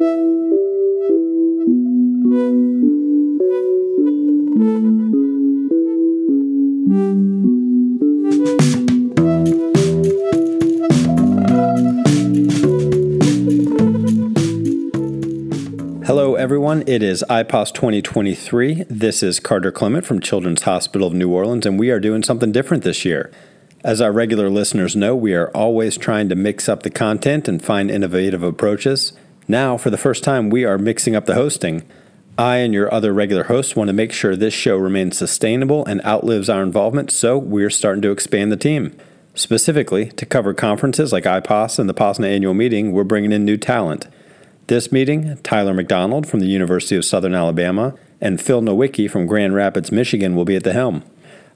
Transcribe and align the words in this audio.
Hello, 0.00 0.06
everyone. 16.36 16.84
It 16.86 17.02
is 17.02 17.24
IPOS 17.28 17.72
2023. 17.74 18.84
This 18.88 19.24
is 19.24 19.40
Carter 19.40 19.72
Clement 19.72 20.06
from 20.06 20.20
Children's 20.20 20.62
Hospital 20.62 21.08
of 21.08 21.14
New 21.14 21.32
Orleans, 21.32 21.66
and 21.66 21.76
we 21.76 21.90
are 21.90 21.98
doing 21.98 22.22
something 22.22 22.52
different 22.52 22.84
this 22.84 23.04
year. 23.04 23.32
As 23.82 24.00
our 24.00 24.12
regular 24.12 24.48
listeners 24.48 24.94
know, 24.94 25.16
we 25.16 25.34
are 25.34 25.50
always 25.50 25.96
trying 25.96 26.28
to 26.28 26.36
mix 26.36 26.68
up 26.68 26.84
the 26.84 26.90
content 26.90 27.48
and 27.48 27.60
find 27.60 27.90
innovative 27.90 28.44
approaches. 28.44 29.12
Now, 29.50 29.78
for 29.78 29.88
the 29.88 29.96
first 29.96 30.22
time, 30.22 30.50
we 30.50 30.66
are 30.66 30.76
mixing 30.76 31.16
up 31.16 31.24
the 31.24 31.34
hosting. 31.34 31.82
I 32.36 32.58
and 32.58 32.74
your 32.74 32.92
other 32.92 33.14
regular 33.14 33.44
hosts 33.44 33.74
want 33.74 33.88
to 33.88 33.94
make 33.94 34.12
sure 34.12 34.36
this 34.36 34.52
show 34.52 34.76
remains 34.76 35.16
sustainable 35.16 35.86
and 35.86 36.04
outlives 36.04 36.50
our 36.50 36.62
involvement, 36.62 37.10
so 37.10 37.38
we're 37.38 37.70
starting 37.70 38.02
to 38.02 38.10
expand 38.10 38.52
the 38.52 38.58
team. 38.58 38.94
Specifically, 39.34 40.10
to 40.10 40.26
cover 40.26 40.52
conferences 40.52 41.12
like 41.12 41.24
IPOS 41.24 41.78
and 41.78 41.88
the 41.88 41.94
POSNA 41.94 42.26
annual 42.26 42.52
meeting, 42.52 42.92
we're 42.92 43.04
bringing 43.04 43.32
in 43.32 43.46
new 43.46 43.56
talent. 43.56 44.06
This 44.66 44.92
meeting, 44.92 45.38
Tyler 45.42 45.72
McDonald 45.72 46.26
from 46.26 46.40
the 46.40 46.46
University 46.46 46.96
of 46.96 47.04
Southern 47.04 47.34
Alabama 47.34 47.94
and 48.20 48.42
Phil 48.42 48.60
Nowicki 48.60 49.10
from 49.10 49.26
Grand 49.26 49.54
Rapids, 49.54 49.90
Michigan 49.90 50.36
will 50.36 50.44
be 50.44 50.56
at 50.56 50.64
the 50.64 50.74
helm. 50.74 51.02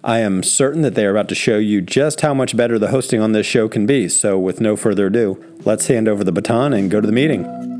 I 0.02 0.20
am 0.20 0.42
certain 0.42 0.80
that 0.82 0.94
they 0.94 1.04
are 1.04 1.10
about 1.10 1.28
to 1.28 1.34
show 1.34 1.58
you 1.58 1.82
just 1.82 2.22
how 2.22 2.32
much 2.32 2.56
better 2.56 2.78
the 2.78 2.88
hosting 2.88 3.20
on 3.20 3.32
this 3.32 3.46
show 3.46 3.68
can 3.68 3.84
be, 3.84 4.08
so 4.08 4.38
with 4.38 4.60
no 4.60 4.76
further 4.76 5.08
ado, 5.08 5.44
let's 5.64 5.88
hand 5.88 6.08
over 6.08 6.24
the 6.24 6.32
baton 6.32 6.72
and 6.72 6.90
go 6.90 7.00
to 7.00 7.06
the 7.06 7.12
meeting. 7.12 7.71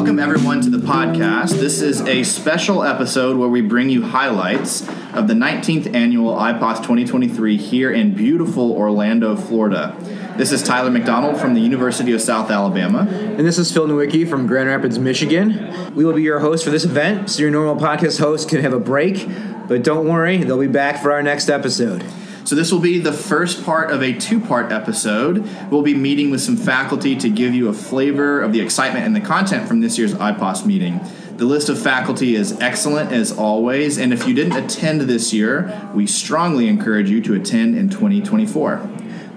Welcome, 0.00 0.18
everyone, 0.18 0.62
to 0.62 0.70
the 0.70 0.78
podcast. 0.78 1.60
This 1.60 1.82
is 1.82 2.00
a 2.00 2.22
special 2.22 2.82
episode 2.82 3.36
where 3.36 3.50
we 3.50 3.60
bring 3.60 3.90
you 3.90 4.02
highlights 4.02 4.88
of 5.12 5.28
the 5.28 5.34
19th 5.34 5.94
annual 5.94 6.34
IPOS 6.36 6.78
2023 6.78 7.58
here 7.58 7.92
in 7.92 8.14
beautiful 8.14 8.72
Orlando, 8.72 9.36
Florida. 9.36 9.94
This 10.38 10.52
is 10.52 10.62
Tyler 10.62 10.90
McDonald 10.90 11.38
from 11.38 11.52
the 11.52 11.60
University 11.60 12.12
of 12.12 12.22
South 12.22 12.50
Alabama. 12.50 13.00
And 13.10 13.40
this 13.40 13.58
is 13.58 13.70
Phil 13.70 13.86
Nowicki 13.86 14.26
from 14.26 14.46
Grand 14.46 14.70
Rapids, 14.70 14.98
Michigan. 14.98 15.94
We 15.94 16.06
will 16.06 16.14
be 16.14 16.22
your 16.22 16.40
host 16.40 16.64
for 16.64 16.70
this 16.70 16.86
event, 16.86 17.28
so 17.28 17.42
your 17.42 17.50
normal 17.50 17.76
podcast 17.76 18.20
host 18.20 18.48
can 18.48 18.62
have 18.62 18.72
a 18.72 18.80
break, 18.80 19.28
but 19.68 19.84
don't 19.84 20.08
worry, 20.08 20.38
they'll 20.38 20.58
be 20.58 20.66
back 20.66 21.02
for 21.02 21.12
our 21.12 21.22
next 21.22 21.50
episode. 21.50 22.02
So, 22.50 22.56
this 22.56 22.72
will 22.72 22.80
be 22.80 22.98
the 22.98 23.12
first 23.12 23.64
part 23.64 23.92
of 23.92 24.02
a 24.02 24.12
two 24.12 24.40
part 24.40 24.72
episode. 24.72 25.48
We'll 25.70 25.82
be 25.82 25.94
meeting 25.94 26.32
with 26.32 26.40
some 26.40 26.56
faculty 26.56 27.14
to 27.14 27.30
give 27.30 27.54
you 27.54 27.68
a 27.68 27.72
flavor 27.72 28.40
of 28.40 28.52
the 28.52 28.60
excitement 28.60 29.06
and 29.06 29.14
the 29.14 29.20
content 29.20 29.68
from 29.68 29.78
this 29.78 29.96
year's 29.96 30.14
IPOS 30.14 30.66
meeting. 30.66 30.98
The 31.36 31.44
list 31.44 31.68
of 31.68 31.80
faculty 31.80 32.34
is 32.34 32.58
excellent 32.60 33.12
as 33.12 33.30
always, 33.30 33.98
and 33.98 34.12
if 34.12 34.26
you 34.26 34.34
didn't 34.34 34.56
attend 34.56 35.02
this 35.02 35.32
year, 35.32 35.92
we 35.94 36.08
strongly 36.08 36.66
encourage 36.66 37.08
you 37.08 37.20
to 37.20 37.34
attend 37.34 37.78
in 37.78 37.88
2024. 37.88 38.78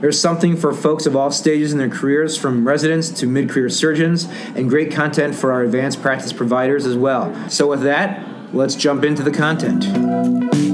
There's 0.02 0.20
something 0.20 0.58
for 0.58 0.74
folks 0.74 1.06
of 1.06 1.16
all 1.16 1.30
stages 1.30 1.72
in 1.72 1.78
their 1.78 1.90
careers, 1.90 2.36
from 2.36 2.68
residents 2.68 3.12
to 3.12 3.28
mid 3.28 3.48
career 3.48 3.70
surgeons, 3.70 4.28
and 4.56 4.68
great 4.68 4.92
content 4.92 5.36
for 5.36 5.52
our 5.52 5.62
advanced 5.62 6.02
practice 6.02 6.34
providers 6.34 6.88
as 6.88 6.98
well. 6.98 7.48
So, 7.48 7.68
with 7.70 7.84
that, 7.84 8.28
let's 8.56 8.74
jump 8.74 9.04
into 9.04 9.22
the 9.22 9.30
content. 9.30 10.73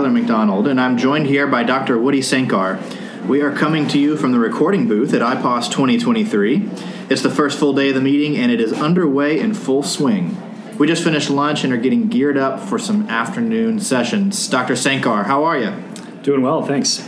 Tyler 0.00 0.12
McDonald, 0.12 0.66
and 0.66 0.80
I'm 0.80 0.96
joined 0.96 1.26
here 1.26 1.46
by 1.46 1.62
Dr. 1.62 1.98
Woody 1.98 2.20
Sankar. 2.20 2.80
We 3.26 3.42
are 3.42 3.52
coming 3.52 3.86
to 3.88 3.98
you 3.98 4.16
from 4.16 4.32
the 4.32 4.38
recording 4.38 4.88
booth 4.88 5.12
at 5.12 5.20
IPOS 5.20 5.70
2023. 5.70 6.70
It's 7.10 7.20
the 7.20 7.28
first 7.28 7.58
full 7.58 7.74
day 7.74 7.90
of 7.90 7.96
the 7.96 8.00
meeting, 8.00 8.38
and 8.38 8.50
it 8.50 8.62
is 8.62 8.72
underway 8.72 9.38
in 9.38 9.52
full 9.52 9.82
swing. 9.82 10.38
We 10.78 10.86
just 10.86 11.04
finished 11.04 11.28
lunch 11.28 11.64
and 11.64 11.72
are 11.74 11.76
getting 11.76 12.08
geared 12.08 12.38
up 12.38 12.60
for 12.60 12.78
some 12.78 13.10
afternoon 13.10 13.78
sessions. 13.78 14.48
Dr. 14.48 14.72
Sankar, 14.72 15.26
how 15.26 15.44
are 15.44 15.58
you? 15.58 15.74
Doing 16.22 16.40
well, 16.40 16.62
thanks. 16.62 17.06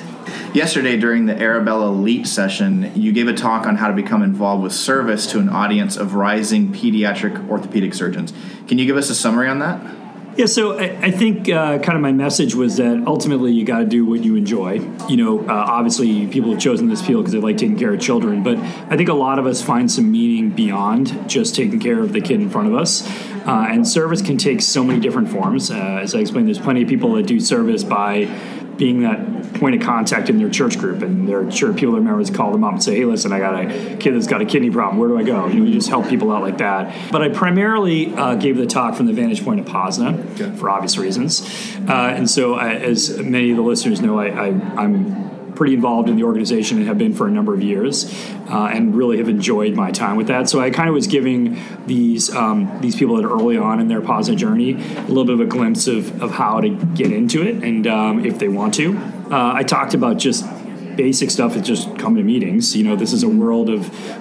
Yesterday, 0.52 0.98
during 0.98 1.24
the 1.24 1.40
Arabella 1.40 1.86
Elite 1.86 2.26
session, 2.26 2.92
you 2.94 3.12
gave 3.12 3.26
a 3.26 3.32
talk 3.32 3.66
on 3.66 3.76
how 3.76 3.88
to 3.88 3.94
become 3.94 4.22
involved 4.22 4.62
with 4.62 4.74
service 4.74 5.26
to 5.28 5.38
an 5.38 5.48
audience 5.48 5.96
of 5.96 6.12
rising 6.12 6.74
pediatric 6.74 7.48
orthopedic 7.48 7.94
surgeons. 7.94 8.34
Can 8.68 8.76
you 8.76 8.84
give 8.84 8.98
us 8.98 9.08
a 9.08 9.14
summary 9.14 9.48
on 9.48 9.60
that? 9.60 10.01
Yeah, 10.34 10.46
so 10.46 10.78
I, 10.78 10.98
I 11.02 11.10
think 11.10 11.50
uh, 11.50 11.78
kind 11.80 11.94
of 11.94 12.00
my 12.00 12.12
message 12.12 12.54
was 12.54 12.76
that 12.78 13.04
ultimately 13.06 13.52
you 13.52 13.66
got 13.66 13.80
to 13.80 13.84
do 13.84 14.06
what 14.06 14.24
you 14.24 14.36
enjoy. 14.36 14.80
You 15.06 15.16
know, 15.18 15.40
uh, 15.40 15.52
obviously 15.52 16.26
people 16.26 16.52
have 16.52 16.60
chosen 16.60 16.88
this 16.88 17.02
field 17.02 17.24
because 17.24 17.34
they 17.34 17.38
like 17.38 17.58
taking 17.58 17.78
care 17.78 17.92
of 17.92 18.00
children, 18.00 18.42
but 18.42 18.56
I 18.56 18.96
think 18.96 19.10
a 19.10 19.14
lot 19.14 19.38
of 19.38 19.46
us 19.46 19.60
find 19.60 19.90
some 19.90 20.10
meaning 20.10 20.48
beyond 20.48 21.28
just 21.28 21.54
taking 21.54 21.80
care 21.80 22.00
of 22.00 22.14
the 22.14 22.20
kid 22.22 22.40
in 22.40 22.48
front 22.48 22.68
of 22.68 22.74
us. 22.74 23.06
Uh, 23.46 23.66
and 23.68 23.86
service 23.86 24.22
can 24.22 24.38
take 24.38 24.62
so 24.62 24.82
many 24.82 25.00
different 25.00 25.28
forms. 25.28 25.70
Uh, 25.70 26.00
as 26.02 26.14
I 26.14 26.20
explained, 26.20 26.46
there's 26.46 26.58
plenty 26.58 26.82
of 26.82 26.88
people 26.88 27.12
that 27.14 27.26
do 27.26 27.38
service 27.38 27.84
by 27.84 28.24
being 28.78 29.02
that 29.02 29.41
point 29.54 29.74
of 29.74 29.82
contact 29.82 30.28
in 30.28 30.38
their 30.38 30.50
church 30.50 30.78
group, 30.78 31.02
and 31.02 31.28
their 31.28 31.48
church 31.50 31.76
people, 31.76 31.94
their 31.94 32.02
members, 32.02 32.30
call 32.30 32.52
them 32.52 32.64
up 32.64 32.72
and 32.72 32.82
say, 32.82 32.96
"Hey, 32.96 33.04
listen, 33.04 33.32
I 33.32 33.38
got 33.38 33.54
a 33.60 33.96
kid 33.96 34.14
that's 34.14 34.26
got 34.26 34.40
a 34.40 34.44
kidney 34.44 34.70
problem. 34.70 34.98
Where 34.98 35.08
do 35.08 35.18
I 35.18 35.22
go?" 35.22 35.46
You 35.48 35.60
know, 35.60 35.66
you 35.66 35.72
just 35.74 35.88
help 35.88 36.08
people 36.08 36.30
out 36.32 36.42
like 36.42 36.58
that. 36.58 36.94
But 37.10 37.22
I 37.22 37.28
primarily 37.28 38.14
uh, 38.14 38.34
gave 38.36 38.56
the 38.56 38.66
talk 38.66 38.94
from 38.94 39.06
the 39.06 39.12
vantage 39.12 39.44
point 39.44 39.60
of 39.60 39.66
POSNA 39.66 40.18
Okay. 40.32 40.50
for 40.56 40.70
obvious 40.70 40.96
reasons, 40.98 41.42
uh, 41.88 41.92
and 42.16 42.28
so 42.28 42.54
I, 42.54 42.74
as 42.74 43.18
many 43.18 43.50
of 43.50 43.56
the 43.56 43.62
listeners 43.62 44.00
know, 44.00 44.18
I, 44.18 44.26
I, 44.28 44.46
I'm 44.76 45.30
pretty 45.54 45.74
involved 45.74 46.08
in 46.08 46.16
the 46.16 46.24
organization 46.24 46.78
and 46.78 46.86
have 46.86 46.96
been 46.96 47.12
for 47.12 47.28
a 47.28 47.30
number 47.30 47.52
of 47.52 47.62
years, 47.62 48.12
uh, 48.48 48.70
and 48.72 48.94
really 48.96 49.18
have 49.18 49.28
enjoyed 49.28 49.74
my 49.74 49.90
time 49.90 50.16
with 50.16 50.26
that. 50.28 50.48
So 50.48 50.60
I 50.60 50.70
kind 50.70 50.88
of 50.88 50.94
was 50.94 51.06
giving 51.06 51.60
these 51.86 52.34
um, 52.34 52.78
these 52.80 52.96
people 52.96 53.16
that 53.16 53.24
are 53.24 53.32
early 53.32 53.58
on 53.58 53.78
in 53.78 53.88
their 53.88 54.00
POSNA 54.00 54.36
journey 54.36 54.72
a 54.72 55.02
little 55.08 55.24
bit 55.26 55.34
of 55.34 55.40
a 55.40 55.44
glimpse 55.46 55.86
of, 55.86 56.22
of 56.22 56.30
how 56.32 56.60
to 56.60 56.70
get 56.70 57.12
into 57.12 57.42
it, 57.42 57.62
and 57.62 57.86
um, 57.86 58.24
if 58.24 58.38
they 58.38 58.48
want 58.48 58.74
to. 58.74 58.98
Uh, 59.32 59.54
I 59.54 59.62
talked 59.62 59.94
about 59.94 60.18
just 60.18 60.44
basic 60.96 61.30
stuff 61.30 61.56
is 61.56 61.62
just 61.62 61.96
come 61.98 62.16
to 62.16 62.22
meetings. 62.22 62.76
You 62.76 62.84
know, 62.84 62.96
this 62.96 63.12
is 63.12 63.22
a 63.22 63.28
world 63.28 63.70
of 63.70 63.80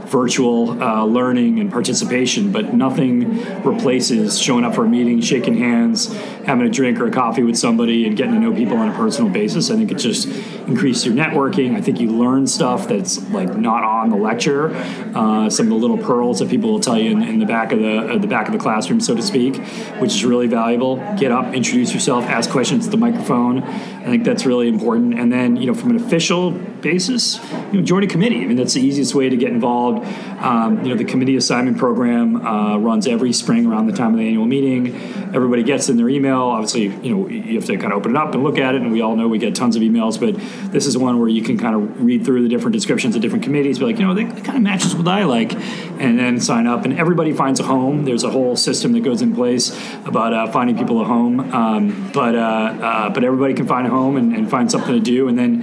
virtual 0.09 0.82
uh, 0.82 1.06
learning 1.06 1.59
and 1.59 1.72
participation, 1.72 2.52
but 2.52 2.74
nothing 2.74 3.44
replaces 3.64 4.40
showing 4.40 4.66
up 4.66 4.76
for 4.76 4.86
a 4.86 4.90
meeting, 4.90 5.22
shaking 5.22 5.58
hands, 5.58 6.14
having 6.46 6.66
a 6.66 6.70
drink 6.70 7.00
or 7.00 7.08
a 7.08 7.12
coffee 7.12 7.44
with 7.44 7.58
somebody, 7.58 8.06
and 8.06 8.18
getting 8.18 8.34
to 8.34 8.40
know 8.40 8.54
people 8.54 8.78
on 8.78 8.90
a 8.90 8.96
personal 8.96 9.32
basis. 9.32 9.70
I 9.70 9.76
think 9.76 9.92
it 9.92 9.98
just 9.98 10.28
increases 10.68 11.06
your 11.06 11.16
networking. 11.16 11.76
I 11.76 11.82
think 11.82 12.00
you 12.00 12.12
learn 12.12 12.48
stuff 12.48 12.88
that's 12.88 13.22
like 13.30 13.56
not 13.58 13.84
on 13.84 14.09
the 14.09 14.16
lecture. 14.16 14.72
Uh, 15.16 15.50
some 15.50 15.68
of 15.68 15.70
the 15.70 15.76
little 15.76 15.98
pearls 15.98 16.40
that 16.40 16.50
people 16.50 16.72
will 16.72 16.80
tell 16.80 16.98
you 16.98 17.12
in, 17.12 17.24
in 17.24 17.40
the 17.40 17.46
back 17.46 17.72
of 17.72 17.80
the 17.80 18.00
uh, 18.00 18.18
the 18.18 18.28
back 18.28 18.48
of 18.48 18.53
the 18.53 18.59
classroom, 18.59 19.00
so 19.00 19.16
to 19.16 19.22
speak, 19.22 19.58
which 20.00 20.14
is 20.14 20.26
really 20.26 20.48
valuable. 20.48 20.98
Get 21.18 21.32
up, 21.32 21.53
introduce 21.53 21.94
yourself, 21.94 22.26
ask 22.26 22.50
questions 22.50 22.86
at 22.86 22.92
the 22.92 22.98
microphone. 22.98 23.64
I 23.64 24.06
think 24.06 24.24
that's 24.24 24.46
really 24.46 24.68
important. 24.68 25.20
And 25.20 25.32
then, 25.32 25.56
you 25.56 25.68
know, 25.68 25.74
from 25.74 25.92
an 25.92 25.96
official 25.96 26.52
basis, 26.81 27.39
you 27.72 27.79
know, 27.79 27.81
join 27.81 28.03
a 28.03 28.07
committee. 28.07 28.41
I 28.41 28.45
mean, 28.45 28.57
that's 28.57 28.73
the 28.73 28.81
easiest 28.81 29.13
way 29.13 29.29
to 29.29 29.38
get 29.38 29.49
involved. 29.49 30.05
Um, 30.41 30.83
you 30.83 30.89
know, 30.89 30.95
the 30.95 31.05
committee 31.05 31.35
assignment 31.35 31.77
program 31.77 32.45
uh, 32.45 32.77
runs 32.77 33.07
every 33.07 33.33
spring 33.33 33.66
around 33.66 33.88
the 33.88 33.94
time 33.94 34.13
of 34.13 34.19
the 34.19 34.27
annual 34.27 34.45
meeting. 34.45 34.95
Everybody 35.33 35.63
gets 35.63 35.89
in 35.89 35.97
their 35.97 36.09
email. 36.09 36.41
Obviously, 36.41 36.83
you 37.07 37.16
know, 37.16 37.27
you 37.27 37.55
have 37.55 37.66
to 37.66 37.77
kind 37.77 37.94
of 37.94 37.99
open 37.99 38.11
it 38.11 38.17
up 38.17 38.33
and 38.33 38.44
look 38.44 38.57
at 38.57 38.75
it. 38.75 38.81
And 38.81 38.91
we 38.91 39.01
all 39.01 39.16
know 39.16 39.27
we 39.27 39.38
get 39.38 39.55
tons 39.55 39.75
of 39.75 39.81
emails, 39.81 40.19
but 40.19 40.35
this 40.72 40.88
is 40.88 40.97
one 40.97 41.19
where 41.19 41.29
you 41.29 41.44
can 41.44 41.57
kind 41.57 41.75
of 41.75 42.03
read 42.03 42.25
through 42.25 42.44
the 42.44 42.49
different 42.49 42.73
descriptions 42.73 43.16
of 43.16 43.22
different 43.22 43.43
committees, 43.43 43.79
be 43.79 43.85
like, 43.85 43.99
you 43.99 44.05
know, 44.05 44.13
that, 44.13 44.43
kind 44.43 44.57
of 44.57 44.63
matches 44.63 44.95
what 44.95 45.07
I 45.07 45.23
like, 45.25 45.53
and 45.53 46.17
then 46.17 46.39
sign 46.39 46.67
up. 46.67 46.85
And 46.85 46.97
everybody 46.97 47.33
finds 47.33 47.59
a 47.59 47.63
home. 47.63 48.05
There's 48.05 48.23
a 48.23 48.31
whole 48.31 48.55
system 48.55 48.93
that 48.93 49.01
goes 49.01 49.22
in 49.22 49.35
place 49.35 49.78
about 50.05 50.33
uh, 50.33 50.52
finding 50.52 50.78
people 50.78 51.02
a 51.02 51.05
home. 51.05 51.40
Um, 51.53 52.11
but 52.14 52.35
uh, 52.35 52.40
uh, 52.81 53.09
but 53.09 53.23
everybody 53.23 53.53
can 53.53 53.67
find 53.67 53.85
a 53.85 53.90
home 53.90 54.17
and, 54.17 54.35
and 54.35 54.49
find 54.49 54.72
something 54.72 54.93
to 54.93 54.99
do. 54.99 55.28
And 55.28 55.37
then, 55.37 55.61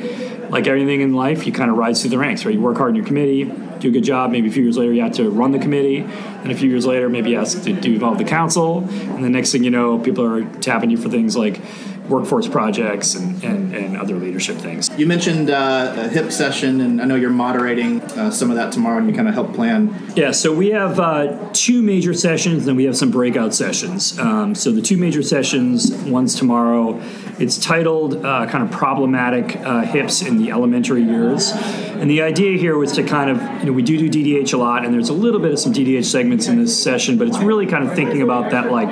like 0.51 0.67
everything 0.67 1.01
in 1.01 1.15
life, 1.15 1.47
you 1.47 1.53
kind 1.53 1.71
of 1.71 1.77
rise 1.77 2.01
through 2.01 2.11
the 2.11 2.19
ranks, 2.19 2.45
right? 2.45 2.55
You 2.55 2.61
work 2.61 2.77
hard 2.77 2.91
in 2.91 2.97
your 2.97 3.05
committee, 3.05 3.45
do 3.79 3.89
a 3.89 3.91
good 3.91 4.05
job. 4.05 4.31
Maybe 4.31 4.49
a 4.49 4.51
few 4.51 4.63
years 4.63 4.77
later, 4.77 4.93
you 4.93 5.03
have 5.03 5.13
to 5.15 5.29
run 5.31 5.53
the 5.53 5.59
committee. 5.59 5.99
And 5.99 6.51
a 6.51 6.55
few 6.55 6.69
years 6.71 6.87
later, 6.87 7.09
maybe 7.09 7.37
ask 7.37 7.63
to 7.65 7.73
do 7.73 7.95
involve 7.95 8.19
the 8.19 8.25
council. 8.25 8.79
And 8.89 9.23
the 9.23 9.29
next 9.29 9.53
thing 9.53 9.65
you 9.65 9.71
know, 9.71 9.99
people 9.99 10.25
are 10.25 10.45
tapping 10.61 10.91
you 10.91 10.97
for 10.97 11.09
things 11.09 11.37
like 11.37 11.61
workforce 12.09 12.49
projects 12.49 13.15
and, 13.15 13.43
and, 13.45 13.75
and 13.75 13.97
other 13.97 14.17
leadership 14.17 14.57
things. 14.57 14.91
You 14.97 15.07
mentioned 15.07 15.51
uh, 15.51 15.95
a 15.97 16.09
hip 16.09 16.33
session, 16.33 16.81
and 16.81 17.01
I 17.01 17.05
know 17.05 17.15
you're 17.15 17.31
moderating 17.31 18.01
uh, 18.03 18.31
some 18.31 18.51
of 18.51 18.57
that 18.57 18.73
tomorrow, 18.73 18.99
and 18.99 19.09
you 19.09 19.15
kind 19.15 19.29
of 19.29 19.35
help 19.35 19.55
plan. 19.55 19.95
Yeah, 20.17 20.31
so 20.31 20.55
we 20.55 20.69
have 20.71 20.99
uh, 20.99 21.51
two 21.53 21.83
major 21.83 22.15
sessions, 22.15 22.67
and 22.67 22.77
we 22.77 22.85
have 22.85 22.97
some 22.97 23.11
breakout 23.11 23.55
sessions. 23.55 24.19
Um, 24.19 24.55
so 24.55 24.73
the 24.73 24.83
two 24.83 24.97
major 24.97 25.23
sessions, 25.23 25.95
one's 26.05 26.35
tomorrow. 26.35 27.01
It's 27.39 27.59
titled 27.59 28.25
uh, 28.25 28.47
kind 28.47 28.65
of 28.65 28.71
problematic 28.71 29.57
uh, 29.57 29.83
hips 29.83 30.23
in 30.23 30.39
the 30.39 30.51
elementary 30.51 31.03
years, 31.03 31.53
and 31.53 32.11
the 32.11 32.23
idea 32.23 32.59
here 32.59 32.77
was 32.77 32.93
to 32.93 33.03
kind 33.03 33.31
of 33.31 33.41
you 33.61 33.67
know 33.67 33.73
we 33.73 33.83
do 33.83 33.97
do 33.97 34.11
DDH 34.11 34.55
a 34.55 34.57
lot, 34.57 34.85
and 34.85 34.93
there's 34.93 35.09
a 35.09 35.15
little 35.15 35.41
bit 35.41 35.53
of 35.53 35.59
some 35.59 35.73
DDH 35.73 36.07
segments 36.07 36.49
in 36.49 36.59
this 36.59 36.83
session, 36.83 37.19
but 37.19 37.29
it's 37.29 37.39
really 37.39 37.67
kind 37.67 37.89
of 37.89 37.95
thinking 37.95 38.23
about 38.23 38.51
that 38.51 38.73
like 38.73 38.91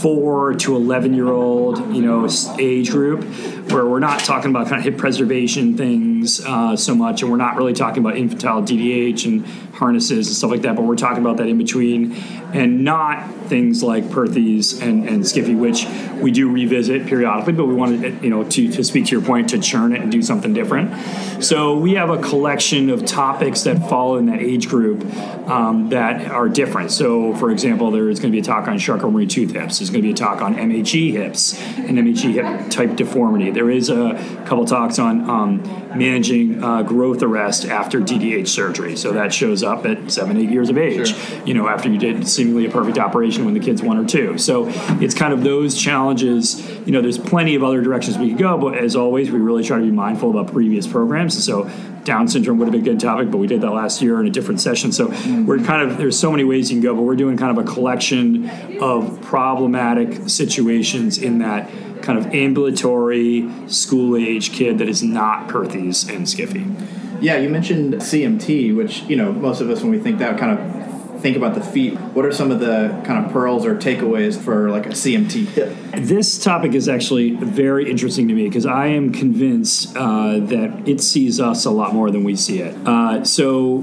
four 0.00 0.54
to 0.54 0.76
11 0.76 1.14
year 1.14 1.28
old 1.28 1.78
you 1.94 2.02
know 2.02 2.28
age 2.58 2.90
group 2.90 3.24
where 3.72 3.86
we're 3.86 3.98
not 3.98 4.20
talking 4.20 4.50
about 4.50 4.68
kind 4.68 4.78
of 4.78 4.84
hip 4.84 4.98
preservation 4.98 5.76
things 5.76 6.44
uh, 6.44 6.76
so 6.76 6.94
much 6.94 7.22
and 7.22 7.30
we're 7.30 7.36
not 7.36 7.56
really 7.56 7.72
talking 7.72 7.98
about 8.04 8.16
infantile 8.16 8.62
ddh 8.62 9.24
and 9.24 9.46
harnesses 9.74 10.26
and 10.26 10.36
stuff 10.36 10.50
like 10.50 10.62
that 10.62 10.76
but 10.76 10.82
we're 10.82 10.96
talking 10.96 11.24
about 11.24 11.36
that 11.36 11.46
in 11.46 11.58
between 11.58 12.14
and 12.52 12.82
not 12.84 13.28
things 13.48 13.82
like 13.82 14.10
Perthes 14.10 14.80
and, 14.80 15.08
and 15.08 15.22
SCFE, 15.22 15.58
which 15.58 15.86
we 16.22 16.30
do 16.30 16.50
revisit 16.50 17.06
periodically, 17.06 17.52
but 17.52 17.66
we 17.66 17.74
wanted, 17.74 18.22
you 18.22 18.30
know, 18.30 18.44
to, 18.44 18.70
to 18.72 18.84
speak 18.84 19.06
to 19.06 19.16
your 19.16 19.24
point, 19.24 19.50
to 19.50 19.58
churn 19.58 19.94
it 19.94 20.00
and 20.00 20.12
do 20.12 20.22
something 20.22 20.52
different. 20.52 21.42
So 21.42 21.76
we 21.76 21.94
have 21.94 22.10
a 22.10 22.18
collection 22.18 22.90
of 22.90 23.04
topics 23.04 23.62
that 23.62 23.88
fall 23.88 24.16
in 24.16 24.26
that 24.26 24.40
age 24.40 24.68
group 24.68 25.04
um, 25.48 25.90
that 25.90 26.30
are 26.30 26.48
different. 26.48 26.90
So, 26.90 27.34
for 27.34 27.50
example, 27.50 27.90
there 27.90 28.08
is 28.08 28.18
going 28.20 28.32
to 28.32 28.36
be 28.36 28.40
a 28.40 28.44
talk 28.44 28.68
on 28.68 28.78
Charcot-Marie 28.78 29.26
tooth 29.26 29.52
hips. 29.52 29.78
There's 29.78 29.90
going 29.90 30.02
to 30.02 30.08
be 30.08 30.12
a 30.12 30.16
talk 30.16 30.42
on 30.42 30.54
MHE 30.54 31.12
hips 31.12 31.58
and 31.76 31.98
MHE 31.98 32.32
hip 32.34 32.70
type 32.70 32.96
deformity. 32.96 33.50
There 33.58 33.70
is 33.70 33.90
a 33.90 34.14
couple 34.46 34.64
talks 34.66 35.00
on 35.00 35.28
um, 35.28 35.62
managing 35.98 36.62
uh, 36.62 36.82
growth 36.84 37.24
arrest 37.24 37.64
after 37.64 37.98
DDH 38.00 38.46
surgery. 38.46 38.94
So 38.94 39.10
that 39.14 39.34
shows 39.34 39.64
up 39.64 39.84
at 39.84 40.12
seven, 40.12 40.36
eight 40.36 40.48
years 40.48 40.70
of 40.70 40.78
age, 40.78 41.08
sure. 41.08 41.44
you 41.44 41.54
know, 41.54 41.66
after 41.66 41.88
you 41.88 41.98
did 41.98 42.28
seemingly 42.28 42.66
a 42.66 42.70
perfect 42.70 42.98
operation 42.98 43.44
when 43.44 43.54
the 43.54 43.60
kid's 43.60 43.82
one 43.82 43.98
or 43.98 44.06
two. 44.06 44.38
So 44.38 44.66
it's 45.00 45.12
kind 45.12 45.32
of 45.32 45.42
those 45.42 45.76
challenges. 45.76 46.64
You 46.86 46.92
know, 46.92 47.02
there's 47.02 47.18
plenty 47.18 47.56
of 47.56 47.64
other 47.64 47.82
directions 47.82 48.16
we 48.16 48.28
could 48.28 48.38
go, 48.38 48.56
but 48.58 48.78
as 48.78 48.94
always, 48.94 49.32
we 49.32 49.40
really 49.40 49.64
try 49.64 49.78
to 49.78 49.84
be 49.84 49.90
mindful 49.90 50.30
about 50.30 50.52
previous 50.52 50.86
programs. 50.86 51.34
And 51.34 51.42
so 51.42 51.68
Down 52.04 52.28
syndrome 52.28 52.58
would 52.58 52.66
have 52.66 52.72
been 52.72 52.82
a 52.82 52.84
good 52.84 53.00
topic, 53.00 53.32
but 53.32 53.38
we 53.38 53.48
did 53.48 53.60
that 53.62 53.72
last 53.72 54.00
year 54.00 54.20
in 54.20 54.28
a 54.28 54.30
different 54.30 54.60
session. 54.60 54.92
So 54.92 55.08
we're 55.44 55.58
kind 55.58 55.90
of, 55.90 55.98
there's 55.98 56.16
so 56.16 56.30
many 56.30 56.44
ways 56.44 56.70
you 56.70 56.76
can 56.76 56.82
go, 56.84 56.94
but 56.94 57.02
we're 57.02 57.16
doing 57.16 57.36
kind 57.36 57.58
of 57.58 57.66
a 57.66 57.68
collection 57.68 58.48
of 58.80 59.20
problematic 59.20 60.28
situations 60.28 61.18
in 61.18 61.38
that 61.40 61.68
kind 62.08 62.18
of 62.18 62.32
ambulatory 62.32 63.46
school 63.66 64.16
age 64.16 64.54
kid 64.54 64.78
that 64.78 64.88
is 64.88 65.02
not 65.02 65.46
Perthes 65.46 66.08
and 66.08 66.24
SCFE. 66.24 67.20
Yeah, 67.20 67.36
you 67.36 67.50
mentioned 67.50 67.92
CMT, 67.96 68.74
which, 68.74 69.02
you 69.02 69.14
know, 69.14 69.30
most 69.30 69.60
of 69.60 69.68
us, 69.68 69.82
when 69.82 69.90
we 69.90 69.98
think 69.98 70.18
that 70.20 70.38
kind 70.38 70.58
of 70.58 71.20
think 71.20 71.36
about 71.36 71.54
the 71.54 71.60
feet, 71.60 71.98
what 72.14 72.24
are 72.24 72.32
some 72.32 72.50
of 72.50 72.60
the 72.60 72.98
kind 73.04 73.26
of 73.26 73.30
pearls 73.30 73.66
or 73.66 73.76
takeaways 73.76 74.40
for 74.40 74.70
like 74.70 74.86
a 74.86 74.90
CMT 74.90 75.48
hip? 75.48 75.76
This 75.98 76.42
topic 76.42 76.72
is 76.72 76.88
actually 76.88 77.32
very 77.32 77.90
interesting 77.90 78.26
to 78.28 78.32
me 78.32 78.44
because 78.44 78.64
I 78.64 78.86
am 78.86 79.12
convinced 79.12 79.94
uh, 79.94 80.38
that 80.38 80.88
it 80.88 81.02
sees 81.02 81.38
us 81.38 81.66
a 81.66 81.70
lot 81.70 81.92
more 81.92 82.10
than 82.10 82.24
we 82.24 82.36
see 82.36 82.60
it. 82.60 82.74
Uh, 82.88 83.22
so 83.22 83.82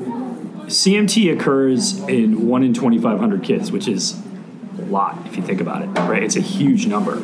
CMT 0.66 1.32
occurs 1.32 2.00
in 2.08 2.48
1 2.48 2.64
in 2.64 2.74
2,500 2.74 3.44
kids, 3.44 3.72
which 3.72 3.88
is 3.88 4.20
a 4.80 4.86
lot 4.86 5.16
if 5.28 5.38
you 5.38 5.44
think 5.44 5.62
about 5.62 5.84
it, 5.84 5.90
right? 6.10 6.24
It's 6.24 6.36
a 6.36 6.42
huge 6.42 6.88
number. 6.88 7.22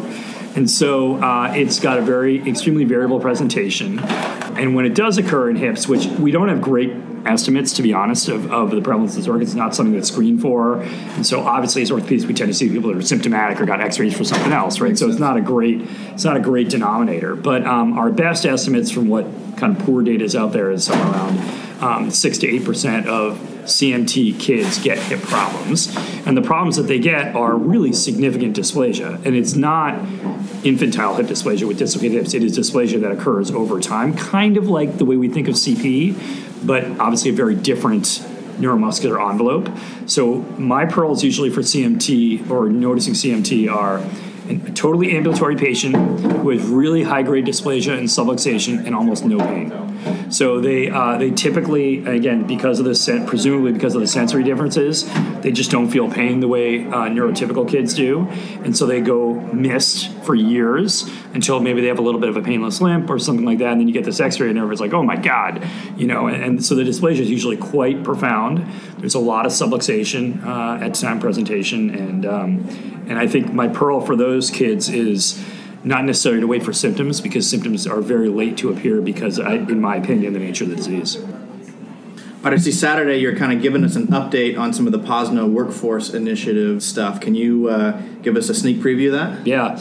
And 0.55 0.69
so 0.69 1.15
uh, 1.15 1.53
it's 1.55 1.79
got 1.79 1.97
a 1.97 2.01
very 2.01 2.47
extremely 2.47 2.83
variable 2.83 3.19
presentation. 3.19 3.99
And 3.99 4.75
when 4.75 4.85
it 4.85 4.95
does 4.95 5.17
occur 5.17 5.49
in 5.49 5.55
hips, 5.55 5.87
which 5.87 6.05
we 6.05 6.31
don't 6.31 6.49
have 6.49 6.61
great 6.61 6.91
estimates, 7.25 7.73
to 7.73 7.81
be 7.81 7.93
honest, 7.93 8.27
of, 8.29 8.51
of 8.51 8.71
the 8.71 8.81
prevalence 8.81 9.13
of 9.13 9.17
this 9.17 9.27
organ. 9.27 9.43
It's 9.43 9.53
not 9.53 9.75
something 9.75 9.93
that's 9.93 10.09
screened 10.09 10.41
for. 10.41 10.81
And 10.81 11.25
so 11.25 11.41
obviously 11.41 11.81
as 11.81 11.91
orthopedists 11.91 12.25
we 12.25 12.33
tend 12.33 12.49
to 12.49 12.53
see 12.53 12.69
people 12.69 12.89
that 12.91 12.97
are 12.97 13.01
symptomatic 13.01 13.59
or 13.61 13.65
got 13.65 13.81
x-rays 13.81 14.15
for 14.15 14.23
something 14.23 14.51
else, 14.51 14.79
right? 14.79 14.97
So 14.97 15.09
it's 15.09 15.19
not 15.19 15.37
a 15.37 15.41
great 15.41 15.81
it's 16.13 16.25
not 16.25 16.37
a 16.37 16.39
great 16.39 16.69
denominator. 16.69 17.35
But 17.35 17.65
um, 17.65 17.97
our 17.97 18.09
best 18.09 18.45
estimates 18.45 18.91
from 18.91 19.07
what 19.07 19.25
kind 19.57 19.77
of 19.77 19.83
poor 19.85 20.03
data 20.03 20.23
is 20.23 20.35
out 20.35 20.53
there 20.53 20.71
is 20.71 20.85
somewhere 20.85 21.11
around 21.11 21.83
um, 21.83 22.11
six 22.11 22.37
to 22.39 22.47
eight 22.47 22.65
percent 22.65 23.07
of 23.07 23.37
CMT 23.63 24.39
kids 24.39 24.81
get 24.81 24.97
hip 24.97 25.21
problems. 25.21 25.95
And 26.25 26.35
the 26.35 26.41
problems 26.41 26.77
that 26.77 26.83
they 26.83 26.99
get 26.99 27.35
are 27.35 27.55
really 27.55 27.93
significant 27.93 28.55
dysplasia. 28.55 29.23
And 29.25 29.35
it's 29.35 29.55
not 29.55 29.95
infantile 30.63 31.15
hip 31.15 31.27
dysplasia 31.27 31.67
with 31.67 31.77
dislocated 31.77 32.17
hips, 32.17 32.33
it 32.33 32.43
is 32.43 32.57
dysplasia 32.57 33.01
that 33.01 33.11
occurs 33.11 33.51
over 33.51 33.79
time, 33.79 34.15
kind 34.15 34.57
of 34.57 34.67
like 34.67 34.97
the 34.97 35.05
way 35.05 35.17
we 35.17 35.29
think 35.29 35.47
of 35.47 35.55
CP, 35.55 36.65
but 36.65 36.83
obviously 36.99 37.31
a 37.31 37.33
very 37.33 37.55
different 37.55 38.05
neuromuscular 38.59 39.29
envelope. 39.29 39.69
So 40.05 40.35
my 40.57 40.85
pearls 40.85 41.23
usually 41.23 41.49
for 41.49 41.61
CMT 41.61 42.49
or 42.49 42.69
noticing 42.69 43.13
CMT 43.13 43.71
are 43.71 43.97
a 44.49 44.71
totally 44.71 45.15
ambulatory 45.15 45.55
patient 45.55 45.95
with 46.43 46.65
really 46.65 47.03
high 47.03 47.23
grade 47.23 47.45
dysplasia 47.45 47.97
and 47.97 48.07
subluxation 48.07 48.85
and 48.85 48.95
almost 48.95 49.25
no 49.25 49.39
pain. 49.39 49.69
So 50.29 50.61
they 50.61 50.89
uh, 50.89 51.17
they 51.17 51.31
typically 51.31 52.05
again 52.05 52.47
because 52.47 52.79
of 52.79 52.85
the 52.85 53.23
presumably 53.27 53.71
because 53.71 53.95
of 53.95 54.01
the 54.01 54.07
sensory 54.07 54.43
differences, 54.43 55.09
they 55.41 55.51
just 55.51 55.71
don't 55.71 55.89
feel 55.89 56.09
pain 56.09 56.39
the 56.39 56.47
way 56.47 56.85
uh, 56.85 57.09
neurotypical 57.09 57.67
kids 57.67 57.93
do, 57.93 58.27
and 58.63 58.75
so 58.75 58.85
they 58.85 59.01
go 59.01 59.33
missed 59.53 60.11
for 60.23 60.35
years 60.35 61.09
until 61.33 61.59
maybe 61.59 61.81
they 61.81 61.87
have 61.87 61.99
a 61.99 62.01
little 62.01 62.19
bit 62.19 62.29
of 62.29 62.37
a 62.37 62.41
painless 62.41 62.81
limp 62.81 63.09
or 63.09 63.19
something 63.19 63.45
like 63.45 63.59
that, 63.59 63.71
and 63.73 63.81
then 63.81 63.87
you 63.87 63.93
get 63.93 64.05
this 64.05 64.19
X-ray 64.19 64.49
and 64.49 64.57
everyone's 64.57 64.81
like, 64.81 64.93
oh 64.93 65.03
my 65.03 65.15
god, 65.15 65.67
you 65.97 66.07
know, 66.07 66.27
and, 66.27 66.43
and 66.43 66.65
so 66.65 66.75
the 66.75 66.83
dysplasia 66.83 67.19
is 67.19 67.29
usually 67.29 67.57
quite 67.57 68.03
profound. 68.03 68.65
There's 68.97 69.15
a 69.15 69.19
lot 69.19 69.45
of 69.45 69.51
subluxation 69.51 70.43
uh, 70.45 70.83
at 70.83 70.95
time 70.95 71.19
presentation, 71.19 71.89
and 71.89 72.25
um, 72.25 73.05
and 73.07 73.19
I 73.19 73.27
think 73.27 73.53
my 73.53 73.67
pearl 73.67 74.01
for 74.01 74.15
those 74.15 74.49
kids 74.49 74.89
is 74.89 75.43
not 75.83 76.05
necessarily 76.05 76.41
to 76.41 76.47
wait 76.47 76.63
for 76.63 76.73
symptoms 76.73 77.21
because 77.21 77.49
symptoms 77.49 77.87
are 77.87 78.01
very 78.01 78.29
late 78.29 78.57
to 78.57 78.69
appear 78.69 79.01
because, 79.01 79.39
I, 79.39 79.55
in 79.55 79.81
my 79.81 79.95
opinion, 79.95 80.33
the 80.33 80.39
nature 80.39 80.63
of 80.63 80.69
the 80.69 80.75
disease. 80.75 81.17
Right, 81.17 82.53
I 82.53 82.57
see 82.57 82.71
Saturday 82.71 83.17
you're 83.17 83.35
kind 83.35 83.53
of 83.53 83.61
giving 83.61 83.83
us 83.83 83.95
an 83.95 84.07
update 84.07 84.57
on 84.57 84.73
some 84.73 84.87
of 84.87 84.91
the 84.91 84.99
POSNA 84.99 85.47
workforce 85.47 86.11
initiative 86.11 86.81
stuff. 86.81 87.19
Can 87.19 87.35
you 87.35 87.69
uh, 87.69 88.01
give 88.23 88.35
us 88.35 88.49
a 88.49 88.55
sneak 88.55 88.77
preview 88.77 89.07
of 89.07 89.13
that? 89.13 89.45
Yeah. 89.45 89.79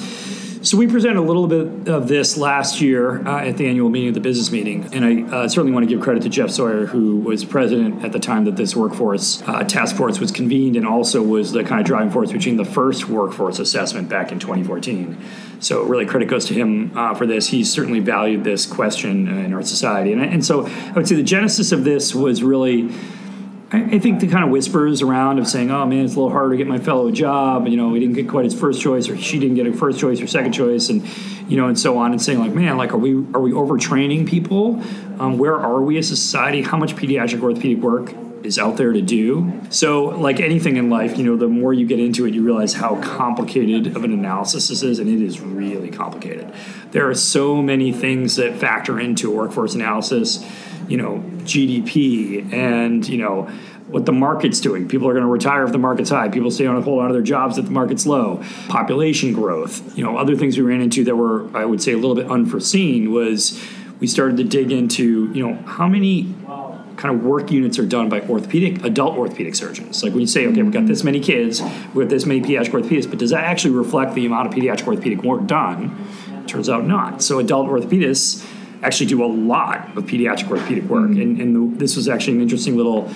So 0.63 0.77
we 0.77 0.87
presented 0.87 1.19
a 1.19 1.23
little 1.23 1.47
bit 1.47 1.89
of 1.89 2.07
this 2.07 2.37
last 2.37 2.83
year 2.83 3.27
uh, 3.27 3.47
at 3.47 3.57
the 3.57 3.67
annual 3.67 3.89
meeting 3.89 4.09
of 4.09 4.15
the 4.15 4.21
business 4.21 4.53
meeting, 4.53 4.91
and 4.93 5.07
I 5.07 5.35
uh, 5.35 5.49
certainly 5.49 5.73
want 5.73 5.89
to 5.89 5.95
give 5.95 6.03
credit 6.03 6.23
to 6.25 6.29
Jeff 6.29 6.51
Sawyer, 6.51 6.85
who 6.85 7.17
was 7.17 7.47
president 7.47 8.05
at 8.05 8.13
the 8.13 8.19
time 8.19 8.45
that 8.45 8.57
this 8.57 8.77
workforce 8.77 9.43
uh, 9.49 9.65
task 9.65 9.97
force 9.97 10.21
was 10.21 10.31
convened, 10.31 10.77
and 10.77 10.87
also 10.87 11.23
was 11.23 11.53
the 11.53 11.65
kind 11.65 11.81
of 11.81 11.87
driving 11.87 12.11
force 12.11 12.31
between 12.31 12.59
the 12.59 12.67
first 12.67 13.09
workforce 13.09 13.59
assessment 13.59 14.11
back 14.11 14.33
in 14.33 14.39
2014. 14.39 15.19
So 15.61 15.83
really, 15.85 16.05
credit 16.05 16.29
goes 16.29 16.45
to 16.47 16.55
him 16.55 16.93
uh, 16.95 17.15
for 17.15 17.27
this. 17.27 17.49
He 17.49 17.65
certainly 17.65 18.01
valued 18.01 18.45
this 18.45 18.67
question 18.67 19.29
in 19.29 19.55
our 19.55 19.63
society, 19.63 20.13
and, 20.13 20.21
and 20.21 20.45
so 20.45 20.67
I 20.67 20.93
would 20.93 21.09
say 21.09 21.15
the 21.15 21.23
genesis 21.23 21.73
of 21.73 21.85
this 21.85 22.15
was 22.15 22.43
really 22.43 22.93
I, 23.73 24.01
think 24.01 24.19
the 24.19 24.27
kind 24.27 24.43
of 24.43 24.51
whispers 24.51 25.01
around 25.01 25.39
of 25.39 25.47
saying, 25.47 25.71
"Oh 25.71 25.87
man, 25.87 26.05
it's 26.05 26.15
a 26.15 26.17
little 26.17 26.33
harder 26.33 26.51
to 26.51 26.57
get 26.57 26.67
my 26.67 26.79
fellow 26.79 27.07
a 27.07 27.13
job." 27.13 27.69
You 27.69 27.77
know, 27.77 27.95
he 27.95 28.01
didn't 28.01 28.17
get 28.17 28.29
quite 28.29 28.45
his 28.45 28.59
first 28.59 28.81
choice, 28.81 29.09
or 29.09 29.17
she 29.17 29.39
didn't 29.39 29.55
get 29.55 29.67
a 29.67 29.73
first 29.73 30.01
choice 30.01 30.21
or 30.21 30.27
second 30.27 30.53
choice, 30.53 30.89
and 30.89 31.07
you 31.49 31.57
know, 31.57 31.69
and 31.69 31.79
so 31.79 31.97
on, 31.97 32.11
and 32.11 32.21
saying 32.21 32.41
like, 32.41 32.53
"Man, 32.53 32.77
like, 32.77 32.93
are 32.93 32.99
we 32.99 33.13
are 33.33 33.41
we 33.41 33.53
overtraining 33.53 34.27
people? 34.27 34.83
Um, 35.21 35.39
where 35.39 35.57
are 35.57 35.81
we 35.81 35.99
as 35.99 36.11
a 36.11 36.17
society? 36.17 36.63
How 36.63 36.79
much 36.79 36.97
pediatric 36.97 37.43
orthopedic 37.43 37.83
work 37.83 38.13
is 38.45 38.59
out 38.59 38.77
there 38.77 38.93
to 38.93 39.03
do. 39.03 39.61
So, 39.71 40.05
like 40.05 40.41
anything 40.41 40.77
in 40.77 40.91
life, 40.91 41.19
you 41.19 41.25
know, 41.25 41.37
the 41.37 41.49
more 41.49 41.73
you 41.73 41.87
get 41.87 42.01
into 42.01 42.27
it, 42.27 42.35
you 42.35 42.43
realize 42.43 42.75
how 42.75 43.01
complicated 43.03 43.97
of 43.97 44.05
an 44.05 44.13
analysis 44.13 44.69
this 44.69 44.83
is, 44.83 44.99
and 44.99 45.09
it 45.09 45.23
is 45.25 45.41
really 45.41 45.91
complicated. 45.91 46.53
There 46.93 47.09
are 47.09 47.15
so 47.15 47.63
many 47.63 47.93
things 47.93 48.37
that 48.37 48.57
factor 48.57 48.99
into 48.99 49.31
workforce 49.31 49.75
analysis 49.75 50.45
you 50.91 50.97
know 50.97 51.23
GDP 51.45 52.53
and 52.53 53.09
you 53.09 53.19
know 53.19 53.49
what 53.87 54.07
the 54.07 54.13
market's 54.13 54.61
doing. 54.61 54.87
People 54.87 55.09
are 55.09 55.13
going 55.13 55.25
to 55.25 55.31
retire 55.31 55.65
if 55.65 55.73
the 55.73 55.79
market's 55.79 56.11
high. 56.11 56.29
People 56.29 56.53
stay 56.53 56.65
on 56.65 56.77
a 56.77 56.81
hold 56.81 57.01
on 57.01 57.09
to 57.09 57.13
their 57.13 57.23
jobs 57.23 57.59
if 57.59 57.65
the 57.65 57.73
market's 57.73 58.07
low. 58.07 58.41
Population 58.69 59.33
growth. 59.33 59.99
You 59.99 60.05
know, 60.05 60.17
other 60.17 60.37
things 60.37 60.57
we 60.57 60.63
ran 60.63 60.81
into 60.81 61.03
that 61.05 61.17
were, 61.17 61.51
I 61.57 61.65
would 61.65 61.83
say, 61.83 61.93
a 61.93 61.97
little 61.97 62.15
bit 62.15 62.31
unforeseen 62.31 63.11
was 63.11 63.61
we 63.99 64.07
started 64.07 64.37
to 64.37 64.45
dig 64.45 64.71
into, 64.71 65.33
you 65.33 65.45
know, 65.45 65.57
how 65.63 65.89
many 65.89 66.33
kind 67.01 67.15
of 67.15 67.25
work 67.25 67.51
units 67.51 67.79
are 67.79 67.87
done 67.87 68.11
by 68.11 68.21
orthopedic 68.21 68.85
adult 68.85 69.17
orthopedic 69.17 69.55
surgeons. 69.55 70.03
Like 70.03 70.13
when 70.13 70.21
you 70.21 70.27
say, 70.27 70.47
okay, 70.47 70.63
we've 70.63 70.73
got 70.73 70.87
this 70.87 71.03
many 71.03 71.19
kids, 71.19 71.63
we 71.95 72.03
have 72.03 72.11
this 72.11 72.27
many 72.27 72.43
pediatric 72.43 72.73
orthopedists, 72.73 73.09
but 73.09 73.19
does 73.19 73.31
that 73.31 73.45
actually 73.45 73.75
reflect 73.75 74.15
the 74.15 74.27
amount 74.27 74.49
of 74.49 74.53
pediatric 74.53 74.87
orthopedic 74.87 75.23
work 75.23 75.47
done? 75.47 75.97
Turns 76.47 76.69
out 76.69 76.87
not. 76.87 77.23
So 77.23 77.39
adult 77.39 77.69
orthopedists 77.69 78.47
actually 78.83 79.07
do 79.07 79.25
a 79.25 79.27
lot 79.27 79.97
of 79.97 80.05
pediatric 80.05 80.51
orthopedic 80.51 80.85
work. 80.85 81.09
Mm-hmm. 81.09 81.21
And, 81.23 81.41
and 81.41 81.75
the, 81.75 81.79
this 81.79 81.97
was 81.97 82.07
actually 82.07 82.37
an 82.37 82.43
interesting 82.43 82.77
little 82.77 83.11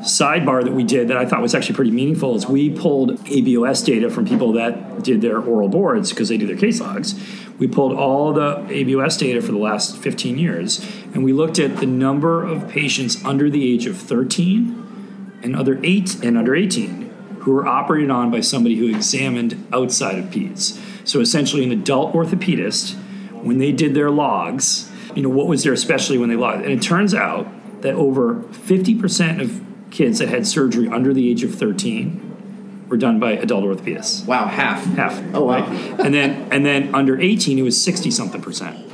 sidebar 0.00 0.62
that 0.64 0.72
we 0.72 0.84
did 0.84 1.08
that 1.08 1.16
I 1.16 1.26
thought 1.26 1.40
was 1.40 1.54
actually 1.54 1.76
pretty 1.76 1.90
meaningful 1.90 2.36
is 2.36 2.46
we 2.46 2.70
pulled 2.70 3.18
ABOS 3.24 3.84
data 3.84 4.10
from 4.10 4.26
people 4.26 4.52
that 4.52 5.02
did 5.02 5.20
their 5.20 5.38
oral 5.38 5.68
boards 5.68 6.10
because 6.10 6.28
they 6.28 6.36
do 6.36 6.46
their 6.46 6.56
case 6.56 6.80
logs. 6.80 7.14
We 7.58 7.66
pulled 7.66 7.92
all 7.92 8.32
the 8.32 8.56
ABOS 8.68 9.18
data 9.18 9.40
for 9.40 9.52
the 9.52 9.58
last 9.58 9.96
15 9.96 10.38
years 10.38 10.84
and 11.14 11.24
we 11.24 11.32
looked 11.32 11.58
at 11.58 11.78
the 11.78 11.86
number 11.86 12.44
of 12.44 12.68
patients 12.68 13.24
under 13.24 13.48
the 13.48 13.72
age 13.72 13.86
of 13.86 13.96
13 13.96 15.40
and 15.42 15.56
under 15.56 15.84
8 15.84 16.24
and 16.24 16.36
under 16.36 16.54
18 16.54 17.06
who 17.40 17.52
were 17.52 17.66
operated 17.66 18.10
on 18.10 18.30
by 18.30 18.40
somebody 18.40 18.76
who 18.76 18.88
examined 18.88 19.66
outside 19.72 20.18
of 20.18 20.26
peds. 20.26 20.80
So 21.06 21.20
essentially 21.20 21.64
an 21.64 21.72
adult 21.72 22.12
orthopedist 22.12 22.94
when 23.42 23.58
they 23.58 23.72
did 23.72 23.94
their 23.94 24.10
logs, 24.10 24.90
you 25.14 25.22
know, 25.22 25.28
what 25.28 25.46
was 25.46 25.62
their 25.62 25.76
specialty 25.76 26.18
when 26.18 26.28
they 26.28 26.36
logged? 26.36 26.64
And 26.64 26.72
it 26.72 26.82
turns 26.82 27.14
out 27.14 27.46
that 27.82 27.94
over 27.94 28.42
50% 28.50 29.40
of 29.40 29.65
kids 29.90 30.18
that 30.18 30.28
had 30.28 30.46
surgery 30.46 30.88
under 30.88 31.12
the 31.14 31.30
age 31.30 31.42
of 31.42 31.54
13 31.54 32.86
were 32.88 32.96
done 32.96 33.18
by 33.18 33.32
adult 33.32 33.64
orthopedists. 33.64 34.26
Wow, 34.26 34.46
half. 34.46 34.84
Half. 34.84 35.22
Oh 35.34 35.44
wow. 35.44 35.60
Right? 35.60 36.00
And 36.00 36.14
then 36.14 36.48
and 36.52 36.64
then 36.64 36.94
under 36.94 37.20
18 37.20 37.58
it 37.58 37.62
was 37.62 37.82
60 37.82 38.10
something 38.10 38.40
percent. 38.40 38.86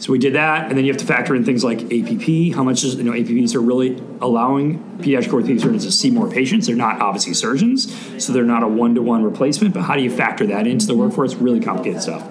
So 0.00 0.12
we 0.12 0.18
did 0.18 0.34
that, 0.34 0.68
and 0.68 0.78
then 0.78 0.86
you 0.86 0.90
have 0.90 1.00
to 1.02 1.06
factor 1.06 1.34
in 1.34 1.44
things 1.44 1.62
like 1.62 1.82
APP. 1.82 2.54
How 2.54 2.64
much 2.64 2.84
is 2.84 2.94
you 2.94 3.04
know 3.04 3.12
APPs 3.12 3.54
are 3.54 3.60
really 3.60 4.02
allowing 4.22 4.78
pediatric 4.98 5.30
orthopedic 5.30 5.60
surgeons 5.60 5.84
to 5.84 5.92
see 5.92 6.10
more 6.10 6.30
patients. 6.30 6.66
They're 6.66 6.76
not 6.76 7.02
obviously 7.02 7.34
surgeons, 7.34 7.92
so 8.24 8.32
they're 8.32 8.42
not 8.42 8.62
a 8.62 8.68
one 8.68 8.94
to 8.94 9.02
one 9.02 9.22
replacement. 9.22 9.74
But 9.74 9.82
how 9.82 9.96
do 9.96 10.02
you 10.02 10.10
factor 10.10 10.46
that 10.46 10.66
into 10.66 10.86
the 10.86 10.96
workforce? 10.96 11.34
Really 11.34 11.60
complicated 11.60 12.00
stuff. 12.00 12.26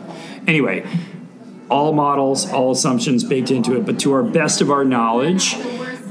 Anyway, 0.47 0.83
all 1.69 1.93
models, 1.93 2.51
all 2.51 2.71
assumptions 2.71 3.23
baked 3.23 3.51
into 3.51 3.77
it. 3.77 3.85
But 3.85 3.99
to 3.99 4.13
our 4.13 4.23
best 4.23 4.61
of 4.61 4.71
our 4.71 4.83
knowledge, 4.83 5.55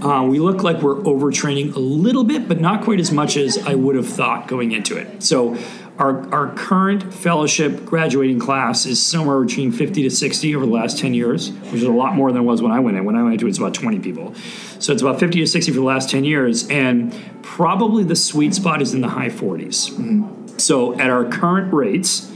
uh, 0.03 0.25
we 0.29 0.39
look 0.39 0.63
like 0.63 0.81
we're 0.81 0.97
overtraining 0.97 1.75
a 1.75 1.79
little 1.79 2.25
bit, 2.25 2.47
but 2.47 2.61
not 2.61 2.83
quite 2.85 3.01
as 3.01 3.11
much 3.11 3.37
as 3.37 3.59
I 3.59 3.75
would 3.75 3.97
have 3.97 4.09
thought 4.09 4.47
going 4.47 4.73
into 4.73 4.97
it. 4.97 5.23
So, 5.23 5.57
our, 5.99 6.33
our 6.33 6.55
current 6.55 7.13
fellowship 7.13 7.85
graduating 7.85 8.39
class 8.39 8.87
is 8.87 9.05
somewhere 9.05 9.43
between 9.43 9.73
50 9.73 10.05
to 10.05 10.11
60 10.11 10.55
over 10.55 10.65
the 10.65 10.71
last 10.71 10.99
10 10.99 11.13
years, 11.13 11.51
which 11.51 11.75
is 11.75 11.83
a 11.83 11.91
lot 11.91 12.15
more 12.15 12.31
than 12.31 12.43
it 12.43 12.45
was 12.45 12.63
when 12.63 12.71
I 12.71 12.79
went 12.79 12.97
in. 12.97 13.05
When 13.05 13.17
I 13.17 13.23
went 13.23 13.35
into 13.35 13.47
it, 13.47 13.49
it's 13.49 13.59
about 13.59 13.75
20 13.75 13.99
people. 13.99 14.35
So, 14.79 14.93
it's 14.93 15.03
about 15.03 15.19
50 15.19 15.41
to 15.41 15.47
60 15.47 15.73
for 15.73 15.79
the 15.79 15.85
last 15.85 16.09
10 16.11 16.25
years, 16.25 16.69
and 16.69 17.13
probably 17.43 18.05
the 18.05 18.17
sweet 18.17 18.55
spot 18.55 18.81
is 18.81 18.95
in 18.95 19.01
the 19.01 19.09
high 19.09 19.31
40s. 19.31 19.91
Mm-hmm. 19.91 20.59
So, 20.59 20.99
at 20.99 21.11
our 21.11 21.25
current 21.25 21.73
rates, 21.75 22.33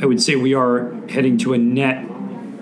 I 0.00 0.06
would 0.06 0.22
say 0.22 0.36
we 0.36 0.54
are 0.54 0.94
heading 1.08 1.38
to 1.38 1.54
a 1.54 1.58
net 1.58 2.06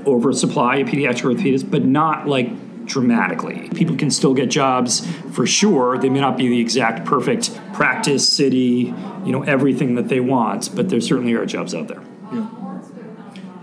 oversupply 0.06 0.76
of 0.76 0.88
pediatric 0.88 1.36
orthopedists, 1.36 1.70
but 1.70 1.84
not 1.84 2.26
like 2.26 2.50
dramatically. 2.88 3.68
People 3.74 3.96
can 3.96 4.10
still 4.10 4.34
get 4.34 4.50
jobs 4.50 5.06
for 5.32 5.46
sure. 5.46 5.98
They 5.98 6.08
may 6.08 6.20
not 6.20 6.36
be 6.36 6.48
the 6.48 6.60
exact 6.60 7.06
perfect 7.06 7.58
practice, 7.72 8.28
city, 8.28 8.94
you 9.24 9.32
know, 9.32 9.42
everything 9.42 9.94
that 9.94 10.08
they 10.08 10.20
want, 10.20 10.74
but 10.74 10.88
there 10.88 11.00
certainly 11.00 11.34
are 11.34 11.46
jobs 11.46 11.74
out 11.74 11.88
there. 11.88 12.02
Yeah. 12.32 12.48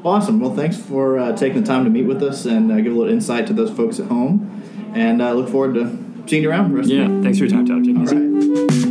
Awesome. 0.06 0.40
Well, 0.40 0.56
thanks 0.56 0.78
for 0.78 1.18
uh, 1.18 1.36
taking 1.36 1.62
the 1.62 1.68
time 1.68 1.84
to 1.84 1.90
meet 1.90 2.04
with 2.04 2.22
us 2.22 2.46
and 2.46 2.72
uh, 2.72 2.76
give 2.78 2.94
a 2.94 2.96
little 2.96 3.12
insight 3.12 3.48
to 3.48 3.54
those 3.54 3.72
folks 3.76 4.00
at 4.00 4.08
home. 4.08 4.62
And 4.94 5.22
I 5.22 5.32
uh, 5.32 5.34
look 5.34 5.50
forward 5.50 5.74
to 5.76 5.98
seeing 6.28 6.44
you 6.44 6.50
around. 6.52 6.86
yeah. 6.86 7.08
Thanks 7.22 7.40
for 7.40 7.46
your 7.46 7.52
time, 7.52 7.66
Todd. 7.66 7.84
Take 7.84 7.98
All 7.98 8.06
right. 8.06 8.85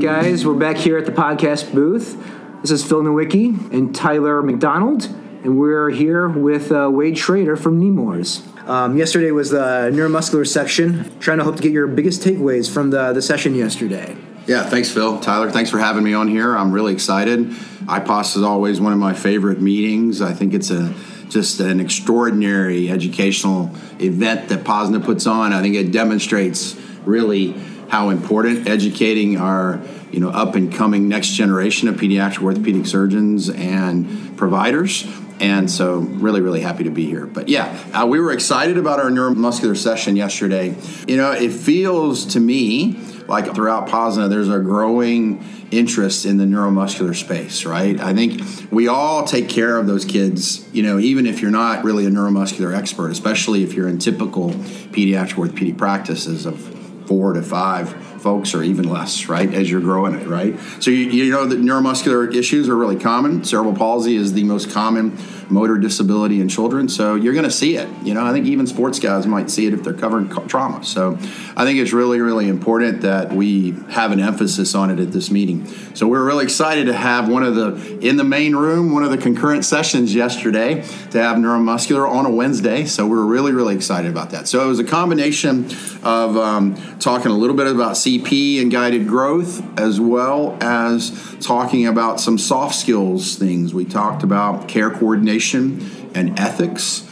Guys. 0.00 0.44
We're 0.44 0.54
back 0.54 0.76
here 0.76 0.98
at 0.98 1.06
the 1.06 1.12
podcast 1.12 1.72
booth. 1.72 2.16
This 2.62 2.70
is 2.72 2.84
Phil 2.84 3.02
Nowicki 3.02 3.72
and 3.72 3.94
Tyler 3.94 4.42
McDonald, 4.42 5.04
and 5.44 5.58
we're 5.58 5.90
here 5.90 6.28
with 6.28 6.72
uh, 6.72 6.90
Wade 6.92 7.14
Shrader 7.14 7.56
from 7.56 7.78
Nemours. 7.78 8.42
Um, 8.66 8.96
yesterday 8.96 9.30
was 9.30 9.50
the 9.50 9.90
neuromuscular 9.92 10.46
section. 10.46 11.16
Trying 11.20 11.38
to 11.38 11.44
hope 11.44 11.56
to 11.56 11.62
get 11.62 11.70
your 11.70 11.86
biggest 11.86 12.22
takeaways 12.22 12.72
from 12.72 12.90
the, 12.90 13.12
the 13.12 13.22
session 13.22 13.54
yesterday. 13.54 14.16
Yeah, 14.46 14.64
thanks, 14.64 14.90
Phil. 14.90 15.20
Tyler, 15.20 15.50
thanks 15.50 15.70
for 15.70 15.78
having 15.78 16.02
me 16.02 16.12
on 16.12 16.28
here. 16.28 16.56
I'm 16.56 16.72
really 16.72 16.92
excited. 16.92 17.50
IPOS 17.86 18.36
is 18.36 18.42
always 18.42 18.80
one 18.80 18.92
of 18.92 18.98
my 18.98 19.14
favorite 19.14 19.60
meetings. 19.60 20.20
I 20.20 20.32
think 20.32 20.54
it's 20.54 20.70
a 20.70 20.92
just 21.28 21.60
an 21.60 21.80
extraordinary 21.80 22.90
educational 22.90 23.70
event 24.00 24.48
that 24.48 24.64
POSNA 24.64 25.00
puts 25.00 25.26
on. 25.26 25.52
I 25.52 25.62
think 25.62 25.76
it 25.76 25.92
demonstrates 25.92 26.74
really 27.04 27.54
how 27.94 28.10
important 28.10 28.66
educating 28.66 29.38
our 29.38 29.80
you 30.10 30.18
know 30.18 30.28
up 30.28 30.56
and 30.56 30.74
coming 30.74 31.06
next 31.06 31.28
generation 31.28 31.86
of 31.86 31.94
pediatric 31.94 32.42
orthopedic 32.42 32.86
surgeons 32.86 33.48
and 33.48 34.36
providers. 34.36 35.06
And 35.38 35.70
so 35.70 35.98
really 35.98 36.40
really 36.40 36.60
happy 36.60 36.82
to 36.82 36.90
be 36.90 37.06
here. 37.06 37.24
But 37.24 37.48
yeah 37.48 37.66
uh, 37.94 38.04
we 38.04 38.18
were 38.18 38.32
excited 38.32 38.78
about 38.78 38.98
our 38.98 39.10
neuromuscular 39.10 39.76
session 39.76 40.16
yesterday. 40.16 40.74
You 41.06 41.16
know 41.16 41.30
it 41.30 41.52
feels 41.52 42.26
to 42.34 42.40
me 42.40 42.98
like 43.28 43.54
throughout 43.54 43.86
POSNA, 43.86 44.28
there's 44.28 44.48
a 44.48 44.58
growing 44.58 45.44
interest 45.70 46.26
in 46.26 46.36
the 46.36 46.44
neuromuscular 46.44 47.14
space, 47.14 47.64
right? 47.64 47.98
I 48.00 48.12
think 48.12 48.42
we 48.72 48.88
all 48.88 49.24
take 49.24 49.48
care 49.48 49.78
of 49.78 49.86
those 49.86 50.04
kids, 50.04 50.68
you 50.72 50.82
know, 50.82 50.98
even 50.98 51.26
if 51.26 51.40
you're 51.40 51.50
not 51.50 51.84
really 51.84 52.06
a 52.06 52.10
neuromuscular 52.10 52.76
expert, 52.76 53.10
especially 53.12 53.62
if 53.62 53.72
you're 53.72 53.88
in 53.88 53.98
typical 53.98 54.50
pediatric 54.50 55.38
orthopedic 55.38 55.78
practices 55.78 56.44
of 56.44 56.83
four 57.06 57.32
to 57.34 57.42
five 57.42 58.13
folks 58.24 58.54
or 58.54 58.62
even 58.62 58.88
less, 58.88 59.28
right, 59.28 59.52
as 59.52 59.70
you're 59.70 59.82
growing 59.82 60.14
it, 60.14 60.26
right? 60.26 60.58
So 60.80 60.90
you, 60.90 61.10
you 61.10 61.30
know 61.30 61.44
that 61.44 61.60
neuromuscular 61.60 62.34
issues 62.34 62.70
are 62.70 62.74
really 62.74 62.96
common. 62.96 63.44
Cerebral 63.44 63.76
palsy 63.76 64.16
is 64.16 64.32
the 64.32 64.44
most 64.44 64.70
common 64.70 65.18
motor 65.50 65.76
disability 65.76 66.40
in 66.40 66.48
children, 66.48 66.88
so 66.88 67.16
you're 67.16 67.34
going 67.34 67.44
to 67.44 67.50
see 67.50 67.76
it. 67.76 67.86
You 68.02 68.14
know, 68.14 68.24
I 68.24 68.32
think 68.32 68.46
even 68.46 68.66
sports 68.66 68.98
guys 68.98 69.26
might 69.26 69.50
see 69.50 69.66
it 69.66 69.74
if 69.74 69.84
they're 69.84 69.92
covering 69.92 70.30
trauma. 70.48 70.82
So 70.84 71.18
I 71.54 71.66
think 71.66 71.78
it's 71.78 71.92
really, 71.92 72.18
really 72.20 72.48
important 72.48 73.02
that 73.02 73.30
we 73.30 73.72
have 73.90 74.10
an 74.10 74.20
emphasis 74.20 74.74
on 74.74 74.90
it 74.90 74.98
at 74.98 75.12
this 75.12 75.30
meeting. 75.30 75.66
So 75.94 76.08
we're 76.08 76.24
really 76.24 76.44
excited 76.44 76.86
to 76.86 76.94
have 76.94 77.28
one 77.28 77.42
of 77.42 77.54
the, 77.56 77.98
in 78.00 78.16
the 78.16 78.24
main 78.24 78.56
room, 78.56 78.94
one 78.94 79.04
of 79.04 79.10
the 79.10 79.18
concurrent 79.18 79.66
sessions 79.66 80.14
yesterday 80.14 80.82
to 81.10 81.22
have 81.22 81.36
neuromuscular 81.36 82.08
on 82.08 82.24
a 82.24 82.30
Wednesday. 82.30 82.86
So 82.86 83.06
we're 83.06 83.26
really, 83.26 83.52
really 83.52 83.74
excited 83.74 84.10
about 84.10 84.30
that. 84.30 84.48
So 84.48 84.64
it 84.64 84.66
was 84.66 84.80
a 84.80 84.84
combination 84.84 85.66
of 86.02 86.38
um, 86.38 86.76
talking 87.00 87.30
a 87.30 87.34
little 87.34 87.56
bit 87.56 87.66
about 87.66 87.98
CP 88.18 88.60
and 88.60 88.70
guided 88.70 89.08
growth, 89.08 89.62
as 89.78 90.00
well 90.00 90.56
as 90.60 91.36
talking 91.40 91.86
about 91.86 92.20
some 92.20 92.38
soft 92.38 92.74
skills 92.74 93.36
things. 93.36 93.74
We 93.74 93.84
talked 93.84 94.22
about 94.22 94.68
care 94.68 94.90
coordination 94.90 96.10
and 96.14 96.38
ethics 96.38 97.08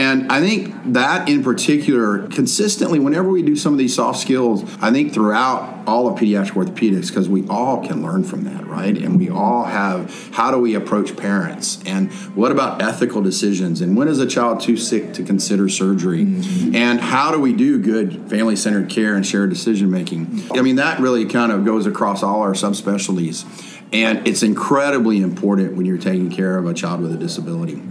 and 0.00 0.32
I 0.32 0.40
think 0.40 0.94
that 0.94 1.28
in 1.28 1.44
particular, 1.44 2.26
consistently, 2.28 2.98
whenever 2.98 3.28
we 3.28 3.42
do 3.42 3.54
some 3.54 3.74
of 3.74 3.78
these 3.78 3.94
soft 3.94 4.18
skills, 4.18 4.64
I 4.80 4.90
think 4.90 5.12
throughout 5.12 5.86
all 5.86 6.08
of 6.08 6.18
pediatric 6.18 6.52
orthopedics, 6.52 7.08
because 7.08 7.28
we 7.28 7.46
all 7.48 7.86
can 7.86 8.02
learn 8.02 8.24
from 8.24 8.44
that, 8.44 8.66
right? 8.66 8.96
And 8.96 9.18
we 9.18 9.28
all 9.28 9.64
have 9.64 10.30
how 10.32 10.50
do 10.50 10.58
we 10.58 10.74
approach 10.74 11.18
parents? 11.18 11.82
And 11.84 12.10
what 12.34 12.50
about 12.50 12.80
ethical 12.80 13.20
decisions? 13.20 13.82
And 13.82 13.94
when 13.94 14.08
is 14.08 14.20
a 14.20 14.26
child 14.26 14.60
too 14.60 14.78
sick 14.78 15.12
to 15.12 15.22
consider 15.22 15.68
surgery? 15.68 16.24
Mm-hmm. 16.24 16.74
And 16.74 16.98
how 16.98 17.30
do 17.30 17.38
we 17.38 17.52
do 17.52 17.78
good 17.78 18.30
family 18.30 18.56
centered 18.56 18.88
care 18.88 19.14
and 19.16 19.26
shared 19.26 19.50
decision 19.50 19.90
making? 19.90 20.44
I 20.54 20.62
mean, 20.62 20.76
that 20.76 20.98
really 21.00 21.26
kind 21.26 21.52
of 21.52 21.66
goes 21.66 21.84
across 21.84 22.22
all 22.22 22.40
our 22.40 22.54
subspecialties. 22.54 23.44
And 23.92 24.26
it's 24.26 24.42
incredibly 24.42 25.20
important 25.20 25.74
when 25.76 25.84
you're 25.84 25.98
taking 25.98 26.30
care 26.30 26.56
of 26.56 26.64
a 26.64 26.72
child 26.72 27.02
with 27.02 27.12
a 27.12 27.18
disability. 27.18 27.82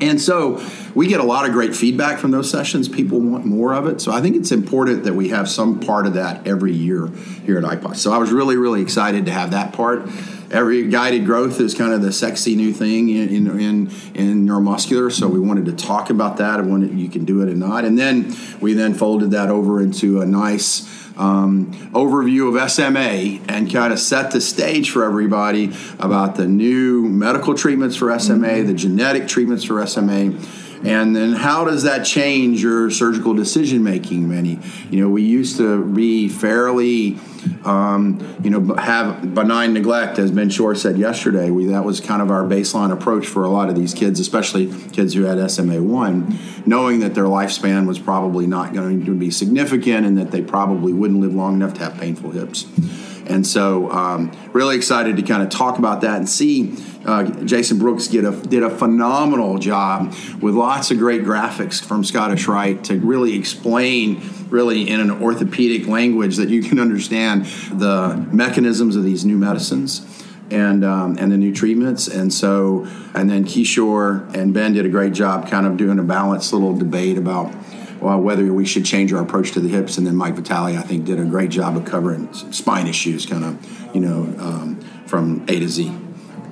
And 0.00 0.20
so 0.20 0.64
we 0.94 1.06
get 1.06 1.20
a 1.20 1.24
lot 1.24 1.46
of 1.46 1.52
great 1.52 1.74
feedback 1.74 2.18
from 2.18 2.30
those 2.30 2.50
sessions. 2.50 2.88
People 2.88 3.20
want 3.20 3.44
more 3.44 3.74
of 3.74 3.86
it. 3.86 4.00
So 4.00 4.12
I 4.12 4.20
think 4.20 4.36
it's 4.36 4.52
important 4.52 5.04
that 5.04 5.14
we 5.14 5.30
have 5.30 5.48
some 5.48 5.80
part 5.80 6.06
of 6.06 6.14
that 6.14 6.46
every 6.46 6.72
year 6.72 7.06
here 7.44 7.58
at 7.58 7.64
IPOS. 7.64 7.96
So 7.96 8.12
I 8.12 8.18
was 8.18 8.30
really, 8.30 8.56
really 8.56 8.82
excited 8.82 9.26
to 9.26 9.32
have 9.32 9.52
that 9.52 9.72
part. 9.72 10.08
Every 10.50 10.86
guided 10.88 11.26
growth 11.26 11.60
is 11.60 11.74
kind 11.74 11.92
of 11.92 12.02
the 12.02 12.12
sexy 12.12 12.54
new 12.54 12.72
thing 12.72 13.08
in, 13.08 13.28
in, 13.28 13.60
in, 13.60 13.90
in 14.14 14.46
neuromuscular. 14.46 15.10
So 15.10 15.26
we 15.28 15.40
wanted 15.40 15.64
to 15.66 15.72
talk 15.72 16.10
about 16.10 16.36
that 16.36 16.60
and 16.60 16.70
when 16.70 16.96
you 16.96 17.08
can 17.08 17.24
do 17.24 17.42
it 17.42 17.48
and 17.48 17.58
not. 17.58 17.84
And 17.84 17.98
then 17.98 18.34
we 18.60 18.74
then 18.74 18.94
folded 18.94 19.32
that 19.32 19.48
over 19.48 19.80
into 19.80 20.20
a 20.20 20.26
nice 20.26 21.05
um, 21.16 21.72
overview 21.92 22.54
of 22.54 22.70
SMA 22.70 23.40
and 23.48 23.70
kind 23.72 23.92
of 23.92 23.98
set 23.98 24.30
the 24.30 24.40
stage 24.40 24.90
for 24.90 25.04
everybody 25.04 25.72
about 25.98 26.36
the 26.36 26.46
new 26.46 27.02
medical 27.08 27.54
treatments 27.54 27.96
for 27.96 28.16
SMA, 28.18 28.48
mm-hmm. 28.48 28.66
the 28.66 28.74
genetic 28.74 29.28
treatments 29.28 29.64
for 29.64 29.84
SMA 29.86 30.34
and 30.84 31.16
then 31.16 31.32
how 31.32 31.64
does 31.64 31.84
that 31.84 32.04
change 32.04 32.62
your 32.62 32.90
surgical 32.90 33.34
decision 33.34 33.82
making 33.82 34.28
many 34.28 34.58
you 34.90 35.00
know 35.00 35.08
we 35.08 35.22
used 35.22 35.56
to 35.56 35.84
be 35.84 36.28
fairly 36.28 37.18
um, 37.64 38.40
you 38.42 38.50
know 38.50 38.74
have 38.74 39.34
benign 39.34 39.72
neglect 39.72 40.18
as 40.18 40.30
ben 40.30 40.50
shore 40.50 40.74
said 40.74 40.98
yesterday 40.98 41.50
we 41.50 41.66
that 41.66 41.84
was 41.84 42.00
kind 42.00 42.22
of 42.22 42.30
our 42.30 42.44
baseline 42.44 42.92
approach 42.92 43.26
for 43.26 43.44
a 43.44 43.48
lot 43.48 43.68
of 43.68 43.74
these 43.74 43.94
kids 43.94 44.20
especially 44.20 44.66
kids 44.90 45.14
who 45.14 45.24
had 45.24 45.38
sma1 45.38 46.66
knowing 46.66 47.00
that 47.00 47.14
their 47.14 47.24
lifespan 47.24 47.86
was 47.86 47.98
probably 47.98 48.46
not 48.46 48.72
going 48.72 49.04
to 49.04 49.14
be 49.14 49.30
significant 49.30 50.06
and 50.06 50.18
that 50.18 50.30
they 50.30 50.42
probably 50.42 50.92
wouldn't 50.92 51.20
live 51.20 51.34
long 51.34 51.54
enough 51.54 51.74
to 51.74 51.80
have 51.80 51.96
painful 51.98 52.30
hips 52.30 52.66
And 53.28 53.46
so, 53.46 53.90
um, 53.90 54.32
really 54.52 54.76
excited 54.76 55.16
to 55.16 55.22
kind 55.22 55.42
of 55.42 55.50
talk 55.50 55.78
about 55.78 56.00
that 56.02 56.18
and 56.18 56.28
see 56.28 56.76
uh, 57.04 57.24
Jason 57.44 57.78
Brooks 57.78 58.08
did 58.08 58.24
a, 58.24 58.32
did 58.32 58.62
a 58.62 58.70
phenomenal 58.70 59.58
job 59.58 60.14
with 60.40 60.54
lots 60.54 60.90
of 60.90 60.98
great 60.98 61.22
graphics 61.22 61.82
from 61.82 62.04
Scottish 62.04 62.48
Rite 62.48 62.84
to 62.84 62.98
really 62.98 63.38
explain, 63.38 64.22
really 64.48 64.88
in 64.88 65.00
an 65.00 65.10
orthopedic 65.10 65.86
language 65.86 66.36
that 66.36 66.48
you 66.48 66.62
can 66.62 66.78
understand 66.78 67.46
the 67.72 68.16
mechanisms 68.32 68.96
of 68.96 69.04
these 69.04 69.24
new 69.24 69.38
medicines 69.38 70.24
and 70.50 70.84
um, 70.84 71.16
and 71.18 71.32
the 71.32 71.36
new 71.36 71.52
treatments. 71.52 72.08
And 72.08 72.32
so, 72.32 72.86
and 73.14 73.28
then 73.30 73.44
Kishore 73.44 74.34
and 74.34 74.52
Ben 74.52 74.72
did 74.74 74.86
a 74.86 74.88
great 74.88 75.12
job, 75.12 75.48
kind 75.48 75.66
of 75.66 75.76
doing 75.76 75.98
a 75.98 76.04
balanced 76.04 76.52
little 76.52 76.76
debate 76.76 77.18
about 77.18 77.52
well, 78.00 78.20
whether 78.20 78.52
we 78.52 78.64
should 78.64 78.84
change 78.84 79.12
our 79.12 79.22
approach 79.22 79.52
to 79.52 79.60
the 79.60 79.68
hips. 79.68 79.98
And 79.98 80.06
then 80.06 80.16
Mike 80.16 80.34
Vitale, 80.34 80.76
I 80.76 80.82
think, 80.82 81.04
did 81.04 81.18
a 81.18 81.24
great 81.24 81.50
job 81.50 81.76
of 81.76 81.84
covering 81.84 82.32
spine 82.32 82.86
issues, 82.86 83.26
kind 83.26 83.44
of, 83.44 83.94
you 83.94 84.00
know, 84.00 84.22
um, 84.38 84.80
from 85.06 85.44
A 85.48 85.60
to 85.60 85.68
Z. 85.68 85.96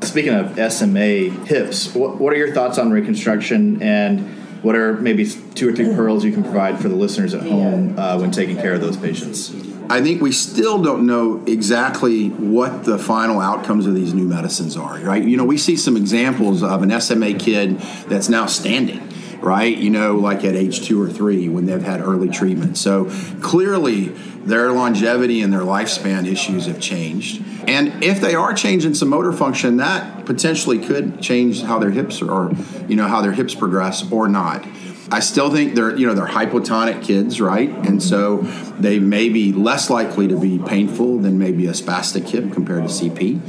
Speaking 0.02 0.34
of 0.34 0.72
SMA 0.72 1.30
hips, 1.46 1.94
what, 1.94 2.16
what 2.16 2.32
are 2.32 2.36
your 2.36 2.52
thoughts 2.52 2.78
on 2.78 2.90
reconstruction 2.90 3.82
and 3.82 4.20
what 4.62 4.74
are 4.74 4.94
maybe 4.94 5.26
two 5.26 5.68
or 5.68 5.72
three 5.72 5.94
pearls 5.94 6.24
you 6.24 6.32
can 6.32 6.42
provide 6.42 6.80
for 6.80 6.88
the 6.88 6.96
listeners 6.96 7.34
at 7.34 7.42
home 7.42 7.98
uh, 7.98 8.18
when 8.18 8.30
taking 8.30 8.56
care 8.56 8.74
of 8.74 8.80
those 8.80 8.96
patients? 8.96 9.54
I 9.90 10.00
think 10.00 10.22
we 10.22 10.32
still 10.32 10.80
don't 10.80 11.04
know 11.04 11.44
exactly 11.46 12.28
what 12.28 12.84
the 12.84 12.98
final 12.98 13.40
outcomes 13.40 13.86
of 13.86 13.94
these 13.94 14.14
new 14.14 14.26
medicines 14.26 14.76
are, 14.76 14.98
right? 15.00 15.22
You 15.22 15.36
know, 15.36 15.44
we 15.44 15.58
see 15.58 15.76
some 15.76 15.96
examples 15.96 16.62
of 16.62 16.82
an 16.82 16.98
SMA 16.98 17.34
kid 17.34 17.78
that's 18.08 18.30
now 18.30 18.46
standing 18.46 19.06
right? 19.44 19.76
You 19.76 19.90
know, 19.90 20.16
like 20.16 20.44
at 20.44 20.56
age 20.56 20.86
two 20.86 21.00
or 21.00 21.08
three 21.08 21.48
when 21.48 21.66
they've 21.66 21.82
had 21.82 22.00
early 22.00 22.28
treatment. 22.28 22.78
So 22.78 23.10
clearly, 23.40 24.06
their 24.44 24.72
longevity 24.72 25.42
and 25.42 25.52
their 25.52 25.60
lifespan 25.60 26.26
issues 26.26 26.66
have 26.66 26.80
changed. 26.80 27.42
And 27.68 28.02
if 28.02 28.20
they 28.20 28.34
are 28.34 28.54
changing 28.54 28.94
some 28.94 29.08
motor 29.08 29.32
function, 29.32 29.76
that 29.78 30.26
potentially 30.26 30.78
could 30.78 31.20
change 31.20 31.62
how 31.62 31.78
their 31.78 31.90
hips 31.90 32.22
are, 32.22 32.30
or 32.30 32.52
you 32.88 32.96
know, 32.96 33.06
how 33.06 33.20
their 33.20 33.32
hips 33.32 33.54
progress 33.54 34.10
or 34.10 34.28
not. 34.28 34.66
I 35.10 35.20
still 35.20 35.50
think 35.50 35.74
they're 35.74 35.94
you 35.96 36.06
know 36.06 36.14
they're 36.14 36.26
hypotonic 36.26 37.02
kids, 37.04 37.40
right? 37.40 37.68
And 37.68 38.02
so 38.02 38.38
they 38.78 38.98
may 38.98 39.28
be 39.28 39.52
less 39.52 39.90
likely 39.90 40.28
to 40.28 40.38
be 40.38 40.58
painful 40.58 41.18
than 41.18 41.38
maybe 41.38 41.66
a 41.66 41.72
spastic 41.72 42.28
hip 42.28 42.52
compared 42.52 42.88
to 42.88 42.88
CP. 42.88 43.40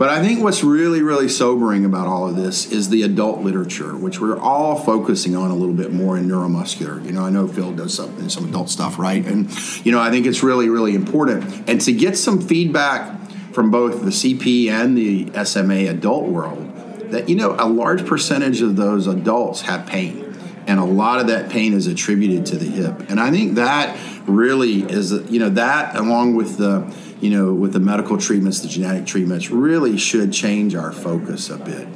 But 0.00 0.08
I 0.08 0.22
think 0.22 0.42
what's 0.42 0.64
really, 0.64 1.02
really 1.02 1.28
sobering 1.28 1.84
about 1.84 2.06
all 2.06 2.26
of 2.26 2.34
this 2.34 2.72
is 2.72 2.88
the 2.88 3.02
adult 3.02 3.40
literature, 3.40 3.94
which 3.94 4.18
we're 4.18 4.38
all 4.38 4.76
focusing 4.76 5.36
on 5.36 5.50
a 5.50 5.54
little 5.54 5.74
bit 5.74 5.92
more 5.92 6.16
in 6.16 6.26
neuromuscular. 6.26 7.04
You 7.04 7.12
know, 7.12 7.22
I 7.22 7.28
know 7.28 7.46
Phil 7.46 7.72
does 7.72 7.92
some, 7.92 8.30
some 8.30 8.48
adult 8.48 8.70
stuff, 8.70 8.98
right? 8.98 9.22
And, 9.26 9.50
you 9.84 9.92
know, 9.92 10.00
I 10.00 10.10
think 10.10 10.24
it's 10.24 10.42
really, 10.42 10.70
really 10.70 10.94
important. 10.94 11.68
And 11.68 11.78
to 11.82 11.92
get 11.92 12.16
some 12.16 12.40
feedback 12.40 13.30
from 13.52 13.70
both 13.70 14.00
the 14.00 14.08
CP 14.08 14.70
and 14.70 14.96
the 14.96 15.44
SMA 15.44 15.90
adult 15.90 16.30
world, 16.30 16.66
that, 17.10 17.28
you 17.28 17.36
know, 17.36 17.54
a 17.58 17.68
large 17.68 18.06
percentage 18.06 18.62
of 18.62 18.76
those 18.76 19.06
adults 19.06 19.60
have 19.60 19.84
pain 19.86 20.34
and 20.66 20.80
a 20.80 20.84
lot 20.84 21.20
of 21.20 21.26
that 21.26 21.50
pain 21.50 21.74
is 21.74 21.86
attributed 21.86 22.46
to 22.46 22.56
the 22.56 22.66
hip 22.66 23.08
and 23.08 23.18
i 23.18 23.30
think 23.30 23.54
that 23.54 23.98
really 24.28 24.82
is 24.82 25.10
you 25.30 25.38
know 25.38 25.48
that 25.48 25.96
along 25.96 26.34
with 26.34 26.58
the 26.58 26.80
you 27.20 27.30
know, 27.30 27.52
with 27.52 27.72
the 27.72 27.80
medical 27.80 28.18
treatments, 28.18 28.60
the 28.60 28.68
genetic 28.68 29.06
treatments, 29.06 29.50
really 29.50 29.96
should 29.98 30.32
change 30.32 30.74
our 30.74 30.92
focus 30.92 31.50
a 31.50 31.58
bit. 31.58 31.88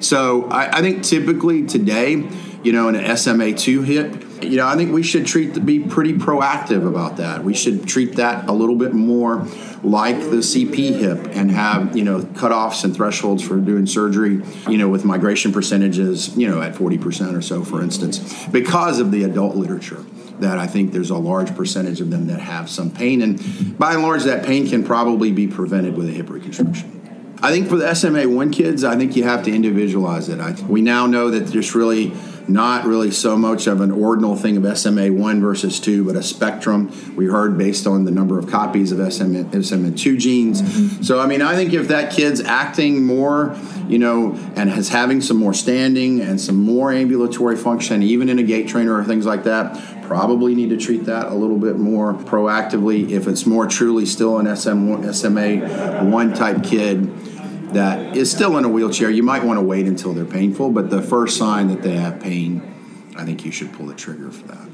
So 0.00 0.44
I, 0.44 0.78
I 0.78 0.80
think 0.80 1.02
typically 1.02 1.66
today, 1.66 2.28
you 2.62 2.72
know, 2.72 2.88
in 2.88 2.94
an 2.94 3.04
SMA2 3.04 3.84
hip, 3.84 4.24
you 4.42 4.56
know, 4.56 4.66
I 4.66 4.76
think 4.76 4.92
we 4.92 5.02
should 5.02 5.26
treat 5.26 5.54
to 5.54 5.60
be 5.60 5.80
pretty 5.80 6.14
proactive 6.14 6.86
about 6.86 7.18
that. 7.18 7.44
We 7.44 7.54
should 7.54 7.86
treat 7.86 8.16
that 8.16 8.48
a 8.48 8.52
little 8.52 8.74
bit 8.74 8.94
more 8.94 9.46
like 9.82 10.18
the 10.18 10.38
CP 10.38 10.98
hip 10.98 11.28
and 11.32 11.50
have, 11.50 11.96
you 11.96 12.04
know, 12.04 12.20
cutoffs 12.20 12.84
and 12.84 12.94
thresholds 12.94 13.42
for 13.42 13.58
doing 13.58 13.86
surgery, 13.86 14.42
you 14.68 14.78
know, 14.78 14.88
with 14.88 15.04
migration 15.04 15.52
percentages, 15.52 16.36
you 16.36 16.48
know, 16.48 16.62
at 16.62 16.74
40% 16.74 17.36
or 17.36 17.42
so, 17.42 17.64
for 17.64 17.82
instance, 17.82 18.46
because 18.46 19.00
of 19.00 19.10
the 19.10 19.24
adult 19.24 19.56
literature 19.56 20.04
that 20.40 20.58
I 20.58 20.66
think 20.66 20.92
there's 20.92 21.10
a 21.10 21.16
large 21.16 21.54
percentage 21.54 22.00
of 22.00 22.10
them 22.10 22.26
that 22.28 22.40
have 22.40 22.68
some 22.68 22.90
pain. 22.90 23.22
And 23.22 23.78
by 23.78 23.94
and 23.94 24.02
large, 24.02 24.24
that 24.24 24.44
pain 24.44 24.68
can 24.68 24.84
probably 24.84 25.32
be 25.32 25.46
prevented 25.46 25.96
with 25.96 26.08
a 26.08 26.12
hip 26.12 26.30
reconstruction. 26.30 27.00
I 27.42 27.50
think 27.50 27.68
for 27.68 27.76
the 27.76 27.86
SMA1 27.86 28.52
kids, 28.52 28.84
I 28.84 28.96
think 28.96 29.16
you 29.16 29.24
have 29.24 29.44
to 29.44 29.52
individualize 29.52 30.28
it. 30.28 30.40
I, 30.40 30.52
we 30.66 30.82
now 30.82 31.06
know 31.06 31.30
that 31.30 31.46
there's 31.46 31.74
really 31.74 32.12
not 32.48 32.84
really 32.84 33.10
so 33.10 33.36
much 33.36 33.66
of 33.66 33.80
an 33.80 33.90
ordinal 33.90 34.36
thing 34.36 34.56
of 34.56 34.78
SMA 34.78 35.12
1 35.12 35.40
versus 35.40 35.80
2, 35.80 36.04
but 36.04 36.16
a 36.16 36.22
spectrum. 36.22 36.92
We 37.16 37.26
heard 37.26 37.56
based 37.56 37.86
on 37.86 38.04
the 38.04 38.10
number 38.10 38.38
of 38.38 38.50
copies 38.50 38.92
of 38.92 39.12
SMA, 39.12 39.62
SMA 39.62 39.92
2 39.92 40.16
genes. 40.16 40.60
Mm-hmm. 40.60 41.02
So, 41.02 41.20
I 41.20 41.26
mean, 41.26 41.42
I 41.42 41.54
think 41.54 41.72
if 41.72 41.88
that 41.88 42.12
kid's 42.12 42.40
acting 42.40 43.04
more, 43.04 43.56
you 43.88 43.98
know, 43.98 44.34
and 44.56 44.68
has 44.68 44.88
having 44.88 45.20
some 45.20 45.36
more 45.36 45.54
standing 45.54 46.20
and 46.20 46.40
some 46.40 46.56
more 46.56 46.92
ambulatory 46.92 47.56
function, 47.56 48.02
even 48.02 48.28
in 48.28 48.38
a 48.38 48.42
gait 48.42 48.68
trainer 48.68 48.94
or 48.94 49.04
things 49.04 49.24
like 49.24 49.44
that, 49.44 49.89
probably 50.10 50.56
need 50.56 50.70
to 50.70 50.76
treat 50.76 51.04
that 51.04 51.28
a 51.28 51.34
little 51.34 51.56
bit 51.56 51.76
more 51.76 52.12
proactively. 52.12 53.10
If 53.10 53.28
it's 53.28 53.46
more 53.46 53.68
truly 53.68 54.04
still 54.04 54.40
an 54.40 54.56
SM, 54.56 55.12
SMA 55.12 56.04
1 56.10 56.34
type 56.34 56.64
kid, 56.64 57.16
that 57.74 58.16
is 58.16 58.28
still 58.28 58.58
in 58.58 58.64
a 58.64 58.68
wheelchair, 58.68 59.08
you 59.08 59.22
might 59.22 59.44
want 59.44 59.58
to 59.58 59.64
wait 59.64 59.86
until 59.86 60.12
they're 60.12 60.24
painful. 60.24 60.72
But 60.72 60.90
the 60.90 61.00
first 61.00 61.36
sign 61.36 61.68
that 61.68 61.82
they 61.82 61.92
have 61.92 62.18
pain, 62.18 62.60
I 63.16 63.24
think 63.24 63.44
you 63.44 63.52
should 63.52 63.72
pull 63.72 63.86
the 63.86 63.94
trigger 63.94 64.32
for 64.32 64.48
that. 64.48 64.69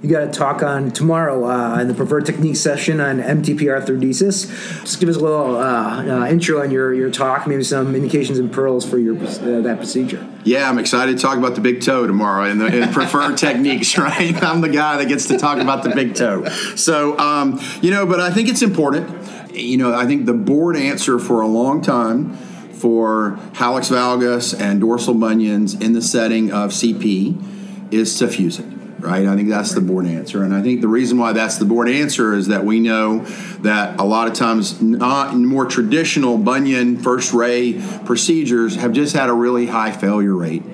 You 0.00 0.10
got 0.10 0.22
a 0.22 0.30
talk 0.30 0.62
on 0.62 0.92
tomorrow 0.92 1.44
uh, 1.44 1.80
in 1.80 1.88
the 1.88 1.94
preferred 1.94 2.24
technique 2.24 2.54
session 2.54 3.00
on 3.00 3.20
MTP 3.20 3.62
arthrodesis. 3.62 4.48
Just 4.82 5.00
give 5.00 5.08
us 5.08 5.16
a 5.16 5.20
little 5.20 5.56
uh, 5.56 6.04
uh, 6.04 6.26
intro 6.28 6.62
on 6.62 6.70
your, 6.70 6.94
your 6.94 7.10
talk, 7.10 7.48
maybe 7.48 7.64
some 7.64 7.96
indications 7.96 8.38
and 8.38 8.52
pearls 8.52 8.88
for 8.88 8.98
your 8.98 9.16
uh, 9.16 9.60
that 9.62 9.78
procedure. 9.78 10.24
Yeah, 10.44 10.68
I'm 10.70 10.78
excited 10.78 11.16
to 11.16 11.22
talk 11.22 11.36
about 11.36 11.56
the 11.56 11.60
big 11.60 11.82
toe 11.82 12.06
tomorrow 12.06 12.48
in 12.48 12.58
the 12.58 12.88
preferred 12.92 13.36
techniques. 13.36 13.98
Right, 13.98 14.40
I'm 14.42 14.60
the 14.60 14.68
guy 14.68 14.98
that 14.98 15.08
gets 15.08 15.26
to 15.26 15.36
talk 15.36 15.58
about 15.58 15.82
the 15.82 15.90
big 15.90 16.14
toe. 16.14 16.44
So 16.76 17.18
um, 17.18 17.60
you 17.82 17.90
know, 17.90 18.06
but 18.06 18.20
I 18.20 18.30
think 18.30 18.48
it's 18.48 18.62
important 18.62 19.10
you 19.58 19.76
know, 19.76 19.94
I 19.94 20.06
think 20.06 20.26
the 20.26 20.34
board 20.34 20.76
answer 20.76 21.18
for 21.18 21.40
a 21.40 21.46
long 21.46 21.82
time 21.82 22.34
for 22.72 23.38
hallux 23.54 23.90
valgus 23.90 24.58
and 24.58 24.80
dorsal 24.80 25.14
bunions 25.14 25.74
in 25.74 25.92
the 25.92 26.02
setting 26.02 26.52
of 26.52 26.70
CP 26.70 27.92
is 27.92 28.20
it, 28.22 28.77
right? 28.98 29.26
I 29.26 29.36
think 29.36 29.48
that's 29.48 29.72
the 29.72 29.80
board 29.80 30.06
answer. 30.06 30.42
And 30.42 30.54
I 30.54 30.62
think 30.62 30.80
the 30.80 30.88
reason 30.88 31.18
why 31.18 31.32
that's 31.32 31.58
the 31.58 31.64
board 31.64 31.88
answer 31.88 32.34
is 32.34 32.48
that 32.48 32.64
we 32.64 32.80
know 32.80 33.20
that 33.60 34.00
a 34.00 34.04
lot 34.04 34.28
of 34.28 34.34
times 34.34 34.80
not 34.80 35.34
more 35.34 35.66
traditional 35.66 36.38
bunion 36.38 36.98
first 36.98 37.32
ray 37.32 37.80
procedures 38.04 38.76
have 38.76 38.92
just 38.92 39.14
had 39.14 39.28
a 39.28 39.34
really 39.34 39.66
high 39.66 39.92
failure 39.92 40.34
rate 40.34 40.64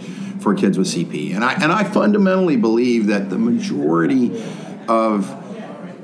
for 0.40 0.54
kids 0.54 0.78
with 0.78 0.86
CP. 0.86 1.34
And 1.34 1.44
I 1.44 1.54
and 1.54 1.72
I 1.72 1.84
fundamentally 1.84 2.56
believe 2.56 3.06
that 3.06 3.30
the 3.30 3.38
majority 3.38 4.42
of 4.88 5.40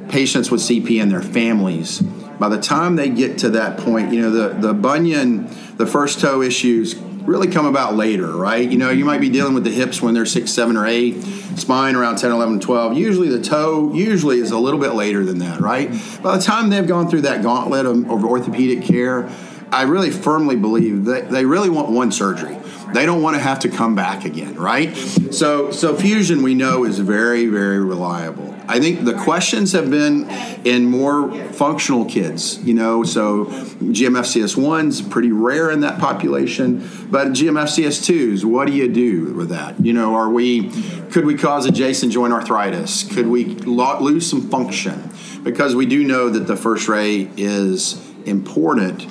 patients 0.09 0.51
with 0.51 0.61
CP 0.61 1.01
and 1.01 1.11
their 1.11 1.23
families 1.23 2.03
by 2.41 2.49
the 2.49 2.59
time 2.59 2.97
they 2.97 3.11
get 3.11 3.39
to 3.39 3.51
that 3.51 3.77
point, 3.77 4.13
you 4.13 4.23
know, 4.23 4.31
the, 4.31 4.49
the 4.69 4.73
bunion, 4.73 5.47
the 5.77 5.87
first 5.87 6.21
toe 6.21 6.41
issues 6.41 6.95
really 7.31 7.47
come 7.47 7.65
about 7.65 7.95
later, 7.95 8.27
right? 8.27 8.69
You 8.69 8.77
know, 8.77 8.91
you 8.91 9.05
might 9.05 9.21
be 9.21 9.29
mm-hmm. 9.29 9.35
dealing 9.35 9.55
with 9.55 9.63
the 9.63 9.71
hips 9.71 10.03
when 10.03 10.15
they're 10.15 10.27
six, 10.27 10.51
seven, 10.51 10.77
or 10.77 10.85
eight, 10.85 11.23
spine 11.57 11.95
around 11.95 12.17
10, 12.17 12.33
11, 12.33 12.59
12. 12.59 12.99
Usually 12.99 13.29
the 13.29 13.41
toe 13.41 13.95
usually 13.95 14.41
is 14.41 14.51
a 14.51 14.59
little 14.59 14.81
bit 14.81 14.95
later 14.95 15.25
than 15.25 15.39
that, 15.39 15.61
right? 15.61 15.89
Mm-hmm. 15.91 16.23
By 16.25 16.37
the 16.37 16.43
time 16.43 16.71
they've 16.71 16.87
gone 16.87 17.09
through 17.09 17.23
that 17.23 17.43
gauntlet 17.43 17.87
of, 17.87 18.11
of 18.11 18.25
orthopedic 18.25 18.85
care, 18.85 19.31
I 19.71 19.83
really 19.83 20.11
firmly 20.11 20.57
believe 20.57 21.05
that 21.05 21.31
they 21.31 21.45
really 21.45 21.71
want 21.71 21.91
one 21.91 22.11
surgery. 22.11 22.59
They 22.93 23.07
don't 23.07 23.23
want 23.23 23.37
to 23.37 23.41
have 23.41 23.61
to 23.61 23.69
come 23.69 23.95
back 23.95 24.25
again, 24.25 24.57
right? 24.57 24.93
So, 24.97 25.71
so 25.71 25.95
fusion 25.95 26.43
we 26.43 26.55
know 26.55 26.85
is 26.85 26.99
very, 26.99 27.47
very 27.47 27.79
reliable. 27.79 28.57
I 28.71 28.79
think 28.79 29.05
the 29.05 29.15
questions 29.15 29.73
have 29.73 29.91
been 29.91 30.31
in 30.65 30.85
more 30.85 31.35
functional 31.55 32.05
kids, 32.05 32.59
you 32.63 32.73
know, 32.73 33.03
so 33.03 33.47
GMFCS1's 33.47 35.03
pretty 35.03 35.33
rare 35.33 35.73
in 35.73 35.81
that 35.81 35.99
population, 35.99 36.89
but 37.11 37.31
GMFCS2s, 37.31 38.45
what 38.45 38.69
do 38.69 38.73
you 38.73 38.87
do 38.87 39.35
with 39.35 39.49
that? 39.49 39.85
You 39.85 39.93
know, 39.93 40.15
are 40.15 40.31
we, 40.31 40.71
could 41.11 41.25
we 41.25 41.37
cause 41.37 41.67
adjacent 41.67 42.13
joint 42.13 42.33
arthritis? 42.33 43.03
Could 43.13 43.27
we 43.27 43.47
lose 43.47 44.31
some 44.31 44.49
function? 44.49 45.11
Because 45.43 45.75
we 45.75 45.85
do 45.85 46.05
know 46.05 46.29
that 46.29 46.47
the 46.47 46.57
first 46.57 46.87
ray 46.87 47.29
is 47.37 48.01
important 48.25 49.05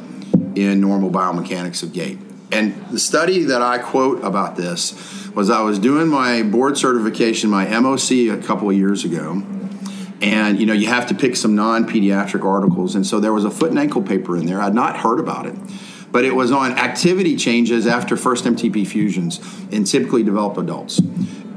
in 0.57 0.79
normal 0.79 1.09
biomechanics 1.09 1.83
of 1.83 1.91
gait. 1.91 2.17
And 2.53 2.87
the 2.91 2.99
study 2.99 3.43
that 3.43 3.61
I 3.61 3.77
quote 3.77 4.23
about 4.23 4.55
this 4.55 5.28
was 5.39 5.49
I 5.49 5.61
was 5.61 5.79
doing 5.79 6.09
my 6.09 6.43
board 6.43 6.77
certification, 6.77 7.49
my 7.49 7.65
MOC, 7.65 8.29
a 8.29 8.45
couple 8.45 8.69
of 8.69 8.75
years 8.75 9.05
ago. 9.05 9.41
And 10.21 10.59
you 10.59 10.65
know, 10.65 10.73
you 10.73 10.87
have 10.87 11.05
to 11.07 11.15
pick 11.15 11.37
some 11.37 11.55
non-pediatric 11.55 12.43
articles, 12.43 12.93
and 12.93 13.07
so 13.07 13.21
there 13.21 13.31
was 13.31 13.45
a 13.45 13.49
foot 13.49 13.69
and 13.69 13.79
ankle 13.79 14.01
paper 14.01 14.35
in 14.35 14.45
there. 14.45 14.61
I'd 14.61 14.73
not 14.73 14.97
heard 14.97 15.17
about 15.17 15.45
it, 15.45 15.55
but 16.11 16.25
it 16.25 16.35
was 16.35 16.51
on 16.51 16.73
activity 16.73 17.37
changes 17.37 17.87
after 17.87 18.17
first 18.17 18.43
MTP 18.43 18.85
fusions 18.85 19.39
in 19.71 19.85
typically 19.85 20.23
developed 20.23 20.57
adults. 20.57 20.99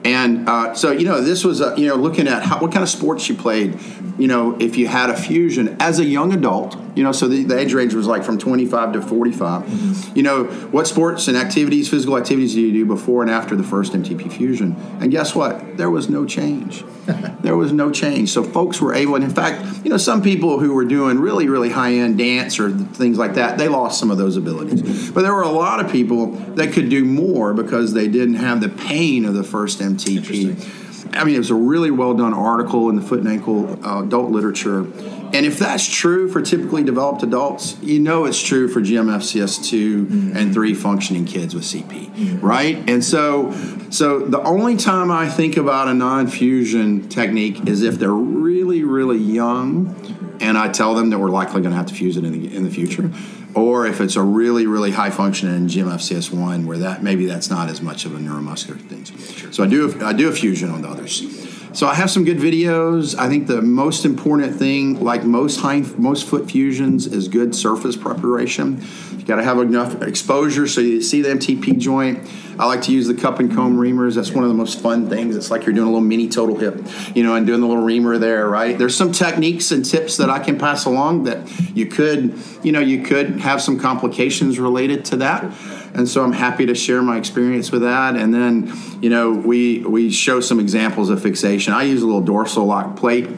And 0.05 0.49
uh, 0.49 0.75
so, 0.75 0.93
you 0.93 1.05
know, 1.05 1.21
this 1.21 1.45
was, 1.45 1.61
uh, 1.61 1.75
you 1.77 1.89
know, 1.89 1.97
looking 1.97 2.29
at 2.29 2.45
how, 2.45 2.61
what 2.61 2.71
kind 2.71 2.85
of 2.85 2.89
sports 2.89 3.29
you 3.29 3.35
played, 3.35 3.79
you 4.17 4.29
know, 4.29 4.57
if 4.61 4.77
you 4.77 4.87
had 4.87 5.11
a 5.11 5.17
fusion 5.17 5.77
as 5.81 5.99
a 5.99 6.05
young 6.05 6.33
adult, 6.33 6.77
you 6.95 7.03
know, 7.03 7.13
so 7.13 7.27
the, 7.27 7.45
the 7.45 7.59
age 7.59 7.73
range 7.73 7.95
was 7.95 8.07
like 8.07 8.23
from 8.23 8.39
25 8.39 8.93
to 8.93 9.03
45. 9.03 9.63
Mm-hmm. 9.63 10.17
You 10.17 10.23
know, 10.23 10.45
what 10.45 10.87
sports 10.87 11.27
and 11.29 11.37
activities, 11.37 11.89
physical 11.89 12.19
activities 12.19 12.55
do 12.55 12.61
you 12.61 12.73
do 12.73 12.85
before 12.85 13.23
and 13.23 13.31
after 13.31 13.57
the 13.57 13.63
first 13.63 13.93
MTP 13.93 14.31
fusion? 14.31 14.77
And 15.01 15.11
guess 15.11 15.35
what? 15.35 15.79
There 15.79 15.91
was 15.91 16.11
no 16.11 16.27
change. 16.27 16.85
there 17.41 17.57
was 17.57 17.73
no 17.73 17.91
change. 17.91 18.31
So 18.31 18.43
folks 18.43 18.81
were 18.81 18.95
able, 18.95 19.15
and 19.15 19.25
in 19.25 19.31
fact, 19.31 19.85
you 19.85 19.91
know, 19.91 19.97
some 19.97 20.23
people 20.23 20.61
who 20.61 20.75
were 20.75 20.85
doing 20.85 21.19
really, 21.19 21.49
really 21.49 21.71
high 21.71 21.95
end 21.95 22.19
dance 22.19 22.61
or 22.61 22.71
things 22.71 23.17
like 23.17 23.35
that, 23.35 23.57
they 23.57 23.69
lost 23.69 23.99
some 23.99 24.11
of 24.11 24.19
those 24.19 24.37
abilities. 24.37 25.11
But 25.11 25.23
there 25.23 25.33
were 25.33 25.43
a 25.43 25.49
lot 25.49 25.83
of 25.83 25.91
people 25.91 26.27
that 26.57 26.73
could 26.73 26.91
do 26.91 27.05
more 27.05 27.55
because 27.55 27.95
they 27.95 28.09
didn't 28.09 28.35
have 28.35 28.61
the 28.61 28.69
pain 28.69 29.25
of 29.25 29.35
the 29.35 29.45
first 29.45 29.81
MTP. 29.81 30.81
I 31.15 31.25
mean, 31.25 31.35
it 31.35 31.39
was 31.39 31.51
a 31.51 31.55
really 31.55 31.91
well 31.91 32.15
done 32.15 32.33
article 32.33 32.89
in 32.89 32.97
the 32.97 33.03
foot 33.03 33.21
and 33.21 33.29
ankle 33.29 33.79
uh, 33.85 34.03
adult 34.03 34.31
literature. 34.31 34.87
And 35.33 35.47
if 35.47 35.59
that's 35.59 35.87
true 35.87 36.29
for 36.29 36.43
typically 36.43 36.83
developed 36.83 37.23
adults, 37.23 37.77
you 37.83 37.99
know 38.01 38.27
it's 38.27 38.41
true 38.43 38.69
for 38.69 38.81
GMFCS2 38.81 40.07
mm-hmm. 40.07 40.37
and 40.37 40.53
3 40.53 40.75
functioning 40.75 41.25
kids 41.25 41.55
with 41.55 41.65
CP, 41.65 42.15
mm-hmm. 42.15 42.47
right? 42.47 42.77
And 42.89 43.03
so 43.03 43.53
so 43.91 44.21
the 44.21 44.41
only 44.43 44.77
time 44.77 45.11
I 45.11 45.29
think 45.29 45.57
about 45.57 45.89
a 45.89 45.95
non-fusion 45.95 47.09
technique 47.09 47.67
is 47.67 47.83
if 47.83 47.99
they're 47.99 48.11
really 48.11 48.85
really 48.85 49.19
young 49.19 49.97
and 50.41 50.59
I 50.59 50.69
tell 50.69 50.95
them 50.95 51.11
that 51.11 51.19
we're 51.19 51.31
likely 51.31 51.61
going 51.61 51.71
to 51.71 51.77
have 51.77 51.87
to 51.87 51.95
fuse 51.95 52.17
it 52.17 52.25
in 52.25 52.33
the, 52.33 52.55
in 52.55 52.65
the 52.65 52.71
future 52.71 53.11
or 53.55 53.87
if 53.87 54.01
it's 54.01 54.17
a 54.17 54.23
really 54.23 54.67
really 54.67 54.91
high 54.91 55.11
functioning 55.11 55.67
GMFCS1 55.67 56.67
where 56.67 56.79
that 56.79 57.03
maybe 57.03 57.27
that's 57.27 57.49
not 57.49 57.69
as 57.69 57.81
much 57.81 58.05
of 58.05 58.15
a 58.15 58.19
neuromuscular 58.19 58.81
thing. 58.81 59.05
So 59.53 59.65
I 59.65 59.67
do 59.67 59.99
I 60.03 60.13
do 60.13 60.29
a 60.29 60.33
fusion 60.33 60.71
on 60.71 60.83
the 60.83 60.89
others. 60.89 61.52
So 61.75 61.87
I 61.87 61.95
have 61.95 62.11
some 62.11 62.25
good 62.25 62.37
videos. 62.37 63.19
I 63.19 63.29
think 63.29 63.47
the 63.47 63.63
most 63.63 64.05
important 64.05 64.55
thing, 64.57 65.03
like 65.03 65.25
most 65.25 65.61
high, 65.61 65.81
most 65.97 66.27
foot 66.27 66.51
fusions, 66.51 67.07
is 67.07 67.29
good 67.29 67.55
surface 67.55 67.97
preparation. 67.97 68.85
You 69.17 69.25
got 69.25 69.37
to 69.37 69.43
have 69.43 69.59
enough 69.59 70.03
exposure 70.03 70.67
so 70.67 70.83
you 70.83 71.01
see 71.01 71.23
the 71.23 71.31
MTP 71.31 71.79
joint. 71.79 72.29
I 72.59 72.67
like 72.67 72.83
to 72.83 72.93
use 72.93 73.07
the 73.07 73.15
cup 73.15 73.39
and 73.39 73.51
cone 73.51 73.79
reamers. 73.79 74.17
That's 74.17 74.33
one 74.33 74.45
of 74.45 74.51
the 74.51 74.57
most 74.57 74.81
fun 74.81 75.09
things. 75.09 75.35
It's 75.35 75.51
like 75.51 75.65
you're 75.65 75.75
doing 75.75 75.89
a 75.89 75.91
little 75.91 76.07
mini 76.07 76.29
total 76.29 76.57
hip, 76.59 76.87
you 77.15 77.23
know, 77.23 77.37
and 77.37 77.47
doing 77.47 77.63
the 77.63 77.67
little 77.67 77.83
reamer 77.83 78.19
there, 78.19 78.49
right? 78.51 78.77
There's 78.77 78.95
some 78.95 79.11
techniques 79.11 79.71
and 79.71 79.83
tips 79.83 80.19
that 80.19 80.29
I 80.29 80.41
can 80.41 80.59
pass 80.59 80.85
along 80.85 81.25
that 81.25 81.49
you 81.75 81.87
could, 81.87 82.39
you 82.63 82.73
know, 82.73 82.81
you 82.81 83.03
could 83.03 83.41
have 83.41 83.63
some 83.63 83.81
complications 83.81 84.59
related 84.59 85.07
to 85.07 85.17
that 85.17 85.51
and 85.95 86.09
so 86.09 86.25
I'm 86.25 86.33
happy 86.33 86.67
to 86.67 86.75
share 86.75 87.03
my 87.03 87.19
experience 87.19 87.71
with 87.71 87.83
that. 87.83 88.17
And 88.17 88.33
then, 88.33 88.73
you 89.03 89.11
know, 89.11 89.33
we 89.33 89.81
we 89.81 90.11
show 90.11 90.41
some 90.41 90.59
examples 90.59 91.11
of 91.11 91.23
fixation. 91.23 91.73
I 91.73 91.83
use 91.83 92.03
a 92.03 92.07
little 92.07 92.23
dorsal 92.23 92.65
lock 92.65 92.97
plate 92.97 93.29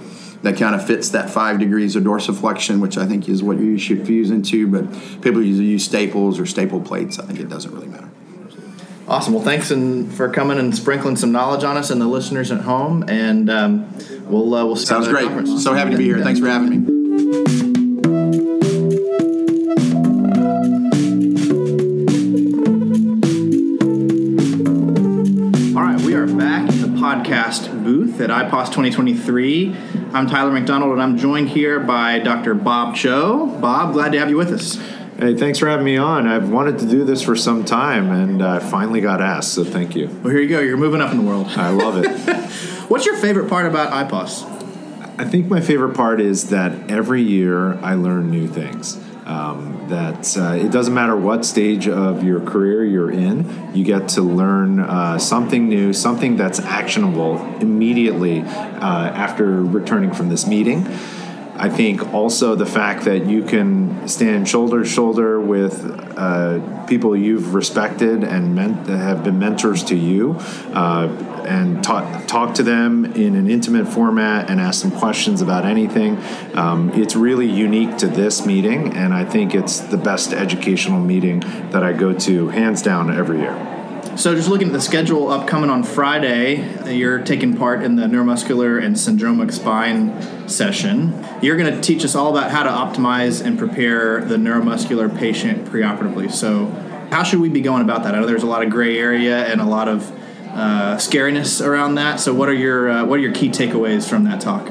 that 0.43 0.57
kind 0.57 0.75
of 0.75 0.87
fits 0.87 1.09
that 1.11 1.31
five 1.31 1.59
degrees 1.59 1.97
of 1.97 2.05
dorsiflexion, 2.05 2.81
which 2.81 2.99
I 2.99 3.07
think 3.07 3.29
is 3.29 3.43
what 3.43 3.59
you 3.59 3.79
should 3.79 4.07
fuse 4.07 4.31
into. 4.31 4.67
But 4.67 4.93
people 5.23 5.43
usually 5.43 5.69
use 5.69 5.85
staples 5.85 6.39
or 6.39 6.47
staple 6.47 6.81
plates. 6.81 7.19
I 7.19 7.25
think 7.25 7.41
it 7.41 7.49
doesn't 7.49 7.73
really 7.73 7.89
matter. 7.89 8.11
Awesome. 9.07 9.35
Well, 9.35 9.43
thanks 9.43 9.71
and 9.71 10.13
for 10.13 10.31
coming 10.31 10.59
and 10.59 10.75
sprinkling 10.75 11.17
some 11.17 11.31
knowledge 11.31 11.65
on 11.65 11.77
us 11.77 11.91
and 11.91 12.01
the 12.01 12.07
listeners 12.07 12.51
at 12.51 12.61
home. 12.61 13.05
And 13.09 13.51
um, 13.51 13.93
we'll 14.23 14.55
uh, 14.55 14.65
we'll 14.65 14.77
sounds 14.77 15.09
great. 15.09 15.47
So 15.47 15.75
happy 15.75 15.91
to 15.91 15.97
be 15.97 16.05
here. 16.05 16.23
Thanks 16.23 16.41
for 16.41 16.47
having 16.47 16.87
me. 16.87 17.64
IPOS 28.35 28.67
2023. 28.67 29.77
I'm 30.13 30.27
Tyler 30.27 30.51
McDonald, 30.51 30.91
and 30.91 31.01
I'm 31.01 31.17
joined 31.17 31.51
here 31.51 31.79
by 31.79 32.19
Dr. 32.19 32.55
Bob 32.55 32.97
Cho. 32.97 33.47
Bob, 33.61 33.93
glad 33.93 34.11
to 34.11 34.19
have 34.19 34.29
you 34.29 34.37
with 34.37 34.51
us. 34.51 34.75
Hey, 35.21 35.37
thanks 35.37 35.61
for 35.61 35.69
having 35.69 35.85
me 35.85 35.97
on. 35.99 36.27
I've 36.27 36.51
wanted 36.51 36.81
to 36.81 36.87
do 36.87 37.05
this 37.05 37.23
for 37.23 37.37
some 37.37 37.65
time, 37.65 38.11
and 38.11 38.43
I 38.43 38.59
finally 38.59 39.01
got 39.01 39.23
asked, 39.23 39.55
so 39.55 39.63
thank 39.63 39.95
you. 39.95 40.09
Well, 40.25 40.33
here 40.33 40.41
you 40.41 40.49
go. 40.49 40.59
You're 40.59 40.77
moving 40.77 41.01
up 41.01 41.13
in 41.13 41.19
the 41.19 41.23
world. 41.23 41.47
I 41.51 41.71
love 41.71 41.97
it. 41.97 42.11
What's 42.91 43.07
your 43.07 43.17
favorite 43.19 43.49
part 43.49 43.67
about 43.67 43.93
IPOS? 43.93 44.43
I 45.17 45.25
think 45.25 45.47
my 45.47 45.61
favorite 45.61 45.95
part 45.95 46.21
is 46.21 46.51
that 46.51 46.91
every 46.91 47.23
year 47.23 47.79
I 47.85 47.95
learn 47.95 48.33
new 48.33 48.49
things. 48.49 48.97
Um, 49.27 49.87
that 49.89 50.37
uh, 50.37 50.53
it 50.53 50.71
doesn't 50.71 50.93
matter 50.93 51.17
what 51.17 51.47
stage 51.47 51.89
of 51.89 52.23
your 52.23 52.41
career 52.41 52.85
you're 52.85 53.11
in, 53.11 53.75
you 53.75 53.83
get 53.83 54.09
to 54.09 54.23
learn 54.23 54.81
uh, 54.81 55.19
something 55.19 55.67
new, 55.67 55.95
something 55.95 56.37
that's 56.37 56.61
actionable 56.61 57.39
immediately 57.61 58.43
uh, 58.43 58.45
after 58.45 59.63
returning 59.63 60.13
from 60.13 60.29
this 60.29 60.47
meeting. 60.47 60.87
I 61.57 61.69
think 61.69 62.13
also 62.13 62.55
the 62.57 62.67
fact 62.67 63.05
that 63.05 63.27
you 63.27 63.45
can 63.45 64.09
stand 64.09 64.49
shoulder 64.49 64.83
to 64.83 64.89
shoulder 64.89 65.41
with 65.41 65.85
uh, 66.19 66.85
people 66.87 67.17
you've 67.17 67.55
respected 67.55 68.25
and 68.25 68.55
meant, 68.55 68.89
have 68.89 69.23
been 69.23 69.39
mentors 69.39 69.85
to 69.85 69.97
you, 69.97 70.37
uh, 70.73 71.07
and 71.47 71.83
talk 71.83 72.27
talk 72.27 72.55
to 72.55 72.63
them 72.63 73.05
in 73.05 73.35
an 73.35 73.49
intimate 73.49 73.87
format 73.87 74.51
and 74.51 74.61
ask 74.61 74.83
them 74.83 74.91
questions 74.91 75.41
about 75.43 75.65
anything. 75.65 76.19
Um, 76.55 76.91
it's 76.91 77.17
really 77.17 77.49
unique 77.49 77.97
to 77.99 78.09
this 78.09 78.47
meeting, 78.47 78.95
and 78.95 79.15
I 79.15 79.25
think 79.25 79.55
it's 79.55 79.81
the 79.81 79.97
best 79.97 80.33
educational 80.33 81.01
meeting 81.01 81.41
that 81.71 81.83
I 81.83 81.93
go 81.93 82.13
to 82.13 82.49
hands 82.49 82.83
down 82.83 83.15
every 83.15 83.41
year. 83.41 83.75
So, 84.17 84.33
just 84.37 84.49
looking 84.49 84.69
at 84.69 84.73
the 84.73 84.81
schedule 84.81 85.29
upcoming 85.29 85.71
on 85.71 85.83
Friday, 85.83 86.95
you're 86.95 87.19
taking 87.25 87.57
part 87.57 87.83
in 87.83 87.97
the 87.97 88.05
neuromuscular 88.05 88.81
and 88.81 88.95
syndromic 88.95 89.53
spine 89.53 90.49
session. 90.49 91.27
You're 91.43 91.57
going 91.57 91.75
to 91.75 91.81
teach 91.81 92.05
us 92.05 92.15
all 92.15 92.31
about 92.31 92.53
how 92.53 92.63
to 92.63 92.71
optimize 92.71 93.45
and 93.45 93.59
prepare 93.59 94.25
the 94.25 94.37
neuromuscular 94.37 95.15
patient 95.19 95.65
preoperatively. 95.65 96.31
So, 96.31 96.67
how 97.11 97.25
should 97.25 97.41
we 97.41 97.49
be 97.49 97.61
going 97.61 97.83
about 97.83 98.05
that? 98.05 98.15
I 98.15 98.21
know 98.21 98.27
there's 98.27 98.45
a 98.45 98.47
lot 98.47 98.63
of 98.63 98.71
gray 98.71 98.99
area 98.99 99.47
and 99.47 99.61
a 99.61 99.67
lot 99.67 99.89
of 99.89 100.09
uh, 100.55 100.97
scariness 100.97 101.65
around 101.65 101.97
that. 101.97 102.21
So, 102.21 102.33
what 102.33 102.49
are 102.49 102.55
your 102.55 102.89
uh, 102.89 103.05
what 103.05 103.19
are 103.19 103.23
your 103.23 103.33
key 103.33 103.51
takeaways 103.51 104.09
from 104.09 104.25
that 104.25 104.41
talk? 104.41 104.71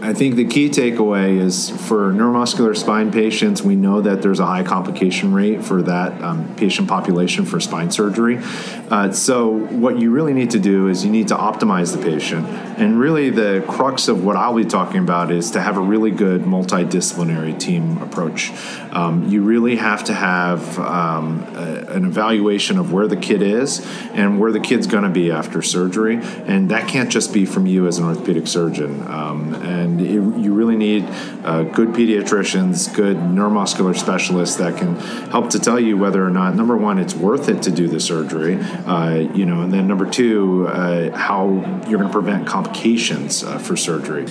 I 0.00 0.12
think 0.12 0.36
the 0.36 0.44
key 0.44 0.70
takeaway 0.70 1.40
is 1.40 1.70
for 1.70 2.12
neuromuscular 2.12 2.76
spine 2.76 3.10
patients, 3.10 3.62
we 3.62 3.74
know 3.74 4.00
that 4.00 4.22
there's 4.22 4.38
a 4.38 4.46
high 4.46 4.62
complication 4.62 5.34
rate 5.34 5.64
for 5.64 5.82
that 5.82 6.22
um, 6.22 6.54
patient 6.54 6.88
population 6.88 7.44
for 7.44 7.58
spine 7.58 7.90
surgery. 7.90 8.38
Uh, 8.90 9.10
so, 9.10 9.48
what 9.50 9.98
you 9.98 10.10
really 10.12 10.32
need 10.32 10.50
to 10.50 10.60
do 10.60 10.86
is 10.86 11.04
you 11.04 11.10
need 11.10 11.28
to 11.28 11.34
optimize 11.34 11.96
the 11.96 12.02
patient. 12.02 12.46
And 12.78 13.00
really, 13.00 13.30
the 13.30 13.64
crux 13.66 14.06
of 14.06 14.24
what 14.24 14.36
I'll 14.36 14.54
be 14.54 14.64
talking 14.64 15.00
about 15.00 15.32
is 15.32 15.50
to 15.52 15.60
have 15.60 15.76
a 15.76 15.80
really 15.80 16.12
good 16.12 16.42
multidisciplinary 16.42 17.58
team 17.58 18.00
approach. 18.00 18.52
Um, 18.92 19.28
you 19.28 19.42
really 19.42 19.76
have 19.76 20.04
to 20.04 20.14
have 20.14 20.78
um, 20.78 21.44
a, 21.54 21.86
an 21.88 22.04
evaluation 22.04 22.78
of 22.78 22.92
where 22.92 23.08
the 23.08 23.16
kid 23.16 23.42
is 23.42 23.84
and 24.12 24.38
where 24.38 24.52
the 24.52 24.60
kid's 24.60 24.86
going 24.86 25.04
to 25.04 25.10
be 25.10 25.32
after 25.32 25.60
surgery. 25.60 26.20
And 26.46 26.70
that 26.70 26.88
can't 26.88 27.10
just 27.10 27.32
be 27.32 27.44
from 27.44 27.66
you 27.66 27.88
as 27.88 27.98
an 27.98 28.04
orthopedic 28.04 28.46
surgeon. 28.46 29.06
Um, 29.08 29.54
and 29.56 29.87
and 29.88 30.00
it, 30.00 30.40
you 30.40 30.52
really 30.52 30.76
need 30.76 31.04
uh, 31.44 31.62
good 31.62 31.88
pediatricians, 31.88 32.94
good 32.94 33.16
neuromuscular 33.16 33.96
specialists 33.96 34.56
that 34.56 34.76
can 34.76 34.96
help 35.30 35.50
to 35.50 35.58
tell 35.58 35.80
you 35.80 35.96
whether 35.96 36.24
or 36.24 36.30
not 36.30 36.54
number 36.54 36.76
one 36.76 36.98
it's 36.98 37.14
worth 37.14 37.48
it 37.48 37.62
to 37.62 37.70
do 37.70 37.88
the 37.88 38.00
surgery, 38.00 38.56
uh, 38.86 39.14
you 39.34 39.46
know, 39.46 39.62
and 39.62 39.72
then 39.72 39.86
number 39.86 40.08
two 40.08 40.68
uh, 40.68 41.16
how 41.16 41.48
you're 41.88 41.98
going 41.98 42.04
to 42.06 42.12
prevent 42.12 42.46
complications 42.46 43.42
uh, 43.42 43.58
for 43.58 43.76
surgery. 43.76 44.26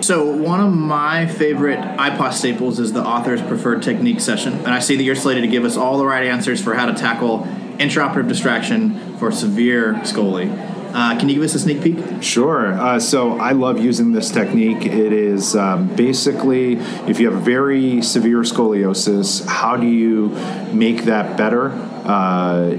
So 0.00 0.30
one 0.36 0.60
of 0.60 0.72
my 0.72 1.26
favorite 1.26 1.78
IPOS 1.78 2.34
staples 2.34 2.78
is 2.78 2.92
the 2.92 3.04
author's 3.04 3.40
preferred 3.40 3.82
technique 3.82 4.20
session, 4.20 4.52
and 4.52 4.68
I 4.68 4.80
see 4.80 4.96
that 4.96 5.02
you're 5.02 5.14
slated 5.14 5.44
to 5.44 5.48
give 5.48 5.64
us 5.64 5.76
all 5.76 5.98
the 5.98 6.04
right 6.04 6.26
answers 6.26 6.62
for 6.62 6.74
how 6.74 6.86
to 6.86 6.94
tackle 6.94 7.40
intraoperative 7.78 8.28
distraction 8.28 9.16
for 9.18 9.30
severe 9.32 9.94
scoli. 10.02 10.73
Uh, 10.94 11.18
can 11.18 11.28
you 11.28 11.34
give 11.34 11.42
us 11.42 11.54
a 11.56 11.58
sneak 11.58 11.82
peek? 11.82 12.22
Sure. 12.22 12.72
Uh, 12.72 13.00
so 13.00 13.36
I 13.40 13.50
love 13.50 13.80
using 13.80 14.12
this 14.12 14.30
technique. 14.30 14.86
It 14.86 15.12
is 15.12 15.56
um, 15.56 15.88
basically 15.96 16.74
if 17.08 17.18
you 17.18 17.30
have 17.32 17.42
very 17.42 18.00
severe 18.00 18.42
scoliosis, 18.42 19.44
how 19.44 19.76
do 19.76 19.88
you 19.88 20.28
make 20.72 21.04
that 21.06 21.36
better? 21.36 21.70
Uh, 22.04 22.78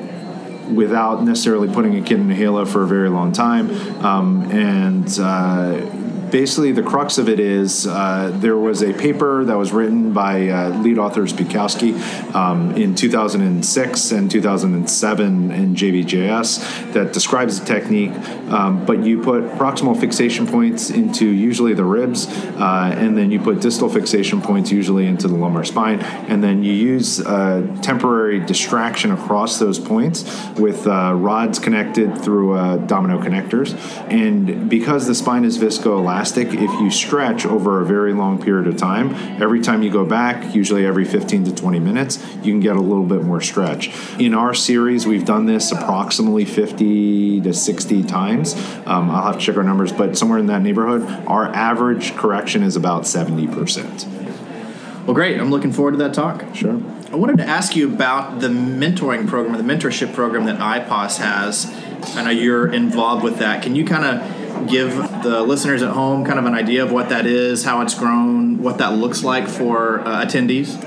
without 0.73 1.23
necessarily 1.23 1.67
putting 1.67 1.95
a 1.97 2.01
kid 2.01 2.19
in 2.19 2.32
a 2.32 2.36
halo 2.36 2.65
for 2.65 2.84
a 2.84 2.88
very 2.88 3.10
long 3.10 3.32
time, 3.32 3.69
um, 4.04 4.49
and 4.49 5.19
uh, 5.19 5.73
basically, 6.36 6.74
the 6.74 6.84
crux 6.84 7.17
of 7.17 7.30
it 7.30 7.39
is 7.39 7.88
uh, 7.88 8.30
there 8.41 8.58
was 8.58 8.84
a 8.84 8.91
paper 8.91 9.45
that 9.45 9.58
was 9.58 9.71
written 9.71 10.12
by 10.12 10.50
uh, 10.50 10.67
lead 10.82 10.98
author 10.98 11.21
Buchowski 11.21 11.95
um, 12.36 12.76
in 12.76 12.93
2006 12.93 14.12
and 14.12 14.30
2007 14.30 15.52
in 15.52 15.76
JBJS 15.76 16.91
that 16.91 17.13
describes 17.13 17.62
the 17.62 17.65
technique. 17.65 18.12
Um, 18.50 18.86
but 18.86 19.02
you 19.02 19.21
put 19.21 19.45
proximal 19.52 19.98
fixation 19.98 20.45
points 20.45 20.89
into 20.89 21.26
usually 21.26 21.74
the 21.74 21.86
ribs, 21.86 22.28
uh, 22.28 22.93
and 22.93 23.17
then 23.17 23.32
you 23.32 23.39
put 23.39 23.62
distal 23.62 23.88
fixation 23.88 24.41
points 24.41 24.71
usually 24.71 25.08
into 25.08 25.30
the 25.30 25.36
lumbar 25.36 25.63
spine, 25.63 26.02
and 26.28 26.43
then 26.43 26.63
you 26.63 26.74
use 26.74 27.21
uh, 27.21 27.65
temporary 27.82 28.41
distraction 28.41 29.12
across 29.12 29.58
those 29.58 29.80
points 29.80 30.26
with 30.58 30.86
uh, 30.86 31.13
rods 31.15 31.60
connected 31.60 32.17
through 32.21 32.58
uh, 32.58 32.76
domino 32.76 33.21
connectors. 33.21 33.74
And 34.12 34.69
because 34.69 35.08
the 35.08 35.15
spine 35.15 35.45
is 35.45 35.58
viscoelastic, 35.58 36.24
if 36.33 36.69
you 36.81 36.89
stretch 36.89 37.45
over 37.45 37.81
a 37.81 37.85
very 37.85 38.13
long 38.13 38.41
period 38.41 38.67
of 38.67 38.77
time, 38.77 39.13
every 39.41 39.61
time 39.61 39.83
you 39.83 39.91
go 39.91 40.05
back, 40.05 40.55
usually 40.55 40.85
every 40.85 41.05
15 41.05 41.45
to 41.45 41.55
20 41.55 41.79
minutes, 41.79 42.23
you 42.38 42.51
can 42.51 42.59
get 42.59 42.75
a 42.75 42.81
little 42.81 43.05
bit 43.05 43.23
more 43.23 43.41
stretch. 43.41 43.91
In 44.19 44.33
our 44.33 44.53
series, 44.53 45.05
we've 45.05 45.25
done 45.25 45.45
this 45.45 45.71
approximately 45.71 46.45
50 46.45 47.41
to 47.41 47.53
60 47.53 48.03
times. 48.03 48.55
Um, 48.85 49.09
I'll 49.11 49.23
have 49.23 49.39
to 49.39 49.45
check 49.45 49.57
our 49.57 49.63
numbers, 49.63 49.91
but 49.91 50.17
somewhere 50.17 50.39
in 50.39 50.47
that 50.47 50.61
neighborhood, 50.61 51.03
our 51.27 51.45
average 51.45 52.15
correction 52.15 52.63
is 52.63 52.75
about 52.75 53.03
70%. 53.03 54.25
Well, 55.05 55.13
great. 55.13 55.39
I'm 55.39 55.51
looking 55.51 55.71
forward 55.71 55.91
to 55.91 55.97
that 55.97 56.15
talk. 56.15 56.43
Sure. 56.55 56.81
I 57.11 57.15
wanted 57.15 57.38
to 57.38 57.45
ask 57.45 57.75
you 57.75 57.93
about 57.93 58.39
the 58.39 58.47
mentoring 58.47 59.27
program, 59.27 59.55
the 59.55 59.73
mentorship 59.73 60.13
program 60.13 60.45
that 60.45 60.57
IPOS 60.57 61.17
has. 61.17 61.71
I 62.15 62.23
know 62.23 62.31
you're 62.31 62.73
involved 62.73 63.23
with 63.23 63.38
that. 63.38 63.61
Can 63.61 63.75
you 63.75 63.85
kind 63.85 64.03
of 64.03 64.44
give 64.68 64.96
the 65.24 65.44
listeners 65.44 65.82
at 65.82 65.91
home 65.91 66.26
kind 66.26 66.39
of 66.39 66.46
an 66.46 66.54
idea 66.54 66.84
of 66.84 66.91
what 66.91 67.10
that 67.10 67.26
is, 67.26 67.63
how 67.63 67.82
it's 67.82 67.94
grown, 67.94 68.62
what 68.62 68.78
that 68.80 68.94
looks 68.94 69.24
like 69.24 69.48
for 69.48 70.00
uh, 70.02 70.26
attendees? 70.26 70.82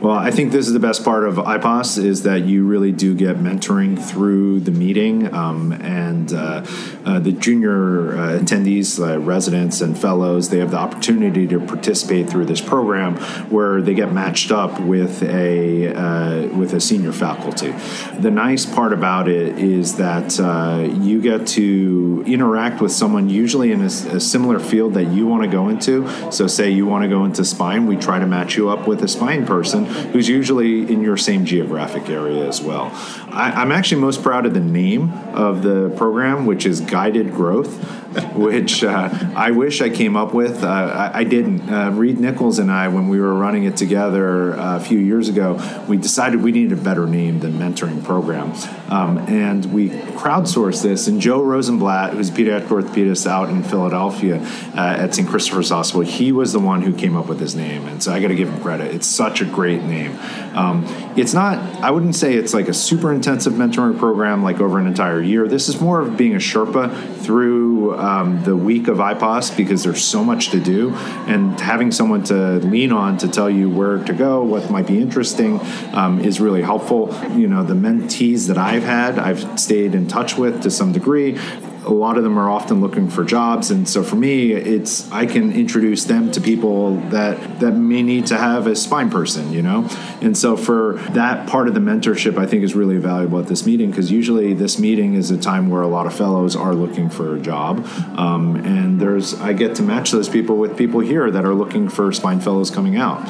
Well, 0.00 0.14
I 0.14 0.30
think 0.30 0.52
this 0.52 0.66
is 0.66 0.74
the 0.74 0.78
best 0.78 1.04
part 1.04 1.24
of 1.24 1.36
IPOS 1.36 2.02
is 2.02 2.22
that 2.24 2.44
you 2.44 2.66
really 2.66 2.92
do 2.92 3.14
get 3.14 3.38
mentoring 3.38 3.98
through 3.98 4.60
the 4.60 4.70
meeting, 4.70 5.32
um, 5.32 5.72
and 5.72 6.32
uh, 6.32 6.62
uh, 7.06 7.20
the 7.20 7.30
junior 7.30 8.16
uh, 8.18 8.38
attendees, 8.38 9.00
uh, 9.00 9.18
residents, 9.20 9.80
and 9.80 9.96
fellows 9.96 10.50
they 10.50 10.58
have 10.58 10.72
the 10.72 10.76
opportunity 10.76 11.46
to 11.46 11.60
participate 11.60 12.28
through 12.28 12.44
this 12.44 12.60
program 12.60 13.16
where 13.48 13.80
they 13.80 13.94
get 13.94 14.12
matched 14.12 14.50
up 14.50 14.80
with 14.80 15.22
a 15.22 15.94
uh, 15.94 16.48
with 16.56 16.74
a 16.74 16.80
senior 16.80 17.12
faculty. 17.12 17.72
The 18.18 18.30
nice 18.30 18.66
part 18.66 18.92
about 18.92 19.28
it 19.28 19.58
is 19.58 19.96
that 19.96 20.38
uh, 20.40 20.88
you 21.00 21.20
get 21.20 21.46
to 21.48 22.24
interact 22.26 22.80
with 22.80 22.90
someone 22.90 23.30
usually 23.30 23.70
in 23.70 23.82
a, 23.82 23.86
a 23.86 24.20
similar 24.20 24.58
field 24.58 24.94
that 24.94 25.06
you 25.12 25.26
want 25.26 25.44
to 25.44 25.48
go 25.48 25.68
into. 25.68 26.08
So, 26.32 26.48
say 26.48 26.70
you 26.70 26.86
want 26.86 27.04
to 27.04 27.08
go 27.08 27.24
into 27.24 27.44
spine, 27.44 27.86
we 27.86 27.96
try 27.96 28.18
to 28.18 28.26
match 28.26 28.56
you 28.56 28.68
up 28.68 28.88
with 28.88 29.02
a 29.04 29.08
spine 29.08 29.46
person 29.46 29.84
who's 29.84 30.28
usually 30.28 30.80
in 30.92 31.02
your 31.02 31.16
same 31.16 31.44
geographic 31.44 32.08
area 32.08 32.48
as 32.48 32.60
well. 32.60 32.90
I, 33.30 33.62
am 33.62 33.70
actually 33.70 34.00
most 34.00 34.22
proud 34.22 34.46
of 34.46 34.54
the 34.54 34.60
name 34.60 35.12
of 35.34 35.62
the 35.62 35.90
program, 35.96 36.46
which 36.46 36.64
is 36.64 36.80
Guided 36.96 37.34
Growth, 37.34 37.76
which 38.34 38.82
uh, 38.82 39.10
I 39.36 39.50
wish 39.50 39.82
I 39.82 39.90
came 39.90 40.16
up 40.16 40.32
with. 40.32 40.64
Uh, 40.64 40.66
I, 40.66 41.18
I, 41.18 41.24
didn't. 41.24 41.68
Uh, 41.68 41.90
Reed 41.90 42.18
Nichols 42.18 42.58
and 42.58 42.72
I, 42.72 42.88
when 42.88 43.08
we 43.08 43.20
were 43.20 43.34
running 43.34 43.64
it 43.64 43.76
together 43.76 44.58
uh, 44.58 44.78
a 44.78 44.80
few 44.80 44.98
years 44.98 45.28
ago, 45.28 45.60
we 45.86 45.98
decided 45.98 46.42
we 46.42 46.52
needed 46.52 46.78
a 46.78 46.80
better 46.80 47.06
name 47.06 47.40
than 47.40 47.58
Mentoring 47.58 48.02
Program. 48.02 48.54
Um, 48.90 49.18
and 49.28 49.70
we 49.74 49.90
crowdsourced 49.90 50.82
this. 50.82 51.06
And 51.06 51.20
Joe 51.20 51.42
Rosenblatt, 51.42 52.14
who's 52.14 52.30
a 52.30 52.32
pediatric 52.32 52.68
orthopedist 52.68 53.26
out 53.26 53.50
in 53.50 53.62
Philadelphia 53.62 54.40
uh, 54.74 54.96
at 54.98 55.14
St. 55.14 55.28
Christopher's 55.28 55.68
Hospital, 55.68 56.00
he 56.00 56.32
was 56.32 56.54
the 56.54 56.60
one 56.60 56.80
who 56.80 56.94
came 56.94 57.14
up 57.14 57.26
with 57.26 57.40
his 57.40 57.54
name. 57.54 57.86
And 57.88 58.02
so 58.02 58.10
I 58.10 58.20
got 58.20 58.28
to 58.28 58.34
give 58.34 58.48
him 58.48 58.58
credit. 58.62 58.94
It's 58.94 59.06
such 59.06 59.42
a 59.42 59.44
great 59.44 59.82
name. 59.82 60.18
Um, 60.54 60.86
it's 61.16 61.34
not, 61.34 61.58
I 61.82 61.90
wouldn't 61.90 62.14
say 62.14 62.34
it's 62.34 62.54
like 62.54 62.68
a 62.68 62.74
super 62.74 63.12
intensive 63.12 63.52
mentoring 63.52 63.98
program 63.98 64.42
like 64.42 64.60
over 64.60 64.78
an 64.78 64.86
entire 64.86 65.20
year. 65.20 65.46
This 65.46 65.68
is 65.68 65.78
more 65.78 66.00
of 66.00 66.16
being 66.16 66.34
a 66.34 66.38
Sherpa 66.38 66.85
through 66.88 67.96
um, 67.98 68.42
the 68.44 68.56
week 68.56 68.88
of 68.88 68.98
IPOS 68.98 69.56
because 69.56 69.84
there's 69.84 70.04
so 70.04 70.24
much 70.24 70.50
to 70.50 70.60
do 70.60 70.94
and 71.26 71.58
having 71.60 71.90
someone 71.90 72.22
to 72.24 72.58
lean 72.60 72.92
on 72.92 73.18
to 73.18 73.28
tell 73.28 73.50
you 73.50 73.68
where 73.68 73.98
to 74.04 74.12
go, 74.12 74.42
what 74.42 74.70
might 74.70 74.86
be 74.86 75.00
interesting 75.00 75.60
um, 75.92 76.20
is 76.20 76.40
really 76.40 76.62
helpful. 76.62 77.14
You 77.34 77.48
know, 77.48 77.62
the 77.62 77.74
mentees 77.74 78.48
that 78.48 78.58
I've 78.58 78.84
had, 78.84 79.18
I've 79.18 79.58
stayed 79.58 79.94
in 79.94 80.06
touch 80.06 80.36
with 80.36 80.62
to 80.62 80.70
some 80.70 80.92
degree 80.92 81.38
a 81.86 81.92
lot 81.92 82.18
of 82.18 82.24
them 82.24 82.38
are 82.38 82.50
often 82.50 82.80
looking 82.80 83.08
for 83.08 83.24
jobs. 83.24 83.70
And 83.70 83.88
so 83.88 84.02
for 84.02 84.16
me 84.16 84.52
it's 84.52 85.10
i 85.12 85.26
can 85.26 85.52
introduce 85.52 86.04
them 86.04 86.30
to 86.32 86.40
people 86.40 86.96
that 87.10 87.60
that 87.60 87.72
may 87.72 88.02
need 88.02 88.26
to 88.26 88.36
have 88.36 88.66
a 88.66 88.74
spine 88.76 89.10
person 89.10 89.52
you 89.52 89.62
know? 89.62 89.88
And 90.20 90.36
so 90.36 90.56
for 90.56 90.94
that 91.10 91.48
part 91.48 91.68
of 91.68 91.74
the 91.74 91.80
mentorship 91.80 92.38
i 92.38 92.46
think 92.46 92.62
is 92.62 92.74
really 92.74 92.98
valuable 92.98 93.38
at 93.38 93.46
this 93.46 93.64
meeting 93.66 93.90
because 93.90 94.10
usually 94.10 94.52
this 94.54 94.78
meeting 94.78 95.14
is 95.14 95.30
a 95.30 95.38
time 95.38 95.68
where 95.70 95.82
a 95.82 95.88
lot 95.88 96.06
of 96.06 96.14
fellows 96.14 96.56
are 96.56 96.74
looking 96.74 97.08
for 97.08 97.36
a 97.36 97.40
job. 97.40 97.86
Um, 98.16 98.56
and 98.56 99.00
there's 99.00 99.34
i 99.40 99.52
get 99.52 99.74
to 99.76 99.82
match 99.82 100.10
those 100.10 100.28
people 100.28 100.56
with 100.56 100.76
people 100.76 101.00
here 101.00 101.30
that 101.30 101.44
are 101.44 101.54
looking 101.54 101.88
for 101.88 102.12
spine 102.12 102.40
fellows 102.40 102.70
coming 102.70 102.96
out 102.96 103.20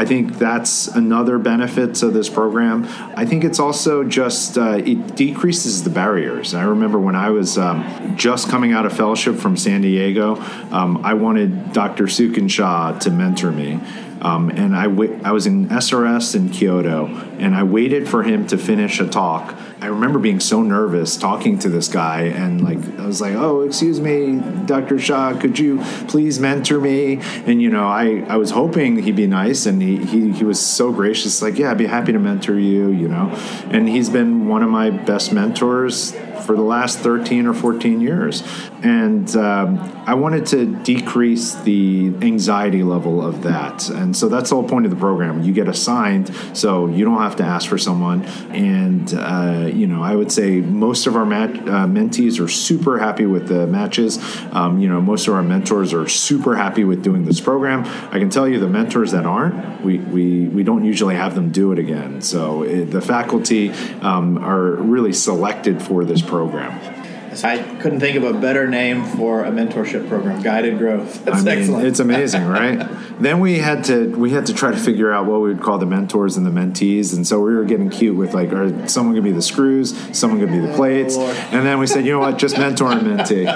I 0.00 0.06
think 0.06 0.38
that's 0.38 0.88
another 0.88 1.36
benefit 1.38 1.96
to 1.96 2.08
this 2.08 2.30
program. 2.30 2.86
I 3.16 3.26
think 3.26 3.44
it's 3.44 3.60
also 3.60 4.02
just 4.02 4.56
uh, 4.56 4.80
it 4.82 5.14
decreases 5.14 5.84
the 5.84 5.90
barriers. 5.90 6.54
I 6.54 6.62
remember 6.62 6.98
when 6.98 7.14
I 7.14 7.28
was 7.28 7.58
um, 7.58 8.16
just 8.16 8.48
coming 8.48 8.72
out 8.72 8.86
of 8.86 8.96
fellowship 8.96 9.36
from 9.36 9.58
San 9.58 9.82
Diego, 9.82 10.36
um, 10.72 11.04
I 11.04 11.12
wanted 11.12 11.74
Dr. 11.74 12.04
Suken 12.04 12.50
Shah 12.50 12.98
to 13.00 13.10
mentor 13.10 13.50
me. 13.50 13.78
Um, 14.22 14.50
and 14.50 14.76
I, 14.76 14.84
w- 14.84 15.18
I 15.24 15.32
was 15.32 15.46
in 15.46 15.68
SRS 15.68 16.34
in 16.34 16.50
Kyoto, 16.50 17.06
and 17.38 17.54
I 17.54 17.62
waited 17.62 18.08
for 18.08 18.22
him 18.22 18.46
to 18.48 18.58
finish 18.58 19.00
a 19.00 19.06
talk. 19.06 19.56
I 19.80 19.86
remember 19.86 20.18
being 20.18 20.40
so 20.40 20.62
nervous 20.62 21.16
talking 21.16 21.58
to 21.60 21.70
this 21.70 21.88
guy, 21.88 22.24
and 22.24 22.62
like 22.62 22.78
I 22.98 23.06
was 23.06 23.22
like, 23.22 23.34
"Oh, 23.34 23.62
excuse 23.62 23.98
me, 23.98 24.38
Dr. 24.66 24.98
Shah, 24.98 25.38
could 25.40 25.58
you 25.58 25.80
please 26.08 26.38
mentor 26.38 26.80
me?" 26.80 27.20
And 27.46 27.62
you 27.62 27.70
know, 27.70 27.86
I, 27.86 28.26
I 28.28 28.36
was 28.36 28.50
hoping 28.50 29.02
he'd 29.02 29.16
be 29.16 29.26
nice, 29.26 29.64
and 29.64 29.80
he, 29.80 30.04
he 30.04 30.32
he 30.32 30.44
was 30.44 30.60
so 30.60 30.92
gracious, 30.92 31.40
like, 31.40 31.58
"Yeah, 31.58 31.70
I'd 31.70 31.78
be 31.78 31.86
happy 31.86 32.12
to 32.12 32.18
mentor 32.18 32.58
you," 32.58 32.90
you 32.90 33.08
know. 33.08 33.30
And 33.70 33.88
he's 33.88 34.10
been 34.10 34.48
one 34.48 34.62
of 34.62 34.68
my 34.68 34.90
best 34.90 35.32
mentors 35.32 36.14
for 36.50 36.56
the 36.56 36.62
last 36.62 36.98
13 36.98 37.46
or 37.46 37.54
14 37.54 38.00
years. 38.00 38.42
And 38.82 39.34
um, 39.36 39.78
I 40.06 40.14
wanted 40.14 40.46
to 40.46 40.66
decrease 40.82 41.54
the 41.54 42.08
anxiety 42.22 42.82
level 42.82 43.24
of 43.24 43.42
that. 43.42 43.88
And 43.88 44.09
so 44.16 44.28
that's 44.28 44.50
the 44.50 44.56
whole 44.56 44.68
point 44.68 44.84
of 44.86 44.90
the 44.90 44.96
program. 44.96 45.42
You 45.42 45.52
get 45.52 45.68
assigned, 45.68 46.34
so 46.54 46.86
you 46.86 47.04
don't 47.04 47.18
have 47.18 47.36
to 47.36 47.44
ask 47.44 47.68
for 47.68 47.78
someone. 47.78 48.24
And, 48.52 49.12
uh, 49.14 49.70
you 49.72 49.86
know, 49.86 50.02
I 50.02 50.14
would 50.14 50.30
say 50.30 50.60
most 50.60 51.06
of 51.06 51.16
our 51.16 51.26
mat- 51.26 51.50
uh, 51.50 51.86
mentees 51.86 52.40
are 52.40 52.48
super 52.48 52.98
happy 52.98 53.26
with 53.26 53.48
the 53.48 53.66
matches. 53.66 54.18
Um, 54.52 54.78
you 54.80 54.88
know, 54.88 55.00
most 55.00 55.28
of 55.28 55.34
our 55.34 55.42
mentors 55.42 55.92
are 55.92 56.08
super 56.08 56.56
happy 56.56 56.84
with 56.84 57.02
doing 57.02 57.24
this 57.24 57.40
program. 57.40 57.84
I 58.12 58.18
can 58.18 58.30
tell 58.30 58.48
you 58.48 58.58
the 58.58 58.68
mentors 58.68 59.12
that 59.12 59.26
aren't, 59.26 59.84
we, 59.84 59.98
we, 59.98 60.48
we 60.48 60.62
don't 60.62 60.84
usually 60.84 61.14
have 61.14 61.34
them 61.34 61.50
do 61.50 61.72
it 61.72 61.78
again. 61.78 62.20
So 62.22 62.62
it, 62.62 62.86
the 62.86 63.00
faculty 63.00 63.70
um, 64.00 64.38
are 64.38 64.72
really 64.72 65.12
selected 65.12 65.82
for 65.82 66.04
this 66.04 66.22
program. 66.22 66.99
I 67.44 67.62
couldn't 67.80 68.00
think 68.00 68.16
of 68.16 68.24
a 68.24 68.32
better 68.32 68.66
name 68.66 69.04
for 69.04 69.44
a 69.44 69.50
mentorship 69.50 70.08
program, 70.08 70.42
Guided 70.42 70.78
Growth. 70.78 71.24
That's 71.24 71.38
I 71.38 71.40
mean, 71.40 71.58
excellent. 71.58 71.86
It's 71.86 72.00
amazing, 72.00 72.44
right? 72.46 72.88
then 73.20 73.38
we 73.40 73.58
had 73.58 73.84
to 73.84 74.10
we 74.16 74.30
had 74.30 74.46
to 74.46 74.54
try 74.54 74.70
to 74.70 74.76
figure 74.76 75.12
out 75.12 75.26
what 75.26 75.40
we 75.40 75.52
would 75.52 75.62
call 75.62 75.78
the 75.78 75.86
mentors 75.86 76.36
and 76.36 76.44
the 76.44 76.50
mentees, 76.50 77.14
and 77.14 77.26
so 77.26 77.40
we 77.40 77.54
were 77.54 77.64
getting 77.64 77.88
cute 77.88 78.16
with 78.16 78.34
like, 78.34 78.52
are 78.52 78.88
someone 78.88 79.14
gonna 79.14 79.22
be 79.22 79.32
the 79.32 79.42
screws, 79.42 79.96
someone 80.16 80.40
gonna 80.40 80.52
be 80.52 80.66
the 80.66 80.74
plates, 80.74 81.14
Oh, 81.16 81.30
and 81.52 81.64
then 81.64 81.78
we 81.78 81.86
said, 81.86 82.04
you 82.04 82.12
know 82.12 82.20
what, 82.20 82.38
just 82.38 82.58
mentor 82.58 82.90
and 82.92 83.02
mentee. 83.02 83.46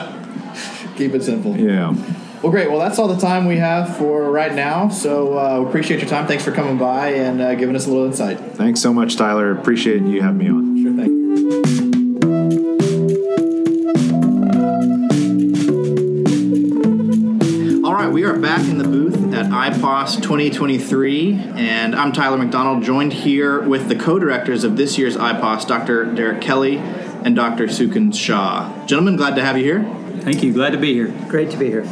Keep 0.96 1.14
it 1.14 1.22
simple. 1.24 1.56
Yeah. 1.56 1.94
Well, 2.42 2.52
great. 2.52 2.70
Well, 2.70 2.78
that's 2.78 2.98
all 2.98 3.08
the 3.08 3.20
time 3.20 3.46
we 3.46 3.56
have 3.56 3.96
for 3.96 4.30
right 4.30 4.54
now. 4.54 4.90
So 4.90 5.38
uh, 5.38 5.66
appreciate 5.66 6.00
your 6.00 6.08
time. 6.10 6.26
Thanks 6.26 6.44
for 6.44 6.52
coming 6.52 6.76
by 6.76 7.08
and 7.14 7.40
uh, 7.40 7.54
giving 7.54 7.74
us 7.74 7.87
a 7.87 7.88
little 7.88 8.04
insight. 8.04 8.38
Thanks 8.38 8.80
so 8.80 8.92
much, 8.92 9.16
Tyler. 9.16 9.50
Appreciate 9.50 10.02
you 10.02 10.20
having 10.20 10.38
me 10.38 10.48
on. 10.50 10.82
Sure 10.82 10.92
thing. 10.92 11.13
IPOS 19.64 20.20
2023, 20.20 21.40
and 21.57 21.94
I'm 21.94 22.12
Tyler 22.12 22.37
McDonald, 22.37 22.83
joined 22.83 23.14
here 23.14 23.66
with 23.66 23.88
the 23.88 23.96
co-directors 23.96 24.62
of 24.62 24.77
this 24.77 24.98
year's 24.98 25.16
IPOS, 25.16 25.66
Dr. 25.66 26.05
Derek 26.14 26.42
Kelly 26.42 26.77
and 26.77 27.35
Dr. 27.35 27.64
Suken 27.68 28.14
Shah. 28.14 28.85
Gentlemen, 28.85 29.16
glad 29.16 29.37
to 29.37 29.42
have 29.42 29.57
you 29.57 29.64
here. 29.64 30.20
Thank 30.20 30.42
you. 30.42 30.53
Glad 30.53 30.72
to 30.72 30.77
be 30.77 30.92
here. 30.92 31.07
Great 31.29 31.50
to 31.53 31.57
be 31.57 31.68
here. 31.68 31.88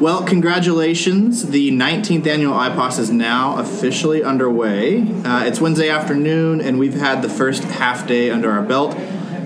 Well, 0.00 0.24
congratulations. 0.24 1.50
The 1.50 1.70
19th 1.70 2.26
annual 2.26 2.54
IPOS 2.54 2.98
is 2.98 3.10
now 3.10 3.58
officially 3.58 4.24
underway. 4.24 5.02
Uh, 5.22 5.44
it's 5.44 5.60
Wednesday 5.60 5.90
afternoon, 5.90 6.62
and 6.62 6.78
we've 6.78 6.94
had 6.94 7.20
the 7.20 7.28
first 7.28 7.64
half 7.64 8.06
day 8.06 8.30
under 8.30 8.50
our 8.50 8.62
belt. 8.62 8.96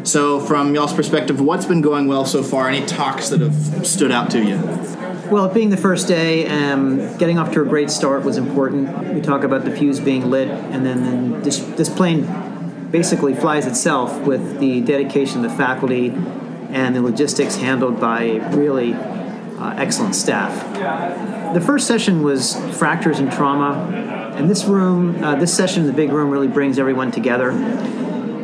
So, 0.06 0.38
from 0.38 0.76
y'all's 0.76 0.92
perspective, 0.92 1.40
what's 1.40 1.66
been 1.66 1.80
going 1.80 2.06
well 2.06 2.24
so 2.24 2.44
far? 2.44 2.68
Any 2.68 2.86
talks 2.86 3.30
that 3.30 3.40
have 3.40 3.84
stood 3.84 4.12
out 4.12 4.30
to 4.30 4.44
you? 4.44 5.03
Well, 5.30 5.48
being 5.48 5.70
the 5.70 5.78
first 5.78 6.06
day, 6.06 6.46
um, 6.46 7.16
getting 7.16 7.38
off 7.38 7.52
to 7.52 7.62
a 7.62 7.64
great 7.64 7.90
start 7.90 8.24
was 8.24 8.36
important. 8.36 9.14
We 9.14 9.22
talk 9.22 9.42
about 9.42 9.64
the 9.64 9.70
fuse 9.70 9.98
being 9.98 10.30
lit, 10.30 10.48
and 10.48 10.84
then, 10.84 11.02
then 11.02 11.42
this, 11.42 11.58
this 11.60 11.88
plane 11.88 12.90
basically 12.90 13.34
flies 13.34 13.66
itself 13.66 14.20
with 14.20 14.60
the 14.60 14.82
dedication 14.82 15.42
of 15.42 15.50
the 15.50 15.56
faculty 15.56 16.08
and 16.68 16.94
the 16.94 17.00
logistics 17.00 17.56
handled 17.56 17.98
by 17.98 18.32
really 18.54 18.92
uh, 18.92 19.74
excellent 19.78 20.14
staff. 20.14 21.54
The 21.54 21.60
first 21.60 21.86
session 21.86 22.22
was 22.22 22.56
fractures 22.76 23.18
and 23.18 23.32
trauma, 23.32 24.34
and 24.36 24.50
this 24.50 24.64
room, 24.64 25.24
uh, 25.24 25.36
this 25.36 25.54
session 25.54 25.84
in 25.84 25.86
the 25.86 25.94
big 25.94 26.12
room, 26.12 26.30
really 26.30 26.48
brings 26.48 26.78
everyone 26.78 27.10
together. 27.10 27.50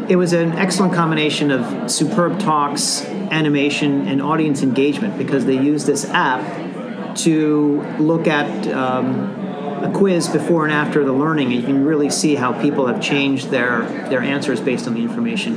It 0.09 0.17
was 0.17 0.33
an 0.33 0.53
excellent 0.53 0.95
combination 0.95 1.51
of 1.51 1.91
superb 1.91 2.41
talks, 2.41 3.05
animation, 3.05 4.09
and 4.09 4.23
audience 4.23 4.63
engagement 4.63 5.19
because 5.19 5.45
they 5.45 5.61
used 5.61 5.87
this 5.87 6.07
app 6.07 6.70
to 7.17 7.83
look 7.99 8.27
at 8.27 8.67
um, 8.69 9.85
a 9.85 9.91
quiz 9.95 10.29
before 10.29 10.65
and 10.65 10.73
after 10.73 11.05
the 11.05 11.13
learning, 11.13 11.53
and 11.53 11.57
you 11.57 11.63
can 11.63 11.85
really 11.85 12.11
see 12.11 12.35
how 12.35 12.53
people 12.61 12.87
have 12.87 13.01
changed 13.01 13.51
their, 13.51 13.83
their 14.09 14.21
answers 14.21 14.61
based 14.61 14.87
on 14.87 14.95
the 14.95 15.01
information. 15.01 15.57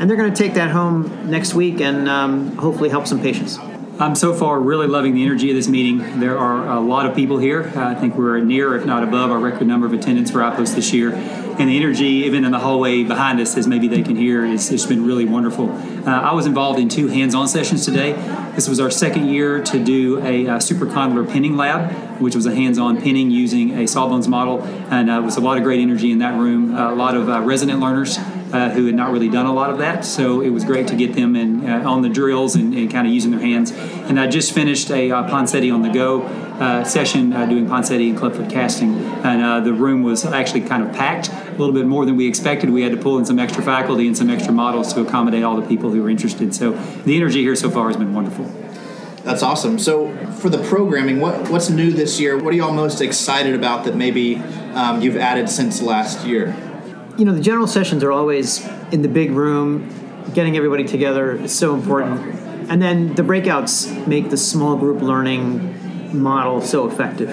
And 0.00 0.08
they're 0.08 0.16
going 0.16 0.32
to 0.32 0.42
take 0.42 0.54
that 0.54 0.70
home 0.70 1.30
next 1.30 1.54
week 1.54 1.80
and 1.80 2.08
um, 2.08 2.56
hopefully 2.56 2.88
help 2.88 3.06
some 3.06 3.20
patients. 3.20 3.58
I'm 4.00 4.14
so 4.14 4.32
far 4.32 4.60
really 4.60 4.86
loving 4.86 5.14
the 5.16 5.24
energy 5.24 5.50
of 5.50 5.56
this 5.56 5.66
meeting. 5.66 6.20
There 6.20 6.38
are 6.38 6.68
a 6.68 6.78
lot 6.78 7.06
of 7.06 7.16
people 7.16 7.38
here. 7.38 7.72
I 7.74 7.96
think 7.96 8.14
we're 8.14 8.38
near, 8.38 8.76
if 8.76 8.86
not 8.86 9.02
above, 9.02 9.32
our 9.32 9.40
record 9.40 9.66
number 9.66 9.88
of 9.88 9.92
attendance 9.92 10.30
for 10.30 10.38
IPOS 10.38 10.76
this 10.76 10.92
year. 10.92 11.12
And 11.14 11.68
the 11.68 11.76
energy, 11.76 12.04
even 12.04 12.44
in 12.44 12.52
the 12.52 12.60
hallway 12.60 13.02
behind 13.02 13.40
us, 13.40 13.56
as 13.56 13.66
maybe 13.66 13.88
they 13.88 14.02
can 14.02 14.14
hear, 14.14 14.44
is 14.44 14.70
it's 14.70 14.86
been 14.86 15.04
really 15.04 15.24
wonderful. 15.24 15.72
Uh, 16.06 16.12
I 16.12 16.32
was 16.32 16.46
involved 16.46 16.78
in 16.78 16.88
two 16.88 17.08
hands-on 17.08 17.48
sessions 17.48 17.84
today. 17.84 18.12
This 18.54 18.68
was 18.68 18.78
our 18.78 18.88
second 18.88 19.30
year 19.30 19.60
to 19.64 19.82
do 19.82 20.20
a, 20.20 20.46
a 20.46 20.58
supracondylar 20.58 21.28
pinning 21.28 21.56
lab, 21.56 22.20
which 22.20 22.36
was 22.36 22.46
a 22.46 22.54
hands-on 22.54 23.02
pinning 23.02 23.32
using 23.32 23.76
a 23.80 23.88
sawbones 23.88 24.28
model, 24.28 24.62
and 24.92 25.10
uh, 25.10 25.14
it 25.14 25.24
was 25.24 25.36
a 25.36 25.40
lot 25.40 25.58
of 25.58 25.64
great 25.64 25.80
energy 25.80 26.12
in 26.12 26.20
that 26.20 26.38
room. 26.38 26.72
Uh, 26.72 26.92
a 26.92 26.94
lot 26.94 27.16
of 27.16 27.28
uh, 27.28 27.40
resident 27.40 27.80
learners 27.80 28.16
uh, 28.52 28.70
who 28.70 28.86
had 28.86 28.94
not 28.94 29.12
really 29.12 29.28
done 29.28 29.46
a 29.46 29.52
lot 29.52 29.70
of 29.70 29.78
that. 29.78 30.04
So 30.04 30.40
it 30.40 30.50
was 30.50 30.64
great 30.64 30.88
to 30.88 30.96
get 30.96 31.14
them 31.14 31.36
in, 31.36 31.68
uh, 31.68 31.88
on 31.88 32.02
the 32.02 32.08
drills 32.08 32.54
and, 32.54 32.74
and 32.74 32.90
kind 32.90 33.06
of 33.06 33.12
using 33.12 33.30
their 33.30 33.40
hands. 33.40 33.72
And 33.72 34.18
I 34.18 34.26
just 34.26 34.52
finished 34.52 34.90
a 34.90 35.10
uh, 35.10 35.28
Ponseti 35.28 35.72
on 35.72 35.82
the 35.82 35.90
go 35.90 36.22
uh, 36.22 36.84
session 36.84 37.32
uh, 37.32 37.46
doing 37.46 37.66
Ponseti 37.66 38.08
and 38.08 38.18
clubfoot 38.18 38.50
casting. 38.50 38.96
And 38.96 39.42
uh, 39.42 39.60
the 39.60 39.72
room 39.72 40.02
was 40.02 40.24
actually 40.24 40.62
kind 40.62 40.82
of 40.82 40.92
packed, 40.92 41.28
a 41.28 41.50
little 41.58 41.72
bit 41.74 41.86
more 41.86 42.04
than 42.04 42.16
we 42.16 42.26
expected. 42.26 42.70
We 42.70 42.82
had 42.82 42.92
to 42.92 42.98
pull 42.98 43.18
in 43.18 43.24
some 43.24 43.38
extra 43.38 43.62
faculty 43.62 44.06
and 44.06 44.16
some 44.16 44.30
extra 44.30 44.52
models 44.52 44.92
to 44.94 45.02
accommodate 45.02 45.44
all 45.44 45.60
the 45.60 45.66
people 45.66 45.90
who 45.90 46.02
were 46.02 46.10
interested. 46.10 46.54
So 46.54 46.72
the 47.04 47.16
energy 47.16 47.42
here 47.42 47.56
so 47.56 47.70
far 47.70 47.88
has 47.88 47.96
been 47.96 48.14
wonderful. 48.14 48.50
That's 49.24 49.42
awesome. 49.42 49.78
So, 49.78 50.16
for 50.36 50.48
the 50.48 50.56
programming, 50.56 51.20
what 51.20 51.50
what's 51.50 51.68
new 51.68 51.90
this 51.90 52.18
year? 52.18 52.38
What 52.38 52.54
are 52.54 52.56
y'all 52.56 52.72
most 52.72 53.02
excited 53.02 53.54
about 53.54 53.84
that 53.84 53.94
maybe 53.94 54.36
um, 54.72 55.02
you've 55.02 55.18
added 55.18 55.50
since 55.50 55.82
last 55.82 56.26
year? 56.26 56.56
You 57.18 57.24
know, 57.24 57.34
the 57.34 57.40
general 57.40 57.66
sessions 57.66 58.04
are 58.04 58.12
always 58.12 58.64
in 58.92 59.02
the 59.02 59.08
big 59.08 59.32
room, 59.32 59.92
getting 60.34 60.56
everybody 60.56 60.84
together 60.84 61.32
is 61.32 61.56
so 61.56 61.74
important. 61.74 62.20
And 62.70 62.80
then 62.80 63.14
the 63.16 63.22
breakouts 63.22 64.06
make 64.06 64.30
the 64.30 64.36
small 64.36 64.76
group 64.76 65.02
learning 65.02 66.16
model 66.16 66.60
so 66.60 66.88
effective. 66.88 67.28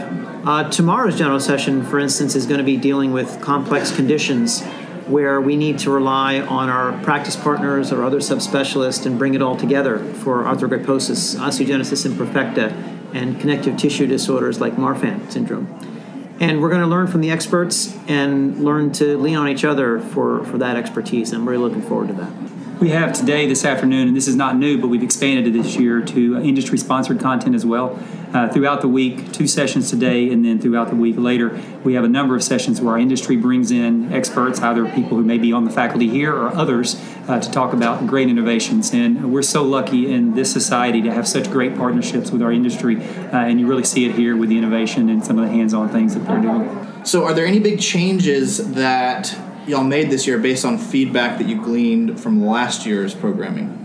Uh, 0.48 0.70
tomorrow's 0.72 1.18
general 1.18 1.40
session, 1.40 1.86
for 1.86 2.00
instance, 2.00 2.36
is 2.36 2.48
going 2.48 2.58
to 2.58 2.64
be 2.64 2.78
dealing 2.78 3.12
with 3.12 3.40
complex 3.42 3.96
conditions 3.96 4.64
where 5.06 5.40
we 5.40 5.56
need 5.56 5.78
to 5.78 5.92
rely 5.92 6.40
on 6.40 6.68
our 6.68 7.00
practice 7.04 7.36
partners 7.36 7.92
or 7.92 8.04
other 8.04 8.18
subspecialists 8.18 9.06
and 9.06 9.20
bring 9.20 9.36
it 9.36 9.42
all 9.42 9.56
together 9.56 10.00
for 10.00 10.44
arthrogryposis, 10.46 11.36
osteogenesis 11.36 12.08
imperfecta, 12.08 12.72
and 13.14 13.40
connective 13.40 13.78
tissue 13.78 14.08
disorders 14.08 14.60
like 14.60 14.74
Marfan 14.78 15.32
syndrome 15.32 15.95
and 16.40 16.62
we're 16.62 16.70
going 16.70 16.82
to 16.82 16.88
learn 16.88 17.08
from 17.08 17.22
the 17.22 17.32
experts 17.32 17.98
and 18.08 18.64
learn 18.64 18.92
to 18.94 19.18
lean 19.18 19.38
on 19.38 19.48
each 19.48 19.64
other 19.64 20.00
for, 20.00 20.44
for 20.46 20.58
that 20.58 20.76
expertise. 20.76 21.32
I'm 21.32 21.48
really 21.48 21.62
looking 21.62 21.82
forward 21.82 22.10
to 22.10 22.14
that. 22.16 22.32
We 22.80 22.90
have 22.90 23.14
today, 23.14 23.48
this 23.48 23.64
afternoon, 23.64 24.10
and 24.10 24.18
this 24.18 24.28
is 24.28 24.36
not 24.36 24.58
new, 24.58 24.78
but 24.78 24.90
we've 24.90 25.04
expanded 25.04 25.48
it 25.48 25.54
this 25.58 25.78
year 25.78 26.02
to 26.02 26.38
uh, 26.38 26.42
industry 26.42 26.78
sponsored 26.78 27.22
content 27.22 27.56
as 27.56 27.66
well. 27.66 27.98
Uh, 28.36 28.50
throughout 28.50 28.82
the 28.82 28.88
week, 28.90 29.32
two 29.32 29.48
sessions 29.48 29.90
today, 29.90 30.30
and 30.30 30.44
then 30.44 30.60
throughout 30.60 30.90
the 30.90 30.96
week 30.96 31.16
later, 31.18 31.58
we 31.86 31.94
have 31.94 32.04
a 32.04 32.10
number 32.10 32.36
of 32.36 32.44
sessions 32.44 32.82
where 32.82 32.92
our 32.92 33.00
industry 33.00 33.38
brings 33.38 33.72
in 33.72 34.12
experts, 34.12 34.60
either 34.60 34.84
people 34.90 35.16
who 35.16 35.24
may 35.24 35.38
be 35.38 35.54
on 35.54 35.64
the 35.64 35.72
faculty 35.72 36.10
here 36.10 36.36
or 36.36 36.54
others, 36.54 37.02
uh, 37.30 37.40
to 37.40 37.50
talk 37.50 37.72
about 37.72 38.06
great 38.06 38.28
innovations. 38.28 38.94
And 38.94 39.32
we're 39.32 39.42
so 39.42 39.64
lucky 39.64 40.14
in 40.14 40.34
this 40.34 40.52
society 40.52 41.02
to 41.04 41.14
have 41.14 41.26
such 41.26 41.50
great 41.50 41.78
partnerships 41.78 42.30
with 42.30 42.42
our 42.42 42.52
industry, 42.52 42.98
uh, 42.98 43.38
and 43.38 43.58
you 43.58 43.68
really 43.68 43.86
see 43.86 44.04
it 44.04 44.16
here 44.16 44.36
with 44.36 44.50
the 44.50 44.58
innovation 44.58 45.08
and 45.08 45.26
some 45.26 45.40
of 45.40 45.46
the 45.46 45.52
hands 45.52 45.74
on 45.74 45.88
things 45.88 46.14
that 46.16 46.28
they're 46.28 46.42
doing. 46.42 47.06
So, 47.06 47.24
are 47.24 47.34
there 47.34 47.46
any 47.46 47.60
big 47.60 47.80
changes 47.80 48.74
that 48.74 49.34
y'all 49.66 49.86
made 49.86 50.10
this 50.10 50.28
year 50.28 50.40
based 50.40 50.66
on 50.66 50.78
feedback 50.78 51.38
that 51.38 51.48
you 51.48 51.64
gleaned 51.64 52.20
from 52.20 52.46
last 52.46 52.86
year's 52.86 53.16
programming? 53.16 53.85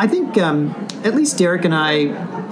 I 0.00 0.06
think 0.06 0.38
um, 0.38 0.70
at 1.04 1.14
least 1.14 1.36
Derek 1.36 1.66
and 1.66 1.74
I 1.74 1.92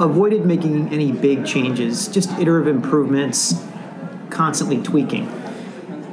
avoided 0.05 0.45
making 0.45 0.91
any 0.93 1.13
big 1.13 1.47
changes, 1.47 2.07
just 2.07 2.31
iterative 2.33 2.67
improvements, 2.67 3.65
constantly 4.29 4.83
tweaking. 4.83 5.33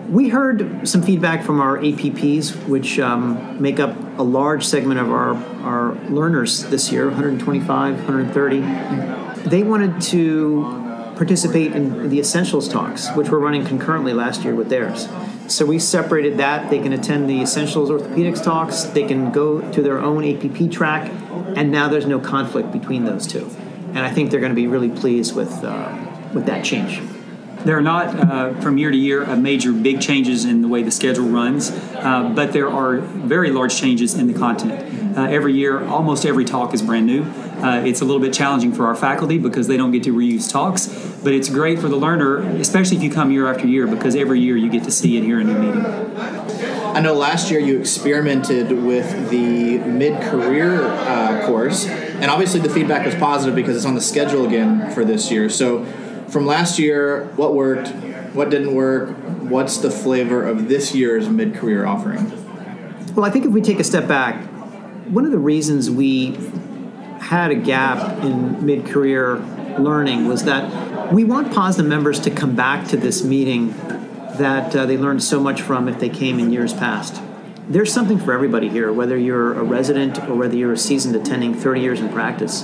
We 0.10 0.30
heard 0.30 0.88
some 0.88 1.04
feedback 1.04 1.43
from 1.43 1.60
our 1.60 1.78
APPs, 1.78 2.56
which 2.69 3.00
um, 3.00 3.62
make 3.62 3.82
up 3.82 3.98
a 4.17 4.24
large 4.24 4.65
segment 4.65 5.02
of 5.02 5.12
our, 5.12 5.36
our 5.65 5.95
learners 6.10 6.63
this 6.67 6.89
year 6.89 7.08
125, 7.08 7.95
130. 8.08 9.50
They 9.50 9.63
wanted 9.63 10.00
to 10.04 11.13
participate 11.17 11.76
in 11.76 12.08
the 12.10 12.19
essentials 12.21 12.69
talks, 12.69 13.13
which 13.13 13.28
we're 13.28 13.39
running 13.39 13.65
concurrently 13.65 14.13
last 14.13 14.45
year 14.45 14.56
with 14.56 14.69
theirs. 14.69 15.10
So 15.48 15.66
we 15.66 15.78
separated 15.78 16.38
that. 16.38 16.70
They 16.72 16.80
can 16.80 16.92
attend 16.92 17.30
the 17.30 17.42
Essentials 17.42 17.90
Orthopedics 17.90 18.44
talks, 18.44 18.84
they 18.84 19.08
can 19.08 19.32
go 19.32 19.62
to 19.72 19.82
their 19.82 20.00
own 20.00 20.24
APP 20.24 20.72
track, 20.72 21.12
and 21.56 21.72
now 21.72 21.88
there's 21.88 22.08
no 22.08 22.20
conflict 22.20 22.72
between 22.72 23.06
those 23.06 23.28
two. 23.28 23.50
And 23.90 24.00
I 24.00 24.12
think 24.12 24.32
they're 24.32 24.40
going 24.40 24.52
to 24.52 24.56
be 24.56 24.68
really 24.68 24.90
pleased 24.90 25.36
with, 25.36 25.64
uh, 25.64 25.96
with 26.34 26.48
that 26.48 26.66
change. 26.66 27.02
There 27.64 27.78
are 27.78 27.82
not, 27.82 28.08
uh, 28.20 28.54
from 28.62 28.78
year 28.78 28.92
to 28.92 28.98
year, 28.98 29.24
uh, 29.24 29.36
major 29.36 29.72
big 29.72 30.02
changes 30.02 30.46
in 30.46 30.62
the 30.62 30.68
way 30.68 30.84
the 30.84 30.92
schedule 30.92 31.28
runs, 31.28 31.72
uh, 31.72 32.32
but 32.36 32.52
there 32.52 32.70
are 32.70 32.98
very 32.98 33.52
large 33.52 33.76
changes 33.76 34.14
in 34.14 34.28
the 34.28 34.34
content. 34.34 35.18
Uh, 35.18 35.24
every 35.24 35.54
year, 35.54 35.84
almost 35.86 36.26
every 36.26 36.46
talk 36.46 36.74
is 36.74 36.82
brand 36.82 37.06
new. 37.06 37.24
Uh, 37.63 37.82
it's 37.86 38.02
a 38.02 38.06
little 38.06 38.22
bit 38.22 38.34
challenging 38.34 38.74
for 38.74 38.86
our 38.86 38.96
faculty 38.96 39.38
because 39.38 39.68
they 39.68 39.78
don't 39.78 39.91
get 39.91 40.04
to 40.04 40.13
reuse 40.13 40.52
talks, 40.52 40.88
but 41.24 41.34
it's 41.34 41.50
great 41.50 41.80
for 41.80 41.88
the 41.88 41.96
learner, 41.96 42.38
especially 42.60 42.98
if 42.98 43.04
you 43.04 43.10
come 43.10 43.32
year 43.32 43.48
after 43.48 43.68
year, 43.68 43.88
because 43.88 44.15
every 44.15 44.39
year 44.39 44.58
you 44.58 44.70
get 44.70 44.84
to 44.84 44.91
see 44.91 45.18
and 45.18 45.26
hear 45.26 45.39
a 45.39 45.44
new 45.44 45.58
meeting. 45.58 45.86
I 46.96 47.02
know 47.02 47.13
last 47.13 47.52
year 47.52 47.60
you 47.60 47.80
experimented 47.80 48.72
with 48.72 49.30
the 49.30 49.80
mid 49.80 50.22
career 50.24 50.84
uh, 50.84 51.46
course, 51.46 51.88
and 51.88 52.32
obviously 52.32 52.60
the 52.60 52.70
feedback 52.70 53.06
was 53.06 53.15
positive 53.15 53.56
because 53.56 53.76
it's 53.76 53.86
on 53.86 53.96
the 53.96 54.02
schedule 54.02 54.46
again 54.46 54.91
for 54.91 55.04
this 55.04 55.32
year. 55.32 55.50
So, 55.50 55.86
from 56.30 56.46
last 56.46 56.80
year, 56.80 57.26
what 57.36 57.54
worked, 57.54 57.89
what 58.34 58.50
didn't 58.50 58.74
work, 58.74 59.10
what's 59.41 59.78
the 59.78 59.91
flavor 59.91 60.48
of 60.48 60.68
this 60.70 60.96
year's 60.96 61.30
mid 61.30 61.56
career 61.56 61.86
offering? 61.86 62.32
Well, 63.15 63.26
I 63.26 63.30
think 63.30 63.46
if 63.46 63.52
we 63.52 63.62
take 63.62 63.80
a 63.80 63.84
step 63.84 64.08
back, 64.08 64.44
one 65.08 65.26
of 65.26 65.32
the 65.32 65.39
reasons 65.39 65.89
we 65.89 66.38
had 67.26 67.50
a 67.50 67.56
gap 67.56 68.24
in 68.24 68.64
mid 68.64 68.86
career 68.86 69.38
learning 69.80 70.28
was 70.28 70.44
that 70.44 71.12
we 71.12 71.24
want 71.24 71.52
POSNA 71.52 71.84
members 71.84 72.20
to 72.20 72.30
come 72.30 72.56
back 72.56 72.88
to 72.90 72.98
this 72.98 73.24
meeting 73.24 73.70
that 74.38 74.76
uh, 74.76 74.86
they 74.86 74.96
learned 74.96 75.24
so 75.24 75.40
much 75.40 75.62
from 75.62 75.88
if 75.88 76.00
they 76.00 76.10
came 76.10 76.40
in 76.40 76.52
years 76.52 76.72
past. 76.72 77.20
There's 77.68 77.92
something 77.92 78.20
for 78.20 78.32
everybody 78.32 78.70
here, 78.70 78.94
whether 78.94 79.18
you're 79.18 79.54
a 79.54 79.64
resident 79.64 80.20
or 80.30 80.36
whether 80.36 80.56
you're 80.56 80.74
a 80.74 80.78
seasoned 80.78 81.16
attending 81.16 81.56
30 81.56 81.82
years 81.82 82.00
in 82.00 82.10
practice. 82.10 82.62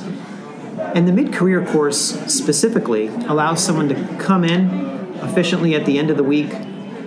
And 0.77 1.07
the 1.07 1.11
mid 1.11 1.33
career 1.33 1.65
course 1.65 1.97
specifically 2.31 3.07
allows 3.07 3.65
someone 3.65 3.89
to 3.89 4.17
come 4.19 4.43
in 4.43 4.69
efficiently 5.23 5.73
at 5.73 5.87
the 5.87 5.97
end 5.97 6.11
of 6.11 6.17
the 6.17 6.23
week. 6.23 6.53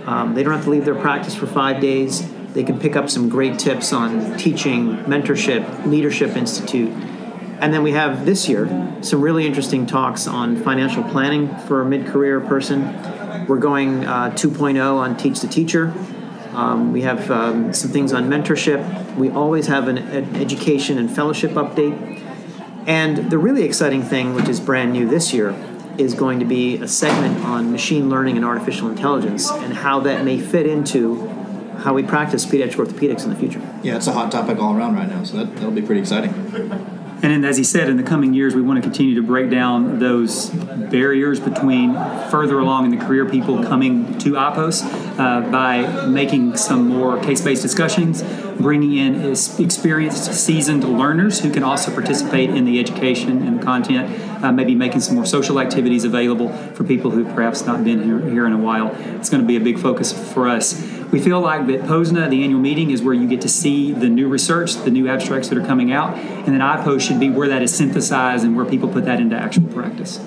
Um, 0.06 0.34
they 0.34 0.42
don't 0.42 0.54
have 0.54 0.64
to 0.64 0.70
leave 0.70 0.84
their 0.84 0.96
practice 0.96 1.36
for 1.36 1.46
five 1.46 1.80
days. 1.80 2.28
They 2.52 2.64
can 2.64 2.80
pick 2.80 2.96
up 2.96 3.08
some 3.08 3.28
great 3.28 3.60
tips 3.60 3.92
on 3.92 4.36
teaching, 4.38 4.96
mentorship, 5.04 5.86
Leadership 5.86 6.36
Institute, 6.36 6.92
and 7.60 7.72
then 7.72 7.82
we 7.82 7.92
have 7.92 8.26
this 8.26 8.48
year 8.48 8.66
some 9.02 9.20
really 9.20 9.46
interesting 9.46 9.86
talks 9.86 10.26
on 10.26 10.56
financial 10.56 11.02
planning 11.04 11.54
for 11.66 11.82
a 11.82 11.84
mid 11.84 12.06
career 12.06 12.40
person. 12.40 12.82
We're 13.46 13.58
going 13.58 14.04
uh, 14.04 14.30
2.0 14.30 14.96
on 14.96 15.16
Teach 15.16 15.40
the 15.40 15.48
Teacher. 15.48 15.92
Um, 16.52 16.92
we 16.92 17.02
have 17.02 17.30
um, 17.30 17.72
some 17.72 17.90
things 17.90 18.12
on 18.12 18.28
mentorship. 18.28 19.16
We 19.16 19.28
always 19.30 19.66
have 19.66 19.88
an, 19.88 19.98
an 19.98 20.36
education 20.36 20.98
and 20.98 21.14
fellowship 21.14 21.52
update. 21.52 22.20
And 22.86 23.30
the 23.30 23.38
really 23.38 23.64
exciting 23.64 24.02
thing, 24.02 24.34
which 24.34 24.48
is 24.48 24.60
brand 24.60 24.92
new 24.92 25.08
this 25.08 25.32
year, 25.32 25.54
is 25.98 26.14
going 26.14 26.40
to 26.40 26.44
be 26.44 26.76
a 26.76 26.88
segment 26.88 27.44
on 27.44 27.72
machine 27.72 28.08
learning 28.08 28.36
and 28.36 28.44
artificial 28.44 28.88
intelligence 28.88 29.50
and 29.50 29.74
how 29.74 30.00
that 30.00 30.24
may 30.24 30.38
fit 30.38 30.66
into 30.66 31.26
how 31.78 31.92
we 31.92 32.02
practice 32.02 32.46
pediatric 32.46 32.86
orthopedics 32.86 33.24
in 33.24 33.30
the 33.30 33.36
future. 33.36 33.60
Yeah, 33.82 33.96
it's 33.96 34.06
a 34.06 34.12
hot 34.12 34.32
topic 34.32 34.58
all 34.58 34.76
around 34.76 34.94
right 34.94 35.08
now, 35.08 35.24
so 35.24 35.38
that, 35.38 35.54
that'll 35.56 35.70
be 35.70 35.82
pretty 35.82 36.00
exciting. 36.00 36.32
And 37.22 37.32
then, 37.32 37.44
as 37.44 37.56
he 37.56 37.64
said, 37.64 37.88
in 37.88 37.96
the 37.96 38.02
coming 38.02 38.34
years, 38.34 38.54
we 38.54 38.60
want 38.60 38.76
to 38.76 38.82
continue 38.82 39.14
to 39.14 39.22
break 39.22 39.50
down 39.50 39.98
those 39.98 40.50
barriers 40.50 41.40
between 41.40 41.94
further 42.30 42.58
along 42.58 42.84
in 42.84 42.98
the 42.98 43.04
career 43.04 43.24
people 43.24 43.62
coming 43.64 44.18
to 44.18 44.32
IPOS 44.32 44.84
uh, 45.18 45.40
by 45.50 46.06
making 46.06 46.56
some 46.56 46.88
more 46.88 47.18
case 47.20 47.40
based 47.40 47.62
discussions, 47.62 48.22
bringing 48.60 48.96
in 48.96 49.32
experienced, 49.58 50.34
seasoned 50.34 50.84
learners 50.84 51.40
who 51.40 51.50
can 51.50 51.62
also 51.62 51.92
participate 51.92 52.50
in 52.50 52.64
the 52.64 52.78
education 52.78 53.46
and 53.46 53.60
the 53.60 53.64
content, 53.64 54.44
uh, 54.44 54.52
maybe 54.52 54.74
making 54.74 55.00
some 55.00 55.14
more 55.14 55.26
social 55.26 55.60
activities 55.60 56.04
available 56.04 56.52
for 56.74 56.84
people 56.84 57.10
who 57.10 57.24
perhaps 57.24 57.64
not 57.64 57.84
been 57.84 58.02
here, 58.02 58.20
here 58.28 58.46
in 58.46 58.52
a 58.52 58.58
while. 58.58 58.94
It's 59.16 59.30
going 59.30 59.42
to 59.42 59.46
be 59.46 59.56
a 59.56 59.60
big 59.60 59.78
focus 59.78 60.12
for 60.32 60.48
us. 60.48 60.93
We 61.10 61.20
feel 61.20 61.40
like 61.40 61.66
that 61.68 61.86
POSNA, 61.86 62.28
the 62.30 62.42
annual 62.42 62.60
meeting, 62.60 62.90
is 62.90 63.02
where 63.02 63.14
you 63.14 63.28
get 63.28 63.40
to 63.42 63.48
see 63.48 63.92
the 63.92 64.08
new 64.08 64.28
research, 64.28 64.74
the 64.74 64.90
new 64.90 65.08
abstracts 65.08 65.48
that 65.48 65.58
are 65.58 65.66
coming 65.66 65.92
out, 65.92 66.16
and 66.16 66.46
then 66.46 66.60
IPOS 66.60 67.00
should 67.00 67.20
be 67.20 67.30
where 67.30 67.48
that 67.48 67.62
is 67.62 67.74
synthesized 67.74 68.44
and 68.44 68.56
where 68.56 68.64
people 68.64 68.88
put 68.88 69.04
that 69.04 69.20
into 69.20 69.36
actual 69.36 69.68
practice. 69.68 70.18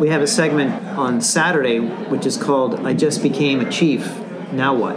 We 0.00 0.08
have 0.08 0.22
a 0.22 0.26
segment 0.26 0.72
on 0.96 1.20
Saturday 1.20 1.78
which 1.78 2.26
is 2.26 2.36
called 2.36 2.86
I 2.86 2.94
Just 2.94 3.22
Became 3.22 3.60
a 3.60 3.70
Chief, 3.70 4.18
Now 4.52 4.74
What? 4.74 4.96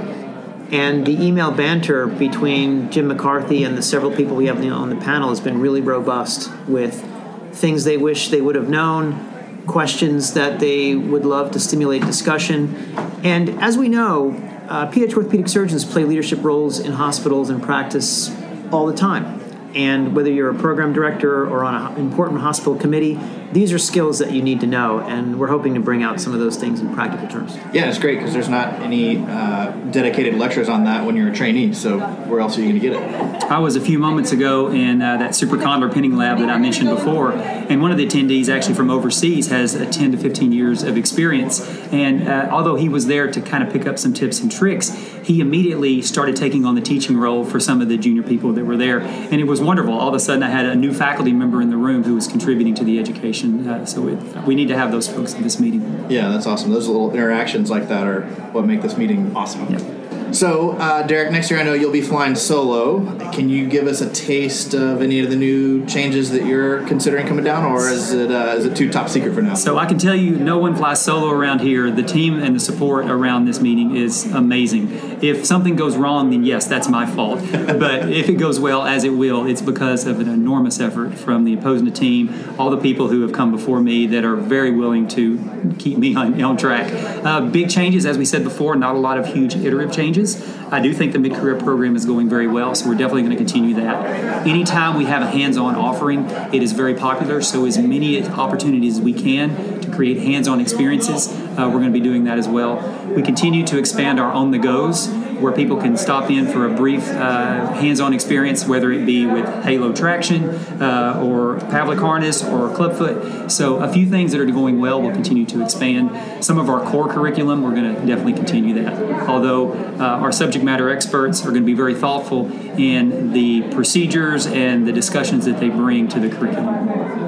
And 0.72 1.06
the 1.06 1.22
email 1.22 1.52
banter 1.52 2.08
between 2.08 2.90
Jim 2.90 3.08
McCarthy 3.08 3.64
and 3.64 3.78
the 3.78 3.84
several 3.84 4.16
people 4.16 4.36
we 4.36 4.48
have 4.48 4.64
on 4.64 4.90
the 4.90 4.96
panel 4.96 5.30
has 5.30 5.40
been 5.40 5.60
really 5.60 5.82
robust 5.82 6.50
with 6.68 7.04
things 7.52 7.84
they 7.84 7.98
wish 7.98 8.30
they 8.30 8.42
would 8.42 8.56
have 8.56 8.70
known, 8.70 9.64
questions 9.68 10.34
that 10.34 10.60
they 10.60 10.96
would 10.96 11.26
love 11.26 11.52
to 11.52 11.60
stimulate 11.60 12.04
discussion. 12.04 12.76
And 13.24 13.50
as 13.62 13.78
we 13.78 13.90
know, 13.90 14.32
uh, 14.70 14.90
pediatric 14.92 15.18
orthopedic 15.18 15.48
surgeons 15.48 15.86
play 15.86 16.04
leadership 16.04 16.44
roles 16.44 16.80
in 16.80 16.94
hospitals 16.94 17.50
and 17.50 17.62
practice 17.62 18.36
all 18.72 18.86
the 18.86 18.96
time. 18.96 19.40
And 19.76 20.16
whether 20.16 20.32
you're 20.32 20.52
a 20.52 20.56
program 20.56 20.94
director 20.94 21.48
or 21.48 21.64
on 21.64 21.94
an 21.94 21.98
important 22.00 22.42
hospital 22.42 22.76
committee, 22.76 23.20
these 23.54 23.74
are 23.74 23.80
skills 23.80 24.20
that 24.20 24.32
you 24.32 24.42
need 24.42 24.62
to 24.62 24.68
know, 24.68 25.00
and 25.00 25.40
we're 25.40 25.48
hoping 25.48 25.74
to 25.76 25.80
bring 25.80 26.04
out 26.04 26.20
some 26.20 26.34
of 26.34 26.40
those 26.40 26.58
things 26.58 26.80
in 26.80 26.94
practical 26.94 27.28
terms. 27.28 27.56
Yeah, 27.72 27.88
it's 27.90 28.00
great 28.00 28.18
because 28.18 28.34
there's 28.34 28.50
not 28.50 28.74
any 28.82 29.18
uh, 29.18 29.72
dedicated 29.92 30.36
lectures 30.36 30.70
on 30.70 30.84
that 30.86 31.06
when 31.06 31.16
you're 31.16 31.30
a 31.30 31.36
trainee. 31.36 31.74
So 31.74 32.00
where 32.00 32.40
else 32.40 32.58
are 32.58 32.62
you 32.62 32.70
going 32.70 32.82
to 32.82 32.90
get 32.90 32.94
it? 32.94 33.44
I 33.52 33.60
was 33.60 33.76
a 33.76 33.82
few 33.82 34.00
moments 34.00 34.32
ago 34.32 34.70
in 34.70 35.02
uh, 35.02 35.18
that 35.18 35.32
supracondylar 35.32 35.94
pinning 35.94 36.16
lab 36.16 36.40
that 36.40 36.50
I 36.50 36.58
mentioned 36.58 36.90
before, 36.90 37.32
and 37.34 37.82
one 37.82 37.92
of 37.92 37.98
the 37.98 38.06
attendees, 38.06 38.50
actually 38.50 38.76
from 38.76 38.90
overseas, 38.90 39.48
has 39.48 39.76
a 39.76 39.86
10 39.86 40.12
to 40.14 40.18
15 40.18 40.52
years 40.52 40.84
of 40.84 40.98
experience. 40.98 41.60
And 41.94 42.28
uh, 42.28 42.50
although 42.52 42.76
he 42.76 42.90
was 42.90 43.06
there 43.06 43.32
to 43.32 43.40
kind 43.40 43.64
of 43.64 43.72
pick 43.72 43.86
up 43.86 44.00
some 44.00 44.14
tips 44.14 44.40
and 44.40 44.52
tricks, 44.52 44.90
he 45.24 45.40
immediately 45.40 46.02
started 46.02 46.36
taking 46.36 46.66
on 46.66 46.74
the 46.74 46.82
teaching 46.82 47.18
role 47.18 47.46
for 47.46 47.60
some 47.60 47.82
of 47.82 47.88
the 47.88 47.98
junior 47.98 48.24
people 48.24 48.52
that 48.54 48.66
were 48.66 48.76
there, 48.76 49.00
and 49.00 49.36
it 49.36 49.46
was 49.46 49.62
wonderful. 49.62 49.94
All 49.94 50.10
of 50.10 50.16
a 50.16 50.20
sudden, 50.20 50.42
I 50.42 50.50
had 50.50 50.66
a 50.66 50.76
new 50.76 50.92
faculty 50.92 51.32
member 51.32 51.62
in 51.62 51.70
the 51.70 51.78
room 51.78 52.04
who 52.04 52.16
was 52.16 52.28
contributing 52.28 52.74
to 52.76 52.84
the 52.84 53.00
education 53.00 53.68
uh, 53.68 53.86
so 53.86 54.08
it, 54.08 54.18
we 54.46 54.56
need 54.56 54.70
to 54.70 54.78
have 54.78 54.92
those 54.92 55.08
folks 55.08 55.34
in 55.34 55.44
this 55.44 55.60
meeting. 55.60 56.06
Yeah, 56.10 56.30
that's 56.30 56.48
awesome. 56.48 56.72
Those 56.72 56.88
little 56.88 57.12
interactions 57.12 57.70
like 57.70 57.88
that 57.90 58.08
are 58.08 58.24
what 58.52 58.66
make 58.66 58.82
this 58.82 58.98
meeting 58.98 59.36
awesome. 59.36 59.72
Yeah. 59.72 60.03
So, 60.34 60.72
uh, 60.72 61.06
Derek, 61.06 61.32
next 61.32 61.52
year 61.52 61.60
I 61.60 61.64
know 61.64 61.74
you'll 61.74 61.92
be 61.92 62.02
flying 62.02 62.34
solo. 62.34 63.06
Can 63.32 63.50
you 63.50 63.68
give 63.68 63.86
us 63.86 64.02
a 64.02 64.10
taste 64.12 64.74
of 64.74 65.04
any 65.04 65.20
of 65.20 65.30
the 65.30 65.36
new 65.36 65.86
changes 65.86 66.32
that 66.32 66.44
you're 66.44 66.84
considering 66.88 67.28
coming 67.28 67.44
down, 67.44 67.64
or 67.66 67.88
is 67.88 68.12
it 68.14 68.32
uh, 68.32 68.56
is 68.58 68.66
it 68.66 68.76
too 68.76 68.92
top 68.92 69.10
secret 69.10 69.36
for 69.36 69.44
now? 69.44 69.54
So 69.54 69.78
I 69.78 69.86
can 69.86 70.00
tell 70.00 70.16
you, 70.16 70.32
no 70.32 70.58
one 70.58 70.76
flies 70.76 71.00
solo 71.00 71.30
around 71.30 71.60
here. 71.62 71.92
The 71.92 72.02
team 72.02 72.42
and 72.42 72.56
the 72.56 72.60
support 72.60 73.06
around 73.06 73.46
this 73.46 73.62
meeting 73.62 73.96
is 73.96 74.26
amazing. 74.34 75.20
If 75.22 75.46
something 75.46 75.76
goes 75.76 75.96
wrong, 75.98 76.32
then 76.32 76.44
yes, 76.44 76.66
that's 76.66 76.90
my 76.90 77.06
fault. 77.06 77.40
but 77.52 78.12
if 78.12 78.28
it 78.28 78.40
goes 78.40 78.60
well, 78.60 78.84
as 78.84 79.04
it 79.04 79.12
will, 79.12 79.46
it's 79.46 79.62
because 79.62 80.08
of 80.08 80.20
an 80.20 80.28
enormous 80.28 80.80
effort 80.80 81.14
from 81.14 81.44
the 81.44 81.54
opposing 81.54 81.94
team, 81.94 82.34
all 82.58 82.72
the 82.72 82.78
people 82.78 83.08
who 83.08 83.22
have 83.22 83.34
come 83.34 83.52
before 83.52 83.82
me 83.82 84.08
that 84.08 84.26
are 84.26 84.36
very 84.36 84.72
willing 84.72 85.08
to 85.10 85.76
keep 85.78 86.00
me 86.00 86.16
on, 86.16 86.42
on 86.42 86.58
track. 86.58 86.92
Uh, 87.24 87.42
big 87.42 87.70
changes, 87.70 88.04
as 88.08 88.18
we 88.18 88.26
said 88.26 88.44
before, 88.44 88.76
not 88.76 88.96
a 88.96 88.98
lot 88.98 89.20
of 89.20 89.28
huge 89.28 89.56
iterative 89.56 89.94
changes 89.94 90.23
changes. 90.24 90.54
I 90.72 90.80
do 90.80 90.94
think 90.94 91.14
the 91.14 91.20
mid 91.20 91.34
career 91.34 91.56
program 91.56 91.96
is 91.96 92.06
going 92.06 92.30
very 92.30 92.48
well, 92.48 92.74
so 92.76 92.88
we're 92.88 92.96
definitely 92.96 93.24
going 93.24 93.38
to 93.38 93.38
continue 93.38 93.76
that. 93.76 94.48
Anytime 94.48 94.98
we 94.98 95.06
have 95.06 95.22
a 95.22 95.28
hands 95.28 95.58
on 95.58 95.76
offering, 95.76 96.30
it 96.54 96.64
is 96.64 96.72
very 96.72 96.96
popular, 96.96 97.42
so 97.42 97.66
as 97.66 97.78
many 97.78 98.26
opportunities 98.28 98.98
as 98.98 99.02
we 99.02 99.14
can 99.14 99.73
create 99.94 100.18
hands 100.18 100.48
on 100.48 100.60
experiences, 100.60 101.28
uh, 101.30 101.70
we're 101.72 101.80
going 101.80 101.94
to 101.94 102.00
be 102.00 102.00
doing 102.00 102.24
that 102.26 102.38
as 102.38 102.48
well. 102.48 102.78
We 103.16 103.22
continue 103.22 103.66
to 103.68 103.78
expand 103.78 104.20
our 104.20 104.32
on 104.32 104.52
the 104.52 104.60
goes 104.60 105.10
where 105.44 105.52
people 105.52 105.78
can 105.78 105.98
stop 105.98 106.32
in 106.32 106.48
for 106.48 106.66
a 106.66 106.74
brief 106.74 107.08
uh, 107.10 107.74
hands-on 107.74 108.14
experience, 108.14 108.66
whether 108.66 108.92
it 108.92 109.06
be 109.06 109.26
with 109.26 109.46
Halo 109.64 109.92
traction 109.92 110.50
uh, 110.82 111.22
or 111.24 111.58
Pavlik 111.70 112.00
harness 112.00 112.44
or 112.44 112.74
clubfoot. 112.74 113.52
So 113.52 113.78
a 113.78 113.92
few 113.92 114.10
things 114.10 114.32
that 114.32 114.40
are 114.40 114.46
going 114.46 114.80
well 114.80 115.02
will 115.02 115.12
continue 115.12 115.46
to 115.48 115.62
expand. 115.62 116.44
Some 116.44 116.58
of 116.58 116.70
our 116.70 116.90
core 116.90 117.10
curriculum, 117.10 117.62
we're 117.62 117.76
going 117.76 117.94
to 117.94 118.06
definitely 118.06 118.34
continue 118.34 118.74
that. 118.84 119.28
Although 119.28 119.74
uh, 119.74 120.22
our 120.22 120.32
subject 120.32 120.64
matter 120.64 120.90
experts 120.90 121.42
are 121.42 121.50
going 121.50 121.64
to 121.64 121.68
be 121.68 121.74
very 121.74 121.96
thoughtful 121.96 122.52
in 122.80 123.34
the 123.34 123.64
procedures 123.74 124.46
and 124.48 124.88
the 124.88 124.94
discussions 124.94 125.46
that 125.46 125.60
they 125.60 125.70
bring 125.70 126.08
to 126.08 126.20
the 126.20 126.30
curriculum. 126.30 127.23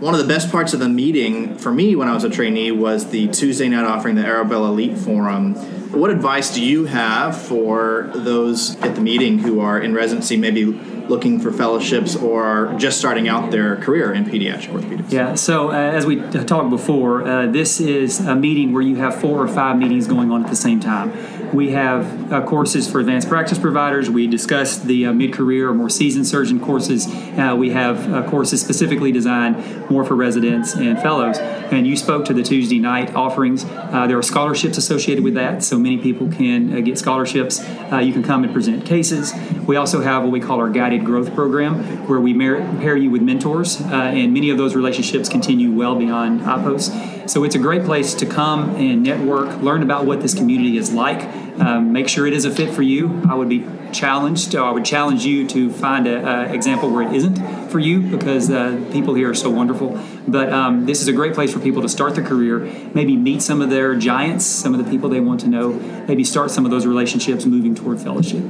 One 0.00 0.14
of 0.14 0.20
the 0.20 0.28
best 0.28 0.52
parts 0.52 0.74
of 0.74 0.78
the 0.78 0.88
meeting 0.88 1.58
for 1.58 1.72
me 1.72 1.96
when 1.96 2.06
I 2.06 2.14
was 2.14 2.22
a 2.22 2.30
trainee 2.30 2.70
was 2.70 3.10
the 3.10 3.26
Tuesday 3.26 3.68
night 3.68 3.84
offering, 3.84 4.14
the 4.14 4.24
Arabella 4.24 4.68
Elite 4.68 4.96
Forum. 4.96 5.56
What 5.90 6.10
advice 6.10 6.54
do 6.54 6.64
you 6.64 6.84
have 6.84 7.36
for 7.36 8.08
those 8.14 8.76
at 8.76 8.94
the 8.94 9.00
meeting 9.00 9.40
who 9.40 9.58
are 9.58 9.80
in 9.80 9.94
residency, 9.94 10.36
maybe 10.36 10.62
looking 11.08 11.40
for 11.40 11.52
fellowships 11.52 12.16
or 12.16 12.74
just 12.78 12.98
starting 12.98 13.28
out 13.28 13.50
their 13.50 13.76
career 13.76 14.12
in 14.12 14.24
pediatric 14.24 14.68
orthopedics? 14.68 15.10
Yeah, 15.12 15.34
so 15.34 15.70
uh, 15.70 15.74
as 15.74 16.06
we 16.06 16.20
talked 16.44 16.70
before, 16.70 17.26
uh, 17.26 17.46
this 17.46 17.80
is 17.80 18.20
a 18.20 18.34
meeting 18.34 18.72
where 18.72 18.82
you 18.82 18.96
have 18.96 19.20
four 19.20 19.42
or 19.42 19.48
five 19.48 19.76
meetings 19.78 20.06
going 20.06 20.30
on 20.30 20.44
at 20.44 20.50
the 20.50 20.56
same 20.56 20.80
time. 20.80 21.12
We 21.52 21.70
have 21.70 22.30
uh, 22.30 22.44
courses 22.44 22.90
for 22.90 23.00
advanced 23.00 23.28
practice 23.28 23.58
providers. 23.58 24.10
We 24.10 24.26
discussed 24.26 24.84
the 24.84 25.06
uh, 25.06 25.12
mid 25.12 25.32
career 25.32 25.70
or 25.70 25.74
more 25.74 25.88
seasoned 25.88 26.26
surgeon 26.26 26.60
courses. 26.60 27.06
Uh, 27.06 27.54
we 27.58 27.70
have 27.70 28.12
uh, 28.12 28.28
courses 28.28 28.60
specifically 28.60 29.12
designed 29.12 29.90
more 29.90 30.04
for 30.04 30.14
residents 30.14 30.74
and 30.74 31.00
fellows. 31.00 31.38
And 31.38 31.86
you 31.86 31.96
spoke 31.96 32.26
to 32.26 32.34
the 32.34 32.42
Tuesday 32.42 32.78
night 32.78 33.14
offerings. 33.14 33.64
Uh, 33.64 34.06
there 34.06 34.18
are 34.18 34.22
scholarships 34.22 34.76
associated 34.76 35.24
with 35.24 35.34
that, 35.34 35.62
so 35.62 35.78
many 35.78 35.96
people 35.98 36.28
can 36.28 36.76
uh, 36.76 36.80
get 36.80 36.98
scholarships. 36.98 37.60
you 37.60 38.12
can 38.12 38.22
come 38.22 38.44
and 38.44 38.52
present 38.52 38.84
cases. 38.84 39.32
We 39.66 39.76
also 39.76 40.02
have 40.02 40.22
what 40.22 40.32
we 40.32 40.40
call 40.40 40.60
our 40.60 40.70
guided 40.70 40.97
growth 41.04 41.34
program, 41.34 42.06
where 42.06 42.20
we 42.20 42.36
pair 42.36 42.96
you 42.96 43.10
with 43.10 43.22
mentors, 43.22 43.80
and 43.80 44.32
many 44.32 44.50
of 44.50 44.58
those 44.58 44.74
relationships 44.74 45.28
continue 45.28 45.72
well 45.72 45.94
beyond 45.94 46.40
IPOS. 46.42 47.28
So 47.28 47.44
it's 47.44 47.54
a 47.54 47.58
great 47.58 47.84
place 47.84 48.14
to 48.14 48.26
come 48.26 48.76
and 48.76 49.02
network, 49.02 49.60
learn 49.60 49.82
about 49.82 50.06
what 50.06 50.22
this 50.22 50.34
community 50.34 50.78
is 50.78 50.92
like, 50.92 51.22
um, 51.60 51.92
make 51.92 52.08
sure 52.08 52.26
it 52.26 52.32
is 52.32 52.44
a 52.44 52.50
fit 52.50 52.72
for 52.72 52.82
you. 52.82 53.20
I 53.28 53.34
would 53.34 53.48
be 53.48 53.66
challenged, 53.92 54.54
I 54.54 54.70
would 54.70 54.84
challenge 54.84 55.26
you 55.26 55.46
to 55.48 55.70
find 55.70 56.06
an 56.06 56.54
example 56.54 56.90
where 56.90 57.06
it 57.06 57.14
isn't 57.14 57.68
for 57.70 57.78
you 57.78 58.00
because 58.00 58.50
uh, 58.50 58.82
people 58.92 59.12
here 59.14 59.30
are 59.30 59.34
so 59.34 59.50
wonderful. 59.50 60.00
But 60.26 60.52
um, 60.52 60.86
this 60.86 61.02
is 61.02 61.08
a 61.08 61.12
great 61.12 61.34
place 61.34 61.52
for 61.52 61.58
people 61.60 61.82
to 61.82 61.88
start 61.88 62.14
their 62.14 62.24
career, 62.24 62.60
maybe 62.94 63.16
meet 63.16 63.42
some 63.42 63.60
of 63.60 63.68
their 63.68 63.94
giants, 63.94 64.46
some 64.46 64.74
of 64.74 64.82
the 64.82 64.90
people 64.90 65.10
they 65.10 65.20
want 65.20 65.40
to 65.40 65.48
know, 65.48 65.72
maybe 66.08 66.24
start 66.24 66.50
some 66.50 66.64
of 66.64 66.70
those 66.70 66.86
relationships 66.86 67.44
moving 67.44 67.74
toward 67.74 68.00
fellowship. 68.00 68.42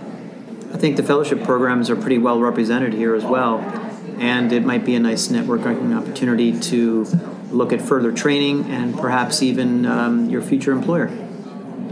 I 0.72 0.76
think 0.76 0.96
the 0.96 1.02
fellowship 1.02 1.44
programs 1.44 1.88
are 1.90 1.96
pretty 1.96 2.18
well 2.18 2.40
represented 2.40 2.92
here 2.92 3.14
as 3.14 3.24
well, 3.24 3.58
and 4.18 4.52
it 4.52 4.64
might 4.64 4.84
be 4.84 4.94
a 4.94 5.00
nice 5.00 5.28
networking 5.28 5.96
opportunity 5.96 6.58
to 6.60 7.04
look 7.50 7.72
at 7.72 7.80
further 7.80 8.12
training 8.12 8.70
and 8.70 8.96
perhaps 8.96 9.42
even 9.42 9.86
um, 9.86 10.28
your 10.28 10.42
future 10.42 10.72
employer. 10.72 11.27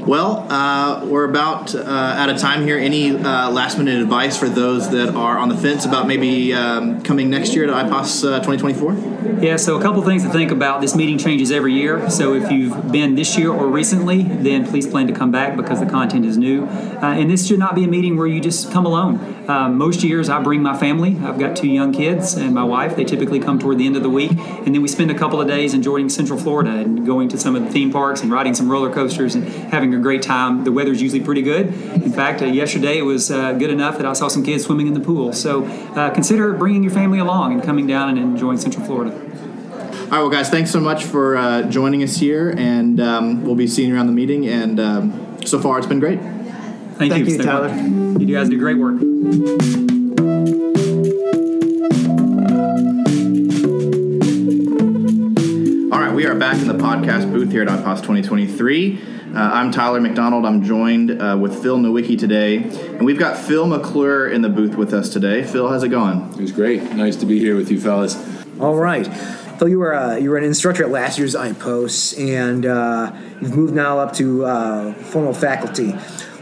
Well, 0.06 0.46
uh, 0.48 1.04
we're 1.04 1.28
about 1.28 1.74
uh, 1.74 1.80
out 1.80 2.28
of 2.28 2.38
time 2.38 2.62
here. 2.62 2.78
Any 2.78 3.10
uh, 3.10 3.50
last 3.50 3.76
minute 3.76 4.00
advice 4.00 4.38
for 4.38 4.48
those 4.48 4.88
that 4.90 5.16
are 5.16 5.36
on 5.36 5.48
the 5.48 5.56
fence 5.56 5.84
about 5.84 6.06
maybe 6.06 6.54
um, 6.54 7.02
coming 7.02 7.28
next 7.28 7.56
year 7.56 7.66
to 7.66 7.72
IPOS 7.72 8.20
2024? 8.20 8.92
Uh, 8.92 9.40
yeah, 9.40 9.56
so 9.56 9.76
a 9.76 9.82
couple 9.82 10.00
things 10.02 10.22
to 10.22 10.30
think 10.30 10.52
about. 10.52 10.80
This 10.80 10.94
meeting 10.94 11.18
changes 11.18 11.50
every 11.50 11.72
year. 11.72 12.08
So 12.08 12.34
if 12.34 12.52
you've 12.52 12.92
been 12.92 13.16
this 13.16 13.36
year 13.36 13.50
or 13.50 13.66
recently, 13.66 14.22
then 14.22 14.64
please 14.64 14.86
plan 14.86 15.08
to 15.08 15.12
come 15.12 15.32
back 15.32 15.56
because 15.56 15.80
the 15.80 15.86
content 15.86 16.24
is 16.24 16.38
new. 16.38 16.66
Uh, 16.66 17.06
and 17.06 17.28
this 17.28 17.44
should 17.44 17.58
not 17.58 17.74
be 17.74 17.82
a 17.82 17.88
meeting 17.88 18.16
where 18.16 18.28
you 18.28 18.40
just 18.40 18.70
come 18.70 18.86
alone. 18.86 19.35
Uh, 19.48 19.68
most 19.68 20.02
years 20.02 20.28
I 20.28 20.42
bring 20.42 20.60
my 20.60 20.76
family. 20.76 21.16
I've 21.24 21.38
got 21.38 21.54
two 21.56 21.68
young 21.68 21.92
kids 21.92 22.34
and 22.34 22.52
my 22.52 22.64
wife. 22.64 22.96
They 22.96 23.04
typically 23.04 23.38
come 23.38 23.58
toward 23.58 23.78
the 23.78 23.86
end 23.86 23.96
of 23.96 24.02
the 24.02 24.10
week. 24.10 24.32
And 24.32 24.74
then 24.74 24.82
we 24.82 24.88
spend 24.88 25.10
a 25.10 25.14
couple 25.14 25.40
of 25.40 25.46
days 25.46 25.72
enjoying 25.72 26.08
Central 26.08 26.38
Florida 26.38 26.70
and 26.70 27.06
going 27.06 27.28
to 27.28 27.38
some 27.38 27.54
of 27.54 27.64
the 27.64 27.70
theme 27.70 27.92
parks 27.92 28.22
and 28.22 28.32
riding 28.32 28.54
some 28.54 28.70
roller 28.70 28.92
coasters 28.92 29.36
and 29.36 29.44
having 29.44 29.94
a 29.94 29.98
great 29.98 30.22
time. 30.22 30.64
The 30.64 30.72
weather's 30.72 31.00
usually 31.00 31.20
pretty 31.20 31.42
good. 31.42 31.66
In 31.66 32.12
fact, 32.12 32.42
uh, 32.42 32.46
yesterday 32.46 32.98
it 32.98 33.02
was 33.02 33.30
uh, 33.30 33.52
good 33.52 33.70
enough 33.70 33.98
that 33.98 34.06
I 34.06 34.14
saw 34.14 34.26
some 34.28 34.44
kids 34.44 34.64
swimming 34.64 34.88
in 34.88 34.94
the 34.94 35.00
pool. 35.00 35.32
So 35.32 35.64
uh, 35.64 36.10
consider 36.10 36.52
bringing 36.54 36.82
your 36.82 36.92
family 36.92 37.20
along 37.20 37.52
and 37.52 37.62
coming 37.62 37.86
down 37.86 38.08
and 38.10 38.18
enjoying 38.18 38.58
Central 38.58 38.84
Florida. 38.84 39.14
All 39.16 40.12
right, 40.12 40.18
well, 40.20 40.30
guys, 40.30 40.50
thanks 40.50 40.70
so 40.70 40.80
much 40.80 41.04
for 41.04 41.36
uh, 41.36 41.62
joining 41.62 42.02
us 42.02 42.16
here, 42.16 42.54
and 42.56 43.00
um, 43.00 43.44
we'll 43.44 43.56
be 43.56 43.66
seeing 43.66 43.88
you 43.88 43.96
around 43.96 44.06
the 44.06 44.12
meeting. 44.12 44.46
And 44.46 44.78
um, 44.78 45.38
so 45.44 45.58
far, 45.58 45.78
it's 45.78 45.86
been 45.86 45.98
great. 45.98 46.20
Thank, 46.96 47.12
Thank 47.12 47.28
you, 47.28 47.36
you 47.36 47.42
Tyler. 47.42 47.68
You 47.68 48.34
guys 48.34 48.48
do 48.48 48.58
great 48.58 48.78
work. 48.78 48.94
All 55.92 56.00
right, 56.00 56.14
we 56.14 56.24
are 56.24 56.34
back 56.34 56.56
in 56.56 56.68
the 56.68 56.74
podcast 56.82 57.30
booth 57.30 57.50
here 57.52 57.60
at 57.60 57.68
IPOS 57.68 57.96
2023. 57.96 58.98
Uh, 58.98 59.38
I'm 59.38 59.70
Tyler 59.72 60.00
McDonald. 60.00 60.46
I'm 60.46 60.64
joined 60.64 61.20
uh, 61.20 61.36
with 61.38 61.62
Phil 61.62 61.76
Nowicki 61.76 62.18
today, 62.18 62.62
and 62.62 63.04
we've 63.04 63.18
got 63.18 63.36
Phil 63.36 63.66
McClure 63.66 64.30
in 64.30 64.40
the 64.40 64.48
booth 64.48 64.76
with 64.76 64.94
us 64.94 65.10
today. 65.10 65.44
Phil, 65.44 65.68
how's 65.68 65.82
it 65.82 65.90
going? 65.90 66.30
It 66.30 66.40
was 66.40 66.52
great. 66.52 66.82
Nice 66.94 67.16
to 67.16 67.26
be 67.26 67.38
here 67.38 67.56
with 67.56 67.70
you, 67.70 67.78
fellas. 67.78 68.16
All 68.58 68.76
right. 68.76 69.06
Phil, 69.58 69.68
you 69.68 69.80
were 69.80 69.94
uh, 69.94 70.16
you 70.16 70.30
were 70.30 70.38
an 70.38 70.44
instructor 70.44 70.82
at 70.84 70.90
last 70.90 71.18
year's 71.18 71.34
IPOS, 71.34 72.18
and 72.18 72.64
uh, 72.64 73.12
you've 73.42 73.54
moved 73.54 73.74
now 73.74 73.98
up 73.98 74.14
to 74.14 74.46
uh, 74.46 74.94
formal 74.94 75.34
faculty. 75.34 75.94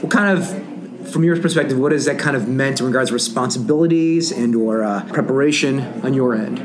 What 0.05 0.13
kind 0.13 0.39
of, 0.39 1.11
from 1.11 1.25
your 1.25 1.41
perspective, 1.41 1.79
what 1.79 1.93
has 1.93 2.05
that 2.05 2.19
kind 2.19 2.37
of 2.37 2.47
meant 2.47 2.79
in 2.79 2.85
regards 2.85 3.09
to 3.09 3.15
responsibilities 3.15 4.33
and 4.33 4.55
or 4.55 4.85
uh, 4.85 5.03
preparation 5.07 5.81
on 6.05 6.13
your 6.13 6.35
end? 6.35 6.59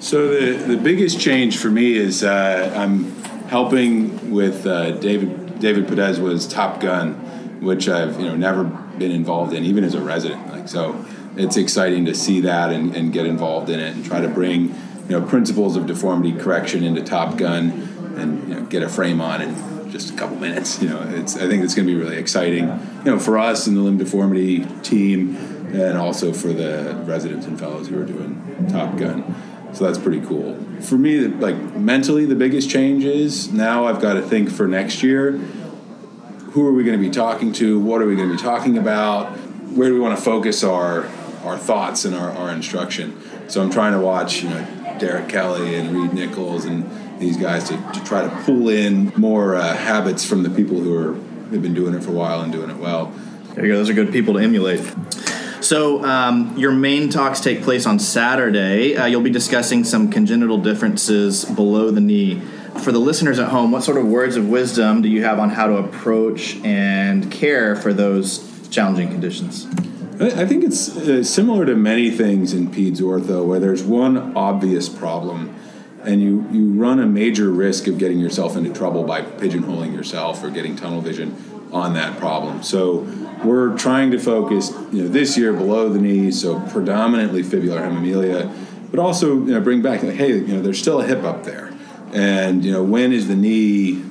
So 0.00 0.26
the 0.26 0.74
the 0.74 0.76
biggest 0.76 1.20
change 1.20 1.58
for 1.58 1.70
me 1.70 1.94
is 1.94 2.24
uh, 2.24 2.72
I'm 2.74 3.04
helping 3.46 4.32
with 4.32 4.66
uh, 4.66 4.98
David 4.98 5.60
David 5.60 5.86
Podeszwa 5.86 6.50
Top 6.50 6.80
Gun, 6.80 7.14
which 7.60 7.88
I've 7.88 8.18
you 8.18 8.26
know 8.26 8.34
never 8.34 8.64
been 8.64 9.12
involved 9.12 9.52
in, 9.52 9.62
even 9.62 9.84
as 9.84 9.94
a 9.94 10.00
resident. 10.00 10.48
Like 10.48 10.66
so, 10.66 11.04
it's 11.36 11.56
exciting 11.56 12.04
to 12.06 12.16
see 12.16 12.40
that 12.40 12.72
and, 12.72 12.96
and 12.96 13.12
get 13.12 13.26
involved 13.26 13.70
in 13.70 13.78
it 13.78 13.94
and 13.94 14.04
try 14.04 14.20
to 14.20 14.28
bring 14.28 14.74
you 15.08 15.20
know 15.20 15.22
principles 15.22 15.76
of 15.76 15.86
deformity 15.86 16.36
correction 16.36 16.82
into 16.82 17.00
Top 17.00 17.38
Gun 17.38 18.16
and 18.16 18.48
you 18.48 18.54
know, 18.56 18.62
get 18.62 18.82
a 18.82 18.88
frame 18.88 19.20
on 19.20 19.40
in 19.40 19.75
just 19.96 20.14
a 20.14 20.16
couple 20.16 20.36
minutes. 20.36 20.82
You 20.82 20.88
know, 20.90 21.02
it's 21.14 21.36
I 21.36 21.48
think 21.48 21.64
it's 21.64 21.74
going 21.74 21.86
to 21.86 21.92
be 21.92 21.98
really 21.98 22.16
exciting. 22.16 22.64
You 23.04 23.12
know, 23.12 23.18
for 23.18 23.38
us 23.38 23.66
in 23.66 23.74
the 23.74 23.80
limb 23.80 23.98
deformity 23.98 24.64
team, 24.82 25.36
and 25.72 25.98
also 25.98 26.32
for 26.32 26.52
the 26.52 27.02
residents 27.06 27.46
and 27.46 27.58
fellows 27.58 27.88
who 27.88 28.00
are 28.00 28.04
doing 28.04 28.68
Top 28.70 28.96
Gun. 28.96 29.34
So 29.72 29.84
that's 29.84 29.98
pretty 29.98 30.20
cool. 30.26 30.56
For 30.80 30.96
me, 30.96 31.26
like 31.26 31.56
mentally, 31.74 32.24
the 32.24 32.34
biggest 32.34 32.70
change 32.70 33.04
is 33.04 33.52
now 33.52 33.86
I've 33.86 34.00
got 34.00 34.14
to 34.14 34.22
think 34.22 34.50
for 34.50 34.66
next 34.66 35.02
year. 35.02 35.32
Who 36.52 36.66
are 36.66 36.72
we 36.72 36.84
going 36.84 36.98
to 36.98 37.04
be 37.04 37.10
talking 37.10 37.52
to? 37.54 37.78
What 37.78 38.00
are 38.00 38.06
we 38.06 38.16
going 38.16 38.30
to 38.30 38.36
be 38.36 38.42
talking 38.42 38.78
about? 38.78 39.36
Where 39.76 39.88
do 39.88 39.94
we 39.94 40.00
want 40.00 40.16
to 40.16 40.24
focus 40.24 40.64
our 40.64 41.06
our 41.44 41.58
thoughts 41.58 42.04
and 42.04 42.14
our, 42.14 42.30
our 42.30 42.50
instruction? 42.50 43.20
So 43.48 43.62
I'm 43.62 43.70
trying 43.70 43.92
to 43.92 44.00
watch, 44.00 44.42
you 44.42 44.48
know, 44.48 44.96
Derek 44.98 45.28
Kelly 45.28 45.76
and 45.76 45.94
Reed 45.94 46.14
Nichols 46.14 46.64
and 46.64 46.88
these 47.18 47.36
guys 47.36 47.68
to, 47.68 47.76
to 47.92 48.04
try 48.04 48.22
to 48.22 48.28
pull 48.44 48.68
in 48.68 49.12
more 49.16 49.56
uh, 49.56 49.74
habits 49.74 50.24
from 50.24 50.42
the 50.42 50.50
people 50.50 50.78
who 50.78 50.94
are 50.96 51.14
have 51.50 51.62
been 51.62 51.74
doing 51.74 51.94
it 51.94 52.02
for 52.02 52.10
a 52.10 52.14
while 52.14 52.40
and 52.42 52.52
doing 52.52 52.70
it 52.70 52.76
well. 52.76 53.12
There 53.54 53.64
you 53.64 53.72
go. 53.72 53.78
Those 53.78 53.88
are 53.90 53.94
good 53.94 54.12
people 54.12 54.34
to 54.34 54.40
emulate. 54.40 54.82
So, 55.60 56.04
um, 56.04 56.56
your 56.56 56.72
main 56.72 57.08
talks 57.08 57.40
take 57.40 57.62
place 57.62 57.86
on 57.86 57.98
Saturday. 57.98 58.96
Uh, 58.96 59.06
you'll 59.06 59.22
be 59.22 59.30
discussing 59.30 59.84
some 59.84 60.10
congenital 60.10 60.58
differences 60.58 61.44
below 61.44 61.90
the 61.90 62.00
knee. 62.00 62.40
For 62.82 62.92
the 62.92 62.98
listeners 62.98 63.38
at 63.38 63.48
home, 63.48 63.72
what 63.72 63.82
sort 63.82 63.96
of 63.96 64.06
words 64.06 64.36
of 64.36 64.48
wisdom 64.48 65.00
do 65.00 65.08
you 65.08 65.24
have 65.24 65.38
on 65.38 65.50
how 65.50 65.66
to 65.66 65.76
approach 65.76 66.56
and 66.62 67.32
care 67.32 67.74
for 67.74 67.92
those 67.92 68.68
challenging 68.68 69.08
conditions? 69.08 69.66
I 70.20 70.42
I 70.42 70.46
think 70.46 70.62
it's 70.62 70.96
uh, 70.96 71.24
similar 71.24 71.64
to 71.64 71.74
many 71.74 72.10
things 72.10 72.52
in 72.52 72.68
peds 72.68 73.00
ortho, 73.00 73.44
where 73.46 73.58
there's 73.58 73.82
one 73.82 74.36
obvious 74.36 74.88
problem, 74.88 75.54
and 76.06 76.22
you, 76.22 76.46
you 76.52 76.72
run 76.80 77.00
a 77.00 77.06
major 77.06 77.50
risk 77.50 77.88
of 77.88 77.98
getting 77.98 78.20
yourself 78.20 78.56
into 78.56 78.72
trouble 78.72 79.02
by 79.02 79.22
pigeonholing 79.22 79.92
yourself 79.92 80.42
or 80.42 80.50
getting 80.50 80.76
tunnel 80.76 81.00
vision 81.00 81.36
on 81.72 81.94
that 81.94 82.16
problem. 82.18 82.62
So 82.62 82.98
we're 83.44 83.76
trying 83.76 84.12
to 84.12 84.18
focus, 84.18 84.70
you 84.92 85.02
know, 85.02 85.08
this 85.08 85.36
year 85.36 85.52
below 85.52 85.88
the 85.88 85.98
knee, 85.98 86.30
so 86.30 86.60
predominantly 86.70 87.42
fibular 87.42 87.80
hemimelia, 87.80 88.52
but 88.90 89.00
also 89.00 89.34
you 89.34 89.52
know 89.52 89.60
bring 89.60 89.82
back, 89.82 90.02
like, 90.04 90.14
hey, 90.14 90.32
you 90.32 90.46
know, 90.46 90.62
there's 90.62 90.78
still 90.78 91.00
a 91.00 91.04
hip 91.04 91.24
up 91.24 91.44
there, 91.44 91.72
and 92.12 92.64
you 92.64 92.72
know, 92.72 92.84
when 92.84 93.12
is 93.12 93.26
the 93.26 93.34
knee 93.34 94.02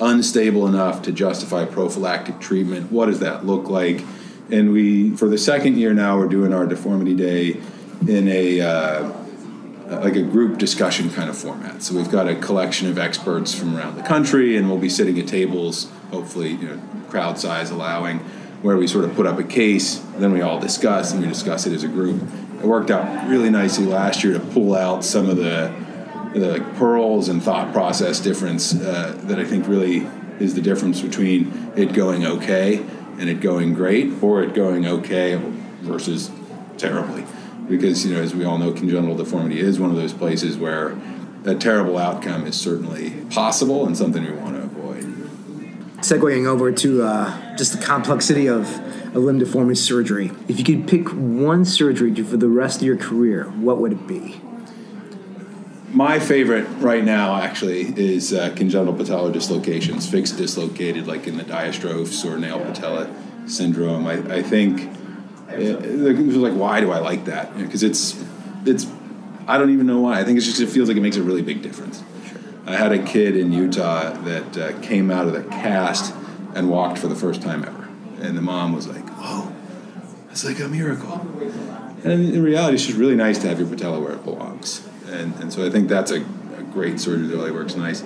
unstable 0.00 0.66
enough 0.66 1.02
to 1.02 1.12
justify 1.12 1.64
prophylactic 1.66 2.40
treatment? 2.40 2.90
What 2.90 3.06
does 3.06 3.20
that 3.20 3.46
look 3.46 3.68
like? 3.68 4.02
And 4.50 4.72
we, 4.72 5.14
for 5.16 5.28
the 5.28 5.38
second 5.38 5.76
year 5.76 5.94
now, 5.94 6.18
we're 6.18 6.28
doing 6.28 6.52
our 6.52 6.66
deformity 6.66 7.14
day 7.14 7.60
in 8.08 8.26
a 8.26 8.60
uh, 8.60 9.12
like 10.00 10.16
a 10.16 10.22
group 10.22 10.58
discussion 10.58 11.10
kind 11.10 11.28
of 11.28 11.36
format. 11.36 11.82
So 11.82 11.94
we've 11.94 12.10
got 12.10 12.28
a 12.28 12.34
collection 12.34 12.88
of 12.88 12.98
experts 12.98 13.54
from 13.54 13.76
around 13.76 13.96
the 13.96 14.02
country, 14.02 14.56
and 14.56 14.68
we'll 14.68 14.78
be 14.78 14.88
sitting 14.88 15.18
at 15.18 15.26
tables, 15.26 15.90
hopefully, 16.10 16.52
you 16.52 16.68
know, 16.68 16.80
crowd 17.08 17.38
size 17.38 17.70
allowing, 17.70 18.20
where 18.62 18.76
we 18.76 18.86
sort 18.86 19.04
of 19.04 19.14
put 19.14 19.26
up 19.26 19.38
a 19.38 19.44
case, 19.44 19.98
then 20.16 20.32
we 20.32 20.40
all 20.40 20.58
discuss, 20.58 21.12
and 21.12 21.20
we 21.20 21.28
discuss 21.28 21.66
it 21.66 21.72
as 21.72 21.84
a 21.84 21.88
group. 21.88 22.22
It 22.60 22.66
worked 22.66 22.90
out 22.90 23.28
really 23.28 23.50
nicely 23.50 23.86
last 23.86 24.22
year 24.22 24.32
to 24.34 24.40
pull 24.40 24.74
out 24.74 25.04
some 25.04 25.28
of 25.28 25.36
the 25.36 25.72
the 26.32 26.64
pearls 26.78 27.28
and 27.28 27.42
thought 27.42 27.74
process 27.74 28.18
difference 28.18 28.74
uh, 28.74 29.20
that 29.24 29.38
I 29.38 29.44
think 29.44 29.68
really 29.68 30.06
is 30.40 30.54
the 30.54 30.62
difference 30.62 31.02
between 31.02 31.72
it 31.76 31.92
going 31.92 32.24
okay 32.24 32.78
and 33.18 33.28
it 33.28 33.42
going 33.42 33.74
great, 33.74 34.22
or 34.22 34.42
it 34.42 34.54
going 34.54 34.86
okay 34.86 35.38
versus 35.82 36.30
terribly 36.78 37.26
because 37.68 38.04
you 38.04 38.14
know 38.14 38.20
as 38.20 38.34
we 38.34 38.44
all 38.44 38.58
know 38.58 38.72
congenital 38.72 39.16
deformity 39.16 39.60
is 39.60 39.78
one 39.78 39.90
of 39.90 39.96
those 39.96 40.12
places 40.12 40.56
where 40.56 40.96
a 41.44 41.54
terrible 41.54 41.98
outcome 41.98 42.46
is 42.46 42.58
certainly 42.58 43.10
possible 43.30 43.86
and 43.86 43.96
something 43.96 44.24
we 44.24 44.32
want 44.32 44.56
to 44.56 44.62
avoid 44.62 45.04
segueing 46.02 46.46
over 46.46 46.72
to 46.72 47.02
uh, 47.02 47.56
just 47.56 47.78
the 47.78 47.84
complexity 47.84 48.48
of, 48.48 48.80
a 49.14 49.18
limb 49.18 49.38
deformity 49.38 49.78
surgery. 49.78 50.32
If 50.48 50.58
you 50.58 50.64
could 50.64 50.88
pick 50.88 51.08
one 51.10 51.66
surgery 51.66 52.14
for 52.14 52.38
the 52.38 52.48
rest 52.48 52.80
of 52.80 52.86
your 52.86 52.96
career, 52.96 53.44
what 53.44 53.76
would 53.76 53.92
it 53.92 54.06
be? 54.06 54.40
my 55.92 56.18
favorite 56.18 56.66
right 56.78 57.04
now 57.04 57.36
actually 57.36 57.82
is 57.98 58.32
uh, 58.32 58.50
congenital 58.56 58.94
patellar 58.94 59.30
dislocations 59.30 60.08
fixed 60.08 60.38
dislocated 60.38 61.06
like 61.06 61.26
in 61.26 61.36
the 61.36 61.44
diastrophics 61.44 62.24
or 62.24 62.38
nail 62.38 62.58
patella 62.60 63.14
syndrome 63.46 64.06
i, 64.06 64.14
I 64.36 64.42
think 64.42 64.88
it, 65.54 65.84
it 65.84 66.26
was 66.26 66.36
like 66.36 66.54
why 66.54 66.80
do 66.80 66.90
i 66.90 66.98
like 66.98 67.24
that 67.26 67.56
because 67.56 67.82
it's 67.82 68.22
it's 68.64 68.86
i 69.46 69.58
don't 69.58 69.70
even 69.70 69.86
know 69.86 70.00
why 70.00 70.20
i 70.20 70.24
think 70.24 70.36
it's 70.36 70.46
just 70.46 70.60
it 70.60 70.68
feels 70.68 70.88
like 70.88 70.96
it 70.96 71.00
makes 71.02 71.16
a 71.16 71.22
really 71.22 71.42
big 71.42 71.62
difference 71.62 72.02
I 72.64 72.76
had 72.76 72.92
a 72.92 73.02
kid 73.02 73.36
in 73.36 73.52
Utah 73.52 74.12
that 74.22 74.56
uh, 74.56 74.80
came 74.80 75.10
out 75.10 75.26
of 75.26 75.32
the 75.32 75.42
cast 75.42 76.14
and 76.54 76.70
walked 76.70 76.98
for 76.98 77.08
the 77.08 77.16
first 77.16 77.42
time 77.42 77.64
ever. 77.64 77.88
And 78.20 78.36
the 78.36 78.42
mom 78.42 78.72
was 78.72 78.86
like, 78.86 79.06
"Whoa, 79.08 79.52
that's 80.28 80.44
like 80.44 80.60
a 80.60 80.68
miracle." 80.68 81.26
And 82.04 82.34
in 82.34 82.42
reality, 82.42 82.76
it's 82.76 82.86
just 82.86 82.98
really 82.98 83.16
nice 83.16 83.38
to 83.38 83.48
have 83.48 83.58
your 83.58 83.68
patella 83.68 83.98
where 83.98 84.12
it 84.12 84.24
belongs. 84.24 84.86
And, 85.08 85.34
and 85.36 85.52
so 85.52 85.66
I 85.66 85.70
think 85.70 85.88
that's 85.88 86.10
a, 86.10 86.20
a 86.56 86.62
great 86.72 87.00
surgery 87.00 87.26
that 87.28 87.36
really 87.36 87.50
works 87.50 87.76
nice. 87.76 88.02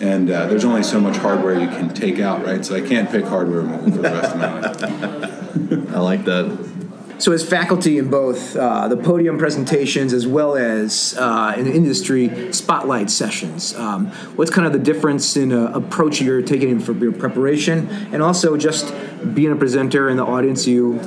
And 0.00 0.30
uh, 0.30 0.46
there's 0.46 0.64
only 0.64 0.82
so 0.82 1.00
much 1.00 1.16
hardware 1.16 1.58
you 1.58 1.68
can 1.68 1.92
take 1.92 2.18
out, 2.18 2.44
right? 2.44 2.64
So 2.64 2.74
I 2.74 2.80
can't 2.80 3.10
pick 3.10 3.24
hardware 3.24 3.62
for 3.62 3.90
the 3.90 4.00
rest 4.00 4.32
of 4.32 4.38
my 4.38 4.60
life. 4.60 5.94
I 5.94 6.00
like 6.00 6.24
that. 6.24 6.73
So, 7.18 7.32
as 7.32 7.48
faculty 7.48 7.98
in 7.98 8.10
both 8.10 8.56
uh, 8.56 8.88
the 8.88 8.96
podium 8.96 9.38
presentations 9.38 10.12
as 10.12 10.26
well 10.26 10.56
as 10.56 11.14
uh, 11.18 11.54
in 11.56 11.64
the 11.64 11.72
industry 11.72 12.52
spotlight 12.52 13.08
sessions, 13.08 13.74
um, 13.74 14.06
what's 14.36 14.50
kind 14.50 14.66
of 14.66 14.72
the 14.72 14.78
difference 14.78 15.36
in 15.36 15.52
uh, 15.52 15.70
approach 15.74 16.20
you're 16.20 16.42
taking 16.42 16.80
for 16.80 16.92
your 16.92 17.12
preparation, 17.12 17.88
and 18.12 18.22
also 18.22 18.56
just 18.56 18.92
being 19.34 19.52
a 19.52 19.56
presenter 19.56 20.08
in 20.08 20.16
the 20.16 20.24
audience 20.24 20.66
you 20.66 20.98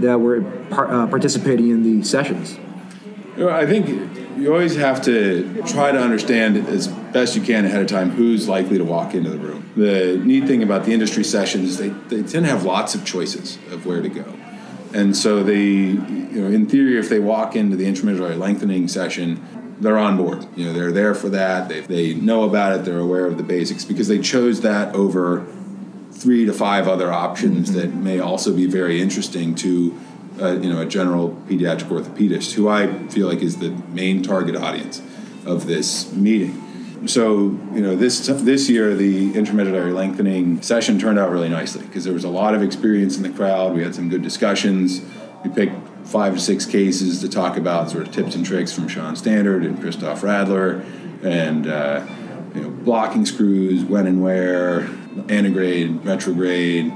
that 0.00 0.18
were 0.18 0.42
par- 0.70 0.92
uh, 0.92 1.06
participating 1.06 1.70
in 1.70 1.82
the 1.82 2.04
sessions? 2.04 2.58
You 3.36 3.44
know, 3.44 3.50
I 3.50 3.66
think 3.66 3.88
you 4.36 4.52
always 4.52 4.76
have 4.76 5.02
to 5.02 5.62
try 5.66 5.92
to 5.92 5.98
understand 5.98 6.56
as 6.68 6.88
best 6.88 7.36
you 7.36 7.42
can 7.42 7.64
ahead 7.64 7.80
of 7.80 7.86
time 7.86 8.10
who's 8.10 8.48
likely 8.48 8.78
to 8.78 8.84
walk 8.84 9.14
into 9.14 9.30
the 9.30 9.38
room. 9.38 9.70
The 9.76 10.20
neat 10.24 10.46
thing 10.46 10.62
about 10.62 10.84
the 10.84 10.92
industry 10.92 11.24
sessions 11.24 11.70
is 11.70 11.78
they, 11.78 11.88
they 11.88 12.22
tend 12.22 12.46
to 12.46 12.50
have 12.50 12.64
lots 12.64 12.94
of 12.94 13.04
choices 13.04 13.56
of 13.70 13.86
where 13.86 14.02
to 14.02 14.08
go. 14.08 14.24
And 14.94 15.16
so 15.16 15.42
they, 15.42 15.58
you 15.58 16.40
know, 16.40 16.46
in 16.46 16.66
theory, 16.66 16.98
if 16.98 17.08
they 17.08 17.18
walk 17.18 17.56
into 17.56 17.76
the 17.76 17.84
intramedullary 17.84 18.38
lengthening 18.38 18.88
session, 18.88 19.42
they're 19.80 19.98
on 19.98 20.16
board. 20.16 20.46
You 20.56 20.66
know, 20.66 20.72
they're 20.72 20.92
there 20.92 21.14
for 21.14 21.28
that. 21.30 21.68
They, 21.68 21.80
they 21.80 22.14
know 22.14 22.44
about 22.44 22.78
it. 22.78 22.84
They're 22.84 22.98
aware 22.98 23.26
of 23.26 23.36
the 23.36 23.42
basics 23.42 23.84
because 23.84 24.08
they 24.08 24.18
chose 24.18 24.62
that 24.62 24.94
over 24.94 25.46
three 26.12 26.46
to 26.46 26.52
five 26.52 26.88
other 26.88 27.12
options 27.12 27.72
that 27.72 27.92
may 27.94 28.18
also 28.18 28.54
be 28.54 28.66
very 28.66 29.02
interesting 29.02 29.54
to, 29.56 29.98
uh, 30.40 30.52
you 30.52 30.72
know, 30.72 30.80
a 30.80 30.86
general 30.86 31.30
pediatric 31.46 31.88
orthopedist, 31.88 32.54
who 32.54 32.68
I 32.68 32.86
feel 33.08 33.28
like 33.28 33.42
is 33.42 33.58
the 33.58 33.70
main 33.92 34.22
target 34.22 34.56
audience 34.56 35.02
of 35.44 35.66
this 35.66 36.10
meeting. 36.12 36.62
So, 37.06 37.56
you 37.72 37.80
know, 37.80 37.94
this 37.94 38.26
this 38.26 38.68
year 38.68 38.94
the 38.94 39.32
intramedullary 39.32 39.94
lengthening 39.94 40.62
session 40.62 40.98
turned 40.98 41.18
out 41.18 41.30
really 41.30 41.48
nicely 41.48 41.82
because 41.82 42.04
there 42.04 42.14
was 42.14 42.24
a 42.24 42.28
lot 42.28 42.54
of 42.54 42.62
experience 42.62 43.16
in 43.16 43.22
the 43.22 43.30
crowd. 43.30 43.74
We 43.74 43.82
had 43.82 43.94
some 43.94 44.08
good 44.08 44.22
discussions. 44.22 45.02
We 45.44 45.50
picked 45.50 45.74
five 46.04 46.34
to 46.34 46.40
six 46.40 46.66
cases 46.66 47.20
to 47.20 47.28
talk 47.28 47.56
about 47.56 47.90
sort 47.90 48.06
of 48.06 48.12
tips 48.12 48.34
and 48.34 48.44
tricks 48.44 48.72
from 48.72 48.88
Shawn 48.88 49.16
Standard 49.16 49.64
and 49.64 49.78
Christof 49.78 50.18
Radler, 50.20 50.84
and 51.24 51.66
uh, 51.66 52.06
you 52.54 52.62
know, 52.62 52.70
blocking 52.70 53.26
screws, 53.26 53.84
when 53.84 54.06
and 54.06 54.22
where, 54.22 54.88
antegrade, 55.28 56.04
retrograde, 56.04 56.92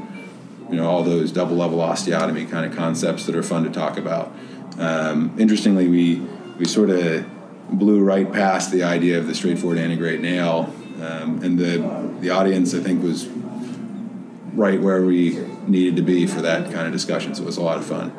you 0.70 0.76
know, 0.76 0.88
all 0.88 1.02
those 1.02 1.32
double 1.32 1.56
level 1.56 1.78
osteotomy 1.78 2.48
kind 2.50 2.64
of 2.64 2.76
concepts 2.76 3.26
that 3.26 3.34
are 3.34 3.42
fun 3.42 3.64
to 3.64 3.70
talk 3.70 3.96
about. 3.98 4.32
Um, 4.78 5.34
interestingly, 5.38 5.88
we 5.88 6.16
we 6.58 6.64
sort 6.64 6.90
of 6.90 7.26
blew 7.72 8.00
right 8.00 8.30
past 8.32 8.72
the 8.72 8.82
idea 8.82 9.18
of 9.18 9.26
the 9.26 9.34
straightforward 9.34 9.78
antegrade 9.78 10.20
nail, 10.20 10.74
um, 11.00 11.42
and 11.42 11.58
the 11.58 11.78
the 12.20 12.30
audience 12.30 12.74
I 12.74 12.80
think 12.80 13.02
was 13.02 13.26
right 14.54 14.80
where 14.80 15.02
we 15.02 15.38
needed 15.66 15.96
to 15.96 16.02
be 16.02 16.26
for 16.26 16.42
that 16.42 16.72
kind 16.72 16.86
of 16.86 16.92
discussion. 16.92 17.34
So 17.34 17.42
it 17.42 17.46
was 17.46 17.56
a 17.56 17.62
lot 17.62 17.78
of 17.78 17.86
fun. 17.86 18.12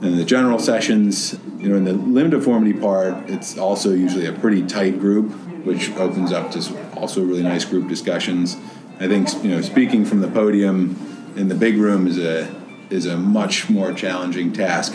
And 0.00 0.18
the 0.18 0.24
general 0.24 0.58
sessions, 0.58 1.38
you 1.58 1.68
know, 1.68 1.76
in 1.76 1.84
the 1.84 1.92
limb 1.92 2.30
deformity 2.30 2.78
part, 2.78 3.30
it's 3.30 3.56
also 3.56 3.92
usually 3.92 4.26
a 4.26 4.32
pretty 4.32 4.66
tight 4.66 4.98
group, 4.98 5.30
which 5.64 5.90
opens 5.92 6.32
up 6.32 6.50
to 6.50 6.96
also 6.96 7.22
really 7.22 7.42
nice 7.42 7.64
group 7.64 7.88
discussions. 7.88 8.56
I 8.98 9.08
think 9.08 9.32
you 9.42 9.50
know, 9.50 9.60
speaking 9.62 10.04
from 10.04 10.20
the 10.20 10.28
podium 10.28 11.32
in 11.36 11.48
the 11.48 11.54
big 11.54 11.78
room 11.78 12.06
is 12.06 12.18
a 12.18 12.54
is 12.90 13.06
a 13.06 13.16
much 13.16 13.70
more 13.70 13.92
challenging 13.92 14.52
task 14.52 14.92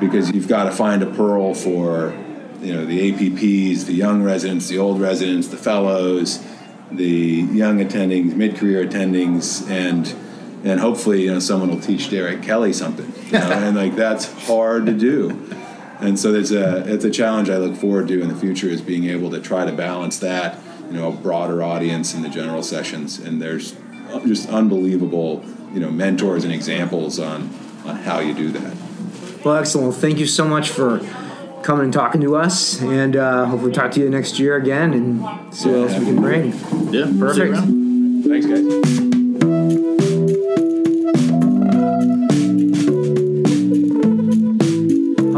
because 0.00 0.30
you've 0.32 0.48
got 0.48 0.64
to 0.64 0.72
find 0.72 1.02
a 1.02 1.06
pearl 1.06 1.54
for 1.54 2.12
you 2.60 2.72
know 2.72 2.84
the 2.84 3.12
APPs, 3.12 3.86
the 3.86 3.94
young 3.94 4.22
residents, 4.22 4.68
the 4.68 4.78
old 4.78 5.00
residents, 5.00 5.48
the 5.48 5.56
fellows, 5.56 6.44
the 6.90 7.06
young 7.06 7.78
attendings, 7.78 8.34
mid-career 8.34 8.86
attendings, 8.86 9.68
and 9.70 10.14
and 10.64 10.80
hopefully 10.80 11.22
you 11.24 11.32
know 11.32 11.38
someone 11.38 11.70
will 11.70 11.80
teach 11.80 12.10
Derek 12.10 12.42
Kelly 12.42 12.72
something, 12.72 13.12
you 13.26 13.32
know, 13.32 13.50
and 13.50 13.76
like 13.76 13.96
that's 13.96 14.46
hard 14.46 14.86
to 14.86 14.92
do. 14.92 15.30
And 16.00 16.18
so 16.18 16.32
there's 16.32 16.52
a 16.52 16.92
it's 16.92 17.04
a 17.04 17.10
challenge 17.10 17.50
I 17.50 17.56
look 17.56 17.76
forward 17.76 18.08
to 18.08 18.22
in 18.22 18.28
the 18.28 18.36
future 18.36 18.68
is 18.68 18.82
being 18.82 19.04
able 19.04 19.30
to 19.30 19.40
try 19.40 19.64
to 19.64 19.72
balance 19.72 20.18
that, 20.20 20.58
you 20.90 20.96
know, 20.96 21.08
a 21.08 21.12
broader 21.12 21.62
audience 21.62 22.14
in 22.14 22.22
the 22.22 22.28
general 22.28 22.62
sessions, 22.62 23.18
and 23.18 23.40
there's 23.40 23.76
just 24.24 24.48
unbelievable 24.48 25.44
you 25.72 25.80
know 25.80 25.90
mentors 25.90 26.44
and 26.44 26.52
examples 26.52 27.18
on 27.18 27.50
on 27.84 27.96
how 27.96 28.18
you 28.18 28.34
do 28.34 28.50
that. 28.50 28.76
Well, 29.44 29.56
excellent. 29.56 29.94
Thank 29.94 30.18
you 30.18 30.26
so 30.26 30.46
much 30.46 30.68
for 30.68 30.98
coming 31.62 31.84
and 31.84 31.92
talking 31.92 32.20
to 32.22 32.36
us, 32.36 32.80
and 32.80 33.16
uh, 33.16 33.44
hopefully 33.46 33.72
talk 33.72 33.90
to 33.92 34.00
you 34.00 34.10
next 34.10 34.38
year 34.38 34.56
again 34.56 34.92
and 34.94 35.54
see 35.54 35.68
what 35.70 35.90
else 35.90 35.98
we 35.98 36.06
can 36.06 36.16
bring. 36.16 36.52
Yeah, 36.92 37.10
Perfect. 37.18 37.56
Thanks, 38.26 38.46
guys. 38.46 39.00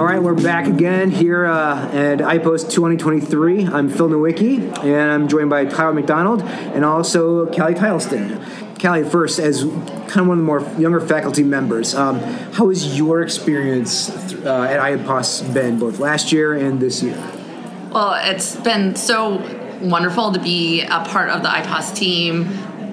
All 0.03 0.09
right, 0.09 0.23
we're 0.23 0.35
back 0.35 0.67
again 0.67 1.11
here 1.11 1.47
uh, 1.47 1.89
at 1.93 2.19
IPOS 2.19 2.71
2023. 2.71 3.67
I'm 3.67 3.89
Phil 3.89 4.09
Nowicki, 4.09 4.59
and 4.85 5.13
I'm 5.13 5.29
joined 5.29 5.51
by 5.51 5.65
Tyler 5.65 5.93
McDonald 5.93 6.43
and 6.43 6.85
also 6.85 7.47
Kali 7.53 7.75
Tileston. 7.75 8.41
Kali, 8.83 9.05
first, 9.05 9.39
as 9.39 9.63
kind 9.63 10.17
of 10.17 10.27
one 10.27 10.31
of 10.33 10.39
the 10.39 10.45
more 10.45 10.61
younger 10.77 11.01
faculty 11.01 11.45
members, 11.45 11.95
um, 11.95 12.19
how 12.19 12.69
has 12.69 12.99
your 12.99 13.23
experience 13.23 14.11
uh, 14.45 14.67
at 14.69 14.81
IPOS 14.81 15.55
been 15.55 15.79
both 15.79 16.01
last 16.01 16.33
year 16.33 16.55
and 16.55 16.81
this 16.81 17.01
year? 17.01 17.17
Well, 17.93 18.15
it's 18.15 18.57
been 18.57 18.97
so 18.97 19.37
wonderful 19.81 20.33
to 20.33 20.41
be 20.41 20.81
a 20.81 21.05
part 21.05 21.31
of 21.31 21.45
the 21.45 21.49
IPOS 21.49 21.95
team. 21.95 22.49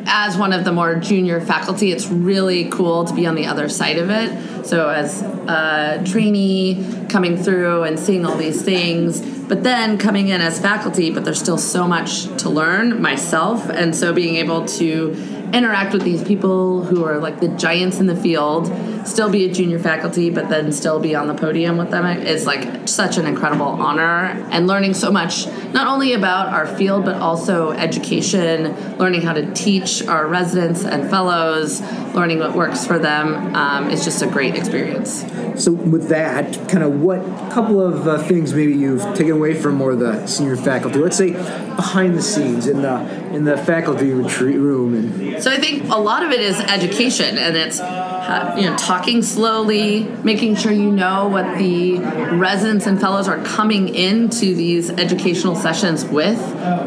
As 0.06 0.38
one 0.38 0.54
of 0.54 0.64
the 0.64 0.72
more 0.72 0.94
junior 0.94 1.42
faculty, 1.42 1.92
it's 1.92 2.06
really 2.06 2.70
cool 2.70 3.06
to 3.06 3.14
be 3.16 3.26
on 3.26 3.34
the 3.34 3.48
other 3.48 3.68
side 3.68 3.98
of 3.98 4.12
it. 4.12 4.68
So, 4.68 4.90
as 4.90 5.24
a 5.24 6.04
trainee 6.06 7.06
coming 7.10 7.36
through 7.36 7.84
and 7.84 8.00
seeing 8.00 8.28
all 8.28 8.38
these 8.38 8.62
things, 8.62 9.22
but 9.22 9.64
then 9.64 9.98
coming 9.98 10.28
in 10.28 10.40
as 10.40 10.60
faculty, 10.60 11.10
but 11.10 11.26
there's 11.26 11.40
still 11.40 11.58
so 11.58 11.88
much 11.88 12.26
to 12.44 12.50
learn 12.50 13.02
myself. 13.02 13.70
And 13.70 13.96
so, 13.96 14.14
being 14.14 14.36
able 14.36 14.66
to 14.68 15.39
interact 15.54 15.94
with 15.94 16.04
these 16.04 16.24
people 16.24 16.84
who 16.84 17.06
are 17.06 17.20
like 17.20 17.40
the 17.40 17.48
giants 17.50 18.00
in 18.00 18.06
the 18.06 18.16
field, 18.16 18.68
still 19.08 19.30
be 19.30 19.46
a 19.46 19.52
junior 19.52 19.80
faculty, 19.80 20.30
but 20.30 20.50
then 20.50 20.72
still 20.72 21.00
be 21.00 21.16
on 21.16 21.28
the 21.28 21.34
podium 21.34 21.78
with 21.78 21.90
them 21.92 22.06
is 22.06 22.46
like 22.46 22.88
such 22.88 23.18
an 23.18 23.26
incredible 23.26 23.66
honor. 23.66 24.26
And 24.52 24.68
learning 24.68 24.94
so 24.94 25.12
much, 25.12 25.48
not 25.74 25.88
only 25.88 26.14
about 26.14 26.48
our 26.50 26.68
field, 26.68 27.06
but 27.06 27.16
also 27.16 27.72
education, 27.72 28.98
learning 28.98 29.22
how 29.22 29.34
to 29.34 29.54
teach 29.54 30.06
our 30.08 30.28
residents 30.28 30.84
and 30.84 31.10
fellows, 31.10 31.82
learning 32.14 32.40
what 32.40 32.56
works 32.56 32.86
for 32.86 33.00
them 33.00 33.56
um, 33.56 33.90
is 33.90 34.04
just 34.04 34.22
a 34.22 34.28
great 34.28 34.56
experience. 34.56 35.26
So, 35.56 35.72
with 35.72 36.10
that, 36.10 36.54
kind 36.70 36.84
of 36.84 37.02
what 37.02 37.22
couple 37.52 37.82
of 37.82 38.08
uh, 38.08 38.18
things 38.20 38.54
maybe 38.54 38.74
you've 38.74 39.04
taken 39.16 39.32
away 39.32 39.54
from 39.54 39.76
more 39.76 39.92
of 39.92 40.00
the 40.00 40.26
senior 40.26 40.56
faculty? 40.56 41.00
Let's 41.00 41.18
say 41.18 41.32
behind 41.32 42.16
the 42.16 42.22
scenes 42.22 42.68
in 42.68 42.82
the 42.82 43.00
in 43.34 43.44
the 43.44 43.58
faculty 43.58 44.12
retreat 44.12 44.58
room 44.58 44.96
and 44.96 45.39
So 45.42 45.52
I 45.52 45.58
think 45.58 45.90
a 45.90 45.98
lot 45.98 46.24
of 46.24 46.32
it 46.32 46.42
is 46.42 46.60
education, 46.60 47.38
and 47.38 47.56
it's 47.56 47.80
uh, 47.80 48.56
you 48.58 48.70
know 48.70 48.76
talking 48.78 49.24
slowly, 49.24 50.04
making 50.24 50.56
sure 50.56 50.72
you 50.72 50.92
know 50.92 51.28
what 51.28 51.58
the 51.58 52.00
residents 52.36 52.86
and 52.86 53.00
fellows 53.00 53.28
are 53.28 53.42
coming 53.44 53.94
into 53.94 54.54
these 54.54 54.90
educational 54.90 55.56
sessions 55.56 56.06
with, 56.06 56.38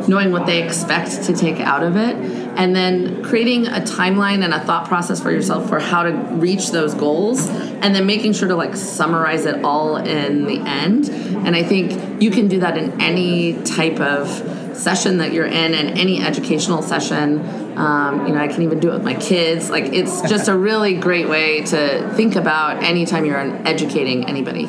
knowing 0.09 0.33
what 0.33 0.47
they 0.47 0.63
expect 0.63 1.25
to 1.25 1.35
take 1.35 1.61
out 1.61 1.83
of 1.83 1.97
it, 1.97 2.15
and 2.57 2.77
then 2.77 3.23
creating 3.25 3.67
a 3.67 3.81
timeline 3.81 4.45
and 4.45 4.53
a 4.53 4.61
thought 4.61 4.87
process 4.87 5.21
for 5.21 5.31
yourself 5.31 5.69
for 5.69 5.81
how 5.81 6.03
to 6.03 6.13
reach 6.13 6.71
those 6.71 6.95
goals, 6.95 7.49
and 7.49 7.95
then 7.95 8.07
making 8.07 8.33
sure 8.35 8.49
to 8.49 8.55
like 8.55 8.77
summarize 8.77 9.47
it 9.47 9.65
all 9.65 9.97
in 9.97 10.45
the 10.45 10.59
end. 10.61 11.09
And 11.09 11.57
I 11.57 11.63
think 11.63 12.23
you 12.23 12.31
can 12.31 12.49
do 12.49 12.61
that 12.61 12.77
in 12.77 13.01
any 13.01 13.55
type 13.63 13.99
of 13.99 14.29
session 14.77 15.19
that 15.19 15.33
you're 15.33 15.47
in 15.47 15.75
and 15.75 15.99
any 15.99 16.23
educational 16.23 16.83
session. 16.83 17.62
Um, 17.77 18.27
you 18.27 18.35
know, 18.35 18.41
I 18.41 18.49
can 18.49 18.63
even 18.63 18.81
do 18.81 18.91
it 18.91 18.95
with 18.95 19.05
my 19.05 19.15
kids. 19.15 19.71
Like, 19.71 19.85
it's 19.87 20.23
just 20.23 20.49
a 20.49 20.57
really 20.57 20.95
great 20.95 21.29
way 21.29 21.63
to 21.63 22.13
think 22.15 22.37
about 22.37 22.83
anytime 22.83 23.25
you're 23.25 23.39
educating 23.67 24.27
anybody. 24.27 24.69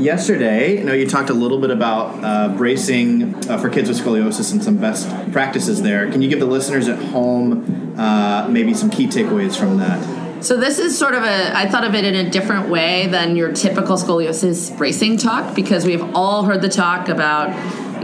Yesterday, 0.00 0.78
you 0.78 0.84
know, 0.84 0.94
you 0.94 1.06
talked 1.06 1.28
a 1.28 1.34
little 1.34 1.60
bit 1.60 1.70
about 1.70 2.24
uh, 2.24 2.48
bracing 2.56 3.34
uh, 3.50 3.58
for 3.58 3.68
kids 3.68 3.88
with 3.88 4.00
scoliosis 4.00 4.52
and 4.52 4.64
some 4.64 4.78
best 4.78 5.08
practices 5.30 5.82
there. 5.82 6.10
Can 6.10 6.22
you 6.22 6.28
give 6.30 6.40
the 6.40 6.46
listeners 6.46 6.88
at 6.88 6.98
home 6.98 7.94
uh, 7.98 8.48
maybe 8.48 8.72
some 8.72 8.88
key 8.88 9.06
takeaways 9.06 9.58
from 9.58 9.76
that? 9.76 10.20
So 10.42 10.56
this 10.56 10.78
is 10.78 10.96
sort 10.96 11.14
of 11.14 11.22
a 11.22 11.54
I 11.54 11.68
thought 11.68 11.84
of 11.84 11.94
it 11.94 12.06
in 12.06 12.14
a 12.14 12.30
different 12.30 12.70
way 12.70 13.08
than 13.08 13.36
your 13.36 13.52
typical 13.52 13.96
scoliosis 13.96 14.74
bracing 14.74 15.18
talk 15.18 15.54
because 15.54 15.84
we've 15.84 16.02
all 16.14 16.44
heard 16.44 16.62
the 16.62 16.70
talk 16.70 17.10
about 17.10 17.50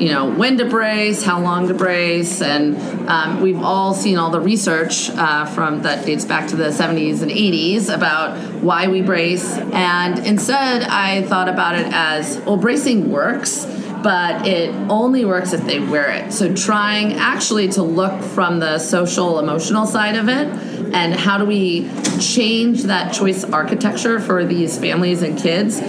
you 0.00 0.10
know 0.10 0.30
when 0.30 0.58
to 0.58 0.64
brace, 0.64 1.22
how 1.22 1.40
long 1.40 1.68
to 1.68 1.74
brace, 1.74 2.42
and 2.42 2.76
um, 3.08 3.40
we've 3.40 3.62
all 3.62 3.94
seen 3.94 4.18
all 4.18 4.30
the 4.30 4.40
research 4.40 5.10
uh, 5.10 5.44
from 5.46 5.82
that 5.82 6.04
dates 6.06 6.24
back 6.24 6.48
to 6.48 6.56
the 6.56 6.68
70s 6.68 7.22
and 7.22 7.30
80s 7.30 7.92
about 7.92 8.36
why 8.62 8.88
we 8.88 9.02
brace. 9.02 9.56
And 9.56 10.18
instead, 10.26 10.82
I 10.82 11.22
thought 11.22 11.48
about 11.48 11.76
it 11.76 11.86
as 11.92 12.38
well, 12.40 12.56
bracing 12.56 13.10
works 13.10 13.66
but 14.02 14.46
it 14.46 14.72
only 14.88 15.24
works 15.24 15.52
if 15.52 15.64
they 15.64 15.80
wear 15.80 16.10
it. 16.10 16.32
So 16.32 16.54
trying 16.54 17.14
actually 17.14 17.66
to 17.70 17.82
look 17.82 18.22
from 18.22 18.60
the 18.60 18.78
social 18.78 19.40
emotional 19.40 19.84
side 19.84 20.14
of 20.14 20.28
it 20.28 20.46
and 20.94 21.12
how 21.12 21.38
do 21.38 21.44
we 21.44 21.90
change 22.20 22.84
that 22.84 23.12
choice 23.12 23.42
architecture 23.42 24.20
for 24.20 24.44
these 24.44 24.78
families 24.78 25.22
and 25.22 25.36
kids 25.36 25.80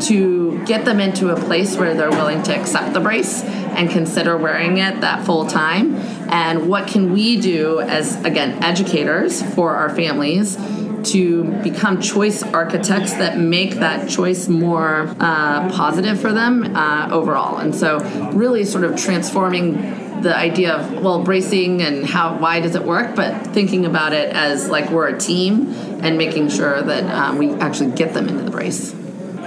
to 0.00 0.64
get 0.64 0.84
them 0.84 1.00
into 1.00 1.30
a 1.30 1.36
place 1.36 1.76
where 1.76 1.94
they're 1.94 2.10
willing 2.10 2.42
to 2.42 2.54
accept 2.54 2.92
the 2.92 3.00
brace 3.00 3.42
and 3.42 3.90
consider 3.90 4.36
wearing 4.36 4.78
it 4.78 5.00
that 5.00 5.24
full 5.24 5.46
time 5.46 5.94
and 6.30 6.68
what 6.68 6.88
can 6.88 7.12
we 7.12 7.40
do 7.40 7.80
as 7.80 8.22
again 8.24 8.62
educators 8.62 9.42
for 9.54 9.74
our 9.74 9.90
families 9.90 10.56
to 11.04 11.44
become 11.62 12.00
choice 12.00 12.42
architects 12.42 13.14
that 13.14 13.38
make 13.38 13.76
that 13.76 14.08
choice 14.08 14.48
more 14.48 15.14
uh, 15.20 15.70
positive 15.70 16.20
for 16.20 16.32
them 16.32 16.76
uh, 16.76 17.08
overall. 17.10 17.58
And 17.58 17.74
so, 17.74 18.00
really, 18.32 18.64
sort 18.64 18.84
of 18.84 18.96
transforming 18.96 20.20
the 20.22 20.36
idea 20.36 20.74
of 20.74 21.02
well 21.02 21.22
bracing 21.22 21.80
and 21.80 22.04
how 22.04 22.36
why 22.36 22.60
does 22.60 22.74
it 22.74 22.84
work, 22.84 23.16
but 23.16 23.46
thinking 23.48 23.86
about 23.86 24.12
it 24.12 24.34
as 24.34 24.68
like 24.68 24.90
we're 24.90 25.08
a 25.08 25.18
team 25.18 25.72
and 26.02 26.18
making 26.18 26.50
sure 26.50 26.82
that 26.82 27.04
um, 27.04 27.38
we 27.38 27.52
actually 27.54 27.92
get 27.92 28.12
them 28.12 28.28
into 28.28 28.42
the 28.42 28.50
brace. 28.50 28.94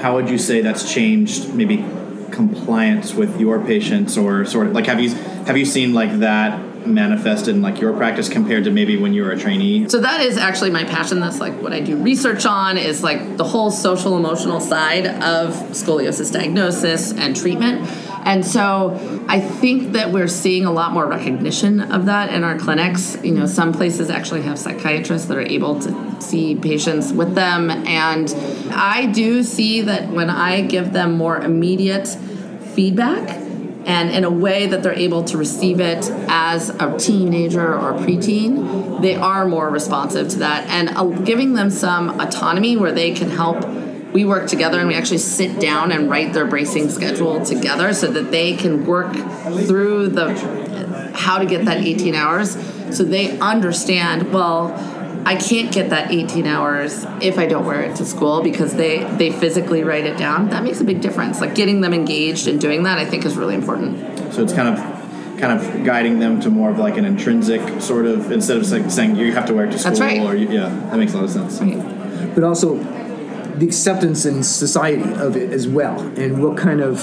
How 0.03 0.15
would 0.15 0.29
you 0.29 0.37
say 0.37 0.59
that's 0.59 0.93
changed 0.93 1.53
maybe 1.55 1.77
compliance 2.29 3.13
with 3.13 3.39
your 3.39 3.63
patients 3.63 4.17
or 4.17 4.43
sort 4.43 4.67
of 4.67 4.73
like 4.73 4.87
have 4.87 4.99
you 4.99 5.11
have 5.45 5.55
you 5.55 5.63
seen 5.63 5.93
like 5.93 6.19
that 6.19 6.85
manifested 6.85 7.55
in 7.55 7.61
like 7.61 7.79
your 7.79 7.93
practice 7.93 8.27
compared 8.27 8.65
to 8.65 8.69
maybe 8.69 8.97
when 8.97 9.13
you 9.13 9.23
were 9.23 9.31
a 9.31 9.37
trainee? 9.37 9.87
So 9.87 10.01
that 10.01 10.19
is 10.19 10.37
actually 10.37 10.71
my 10.71 10.83
passion. 10.83 11.21
That's 11.21 11.39
like 11.39 11.53
what 11.61 11.71
I 11.71 11.79
do 11.79 11.95
research 11.95 12.45
on 12.45 12.77
is 12.77 13.01
like 13.01 13.37
the 13.37 13.45
whole 13.45 13.71
social 13.71 14.17
emotional 14.17 14.59
side 14.59 15.05
of 15.05 15.53
scoliosis 15.71 16.33
diagnosis 16.33 17.13
and 17.13 17.33
treatment. 17.33 17.87
And 18.25 18.45
so 18.45 19.25
I 19.27 19.39
think 19.39 19.93
that 19.93 20.11
we're 20.11 20.27
seeing 20.27 20.65
a 20.65 20.71
lot 20.71 20.91
more 20.91 21.05
recognition 21.05 21.81
of 21.81 22.05
that 22.05 22.33
in 22.33 22.43
our 22.43 22.57
clinics. 22.57 23.17
You 23.23 23.33
know, 23.33 23.45
some 23.45 23.73
places 23.73 24.09
actually 24.09 24.43
have 24.43 24.57
psychiatrists 24.57 25.27
that 25.27 25.37
are 25.37 25.41
able 25.41 25.79
to 25.81 26.21
see 26.21 26.55
patients 26.55 27.11
with 27.11 27.35
them. 27.35 27.69
And 27.69 28.33
I 28.71 29.07
do 29.07 29.43
see 29.43 29.81
that 29.81 30.09
when 30.09 30.29
I 30.29 30.61
give 30.61 30.93
them 30.93 31.13
more 31.13 31.37
immediate 31.37 32.07
feedback, 32.07 33.41
and 33.85 34.11
in 34.11 34.23
a 34.23 34.29
way 34.29 34.67
that 34.67 34.81
they're 34.81 34.93
able 34.93 35.23
to 35.25 35.37
receive 35.37 35.79
it 35.79 36.09
as 36.29 36.69
a 36.69 36.97
teenager 36.97 37.73
or 37.77 37.91
a 37.91 37.97
preteen, 37.97 39.01
they 39.01 39.15
are 39.15 39.45
more 39.45 39.69
responsive 39.69 40.29
to 40.29 40.39
that 40.39 40.67
and 40.69 40.89
uh, 40.89 41.03
giving 41.23 41.53
them 41.53 41.69
some 41.69 42.19
autonomy 42.21 42.77
where 42.77 42.91
they 42.91 43.11
can 43.11 43.29
help 43.29 43.61
we 44.13 44.25
work 44.25 44.47
together 44.47 44.79
and 44.79 44.87
we 44.87 44.95
actually 44.95 45.17
sit 45.17 45.59
down 45.59 45.91
and 45.91 46.09
write 46.09 46.33
their 46.33 46.45
bracing 46.45 46.89
schedule 46.89 47.43
together 47.43 47.93
so 47.93 48.07
that 48.07 48.31
they 48.31 48.55
can 48.55 48.85
work 48.85 49.13
through 49.65 50.07
the 50.07 50.33
how 51.15 51.37
to 51.37 51.45
get 51.45 51.65
that 51.65 51.77
18 51.77 52.15
hours 52.15 52.51
so 52.95 53.03
they 53.03 53.37
understand 53.39 54.31
well 54.31 54.71
I 55.25 55.37
can't 55.37 55.71
get 55.73 55.89
that 55.91 56.11
18 56.11 56.45
hours 56.45 57.05
if 57.21 57.37
I 57.39 57.45
don't 57.45 57.65
wear 57.65 57.81
it 57.81 57.95
to 57.97 58.05
school 58.05 58.43
because 58.43 58.73
they 58.73 59.03
they 59.15 59.31
physically 59.31 59.83
write 59.83 60.05
it 60.05 60.17
down. 60.17 60.49
That 60.49 60.63
makes 60.63 60.81
a 60.81 60.83
big 60.83 60.99
difference. 60.99 61.39
Like 61.39 61.55
getting 61.55 61.79
them 61.79 61.93
engaged 61.93 62.47
and 62.47 62.59
doing 62.59 62.83
that, 62.83 62.97
I 62.97 63.05
think, 63.05 63.23
is 63.25 63.37
really 63.37 63.55
important. 63.55 64.33
So 64.33 64.43
it's 64.43 64.51
kind 64.51 64.67
of 64.77 65.39
kind 65.39 65.59
of 65.59 65.85
guiding 65.85 66.19
them 66.19 66.39
to 66.41 66.49
more 66.49 66.69
of 66.69 66.77
like 66.77 66.97
an 66.97 67.05
intrinsic 67.05 67.81
sort 67.81 68.05
of 68.05 68.31
instead 68.31 68.57
of 68.57 68.69
like 68.69 68.91
saying 68.91 69.15
you 69.15 69.31
have 69.31 69.45
to 69.45 69.53
wear 69.53 69.65
it 69.65 69.71
to 69.71 69.79
school 69.79 69.91
That's 69.91 70.01
right. 70.01 70.21
or 70.21 70.35
you, 70.35 70.49
yeah, 70.49 70.69
that 70.89 70.97
makes 70.97 71.13
a 71.13 71.17
lot 71.17 71.25
of 71.25 71.31
sense. 71.31 71.59
but 72.35 72.43
also 72.43 72.75
the 73.55 73.65
acceptance 73.65 74.25
in 74.25 74.43
society 74.43 75.03
of 75.13 75.35
it 75.35 75.51
as 75.51 75.67
well. 75.67 75.99
And 76.17 76.43
what 76.43 76.57
kind 76.57 76.81
of 76.81 76.99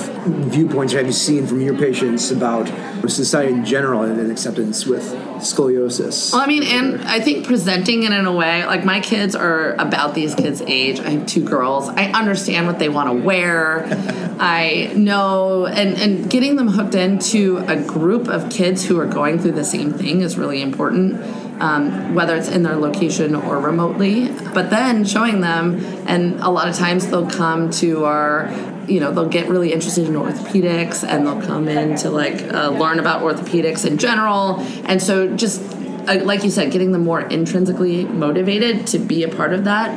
viewpoints 0.51 0.93
have 0.93 1.07
you 1.07 1.13
seen 1.13 1.47
from 1.47 1.61
your 1.61 1.77
patients 1.77 2.31
about 2.31 2.67
society 3.09 3.53
in 3.53 3.65
general 3.65 4.03
and 4.03 4.31
acceptance 4.31 4.87
with 4.87 5.05
scoliosis? 5.39 6.33
Well, 6.33 6.43
I 6.43 6.47
mean, 6.47 6.63
and 6.63 7.03
I 7.03 7.21
think 7.21 7.47
presenting 7.47 8.03
it 8.03 8.13
in 8.13 8.27
a 8.27 8.33
way 8.33 8.65
like 8.67 8.85
my 8.85 9.01
kids 9.01 9.35
are 9.35 9.73
about 9.75 10.15
these 10.15 10.35
kids' 10.35 10.63
age. 10.67 11.01
I 11.01 11.11
have 11.11 11.27
two 11.27 11.45
girls. 11.45 11.89
I 11.89 12.07
understand 12.13 12.67
what 12.67 12.79
they 12.79 12.89
want 12.89 13.09
to 13.11 13.25
wear. 13.25 13.87
I 14.41 14.93
know, 14.97 15.67
and 15.67 15.97
and 15.99 16.31
getting 16.31 16.57
them 16.57 16.69
hooked 16.69 16.95
into 16.95 17.59
a 17.69 17.77
group 17.77 18.29
of 18.29 18.51
kids 18.51 18.85
who 18.85 18.99
are 18.99 19.07
going 19.07 19.39
through 19.39 19.53
the 19.53 19.65
same 19.65 19.93
thing 19.93 20.23
is 20.23 20.39
really 20.39 20.63
important. 20.63 21.21
Um, 21.61 22.15
whether 22.15 22.37
it's 22.37 22.49
in 22.49 22.63
their 22.63 22.77
location 22.77 23.35
or 23.35 23.61
remotely, 23.61 24.29
but 24.55 24.71
then 24.71 25.05
showing 25.05 25.43
them, 25.43 25.79
and 26.07 26.41
a 26.41 26.49
lot 26.49 26.69
of 26.69 26.75
times 26.75 27.07
they'll 27.09 27.29
come 27.29 27.71
to 27.73 28.07
our 28.07 28.51
you 28.89 28.99
know 28.99 29.13
they'll 29.13 29.29
get 29.29 29.49
really 29.49 29.73
interested 29.73 30.07
in 30.07 30.15
orthopedics 30.15 31.07
and 31.07 31.27
they'll 31.27 31.43
come 31.43 31.69
in 31.69 31.97
to 31.97 32.11
like 32.11 32.43
uh, 32.53 32.71
learn 32.71 32.99
about 32.99 33.23
orthopedics 33.23 33.87
in 33.87 33.99
general. 33.99 34.61
And 34.87 35.03
so 35.03 35.37
just 35.37 35.61
uh, 36.09 36.25
like 36.25 36.45
you 36.45 36.51
said 36.51 36.73
getting 36.73 36.93
them 36.93 37.05
more 37.05 37.21
intrinsically 37.21 38.05
motivated 38.05 38.87
to 38.89 38.99
be 38.99 39.23
a 39.23 39.29
part 39.29 39.53
of 39.53 39.65
that 39.65 39.91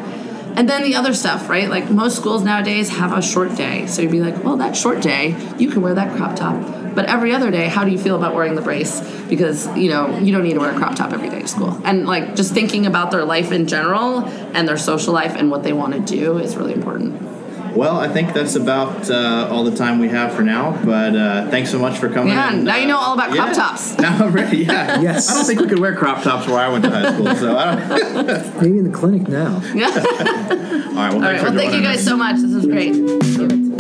and 0.56 0.70
then 0.70 0.84
the 0.84 0.96
other 0.96 1.14
stuff 1.14 1.50
right? 1.50 1.70
Like 1.70 1.90
most 1.90 2.16
schools 2.16 2.44
nowadays 2.44 2.90
have 2.90 3.12
a 3.12 3.22
short 3.22 3.56
day. 3.56 3.88
So 3.88 4.02
you'd 4.02 4.12
be 4.12 4.20
like 4.20 4.44
well 4.44 4.58
that 4.58 4.76
short 4.76 5.02
day 5.02 5.36
you 5.58 5.70
can 5.70 5.82
wear 5.82 5.94
that 5.94 6.16
crop 6.16 6.36
top. 6.36 6.56
But 6.96 7.06
every 7.06 7.34
other 7.34 7.52
day 7.52 7.68
how 7.68 7.84
do 7.84 7.92
you 7.92 7.98
feel 7.98 8.16
about 8.16 8.36
wearing 8.36 8.56
the 8.56 8.62
brace? 8.62 9.02
Because 9.30 9.68
you 9.78 9.90
know 9.90 10.18
you 10.20 10.32
don't 10.32 10.44
need 10.44 10.54
to 10.54 10.60
wear 10.60 10.72
a 10.72 10.78
crop 10.78 10.96
top 10.96 11.14
every 11.14 11.30
day 11.30 11.42
to 11.42 11.48
school. 11.48 11.80
And 11.84 12.06
like 12.06 12.36
just 12.36 12.54
thinking 12.54 12.86
about 12.86 13.12
their 13.12 13.26
life 13.26 13.52
in 13.52 13.68
general 13.68 14.26
and 14.56 14.68
their 14.68 14.78
social 14.78 15.14
life 15.14 15.36
and 15.36 15.50
what 15.50 15.64
they 15.64 15.74
want 15.74 15.94
to 15.94 16.00
do 16.00 16.38
is 16.38 16.56
really 16.56 16.74
important 16.74 17.33
Well, 17.76 18.00
I 18.00 18.08
think 18.08 18.34
that's 18.34 18.56
about 18.56 19.10
uh, 19.10 19.50
all 19.52 19.64
the 19.64 19.76
time 19.76 20.00
we 20.00 20.10
have 20.10 20.34
for 20.34 20.44
now. 20.44 20.72
But 20.84 21.16
uh, 21.16 21.50
thanks 21.50 21.72
so 21.72 21.80
much 21.80 21.98
for 21.98 22.10
coming. 22.10 22.34
Yeah, 22.34 22.54
and, 22.54 22.66
now 22.66 22.78
you 22.78 22.88
know 22.88 22.98
all 22.98 23.14
about 23.14 23.32
crop 23.32 23.48
yeah. 23.50 23.54
tops. 23.54 23.98
Now 24.04 24.26
I'm 24.26 24.32
ready. 24.34 24.58
Yeah. 24.58 25.02
Yes. 25.04 25.30
I 25.30 25.36
don't 25.36 25.46
think 25.46 25.60
we 25.62 25.68
could 25.68 25.80
wear 25.80 25.96
crop 25.96 26.24
tops 26.24 26.48
where 26.48 26.58
I 26.58 26.70
went 26.70 26.84
to 26.84 26.90
high 26.92 27.12
school. 27.14 27.36
So 27.36 27.58
I 27.58 27.76
don't. 27.76 28.56
Maybe 28.62 28.78
in 28.78 28.84
the 28.84 28.98
clinic 28.98 29.28
now. 29.28 29.62
Yeah. 29.74 29.86
All 29.88 29.94
right. 29.94 30.94
Well, 30.94 31.16
All 31.16 31.22
thanks 31.22 31.24
right. 31.24 31.40
for 31.40 31.46
Well, 31.46 31.54
thank 31.54 31.74
you 31.74 31.82
guys 31.82 32.00
us. 32.00 32.06
so 32.06 32.18
much. 32.18 32.38
This 32.38 32.54
is 32.54 32.66
great. 32.66 33.73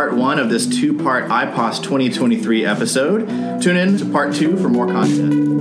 Part 0.00 0.14
one 0.16 0.38
of 0.38 0.48
this 0.48 0.66
two-part 0.66 1.28
IPOS 1.28 1.82
2023 1.82 2.64
episode. 2.64 3.60
Tune 3.60 3.76
in 3.76 3.98
to 3.98 4.06
part 4.06 4.34
two 4.34 4.56
for 4.56 4.70
more 4.70 4.86
content. 4.86 5.60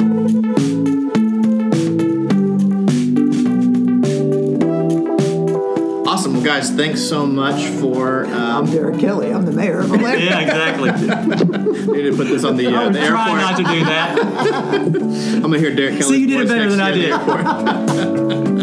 Awesome. 6.07 6.33
Well, 6.33 6.43
guys, 6.43 6.71
thanks 6.71 7.01
so 7.01 7.25
much 7.25 7.63
for. 7.79 8.25
I'm 8.25 8.33
Um, 8.33 8.65
Derek 8.71 8.99
Kelly. 8.99 9.31
I'm 9.31 9.45
the 9.45 9.51
mayor 9.51 9.79
of 9.79 9.91
Atlanta. 9.93 10.19
Yeah, 10.23 10.39
exactly. 10.39 10.91
we 10.91 11.97
need 12.03 12.09
to 12.11 12.15
put 12.17 12.27
this 12.27 12.43
on 12.43 12.57
the, 12.57 12.67
uh, 12.67 12.89
the 12.89 12.99
Try 13.05 13.29
airport. 13.29 13.41
not 13.41 13.57
to 13.57 13.63
do 13.63 13.85
that. 13.85 14.19
I'm 15.35 15.41
gonna 15.41 15.59
hear 15.59 15.75
Derek 15.75 15.99
Kelly. 15.99 16.03
See, 16.15 16.21
you 16.21 16.27
did 16.27 16.41
it 16.41 16.47
better 16.47 16.69
than 16.69 16.81
I 16.81 16.91
did. 16.91 18.55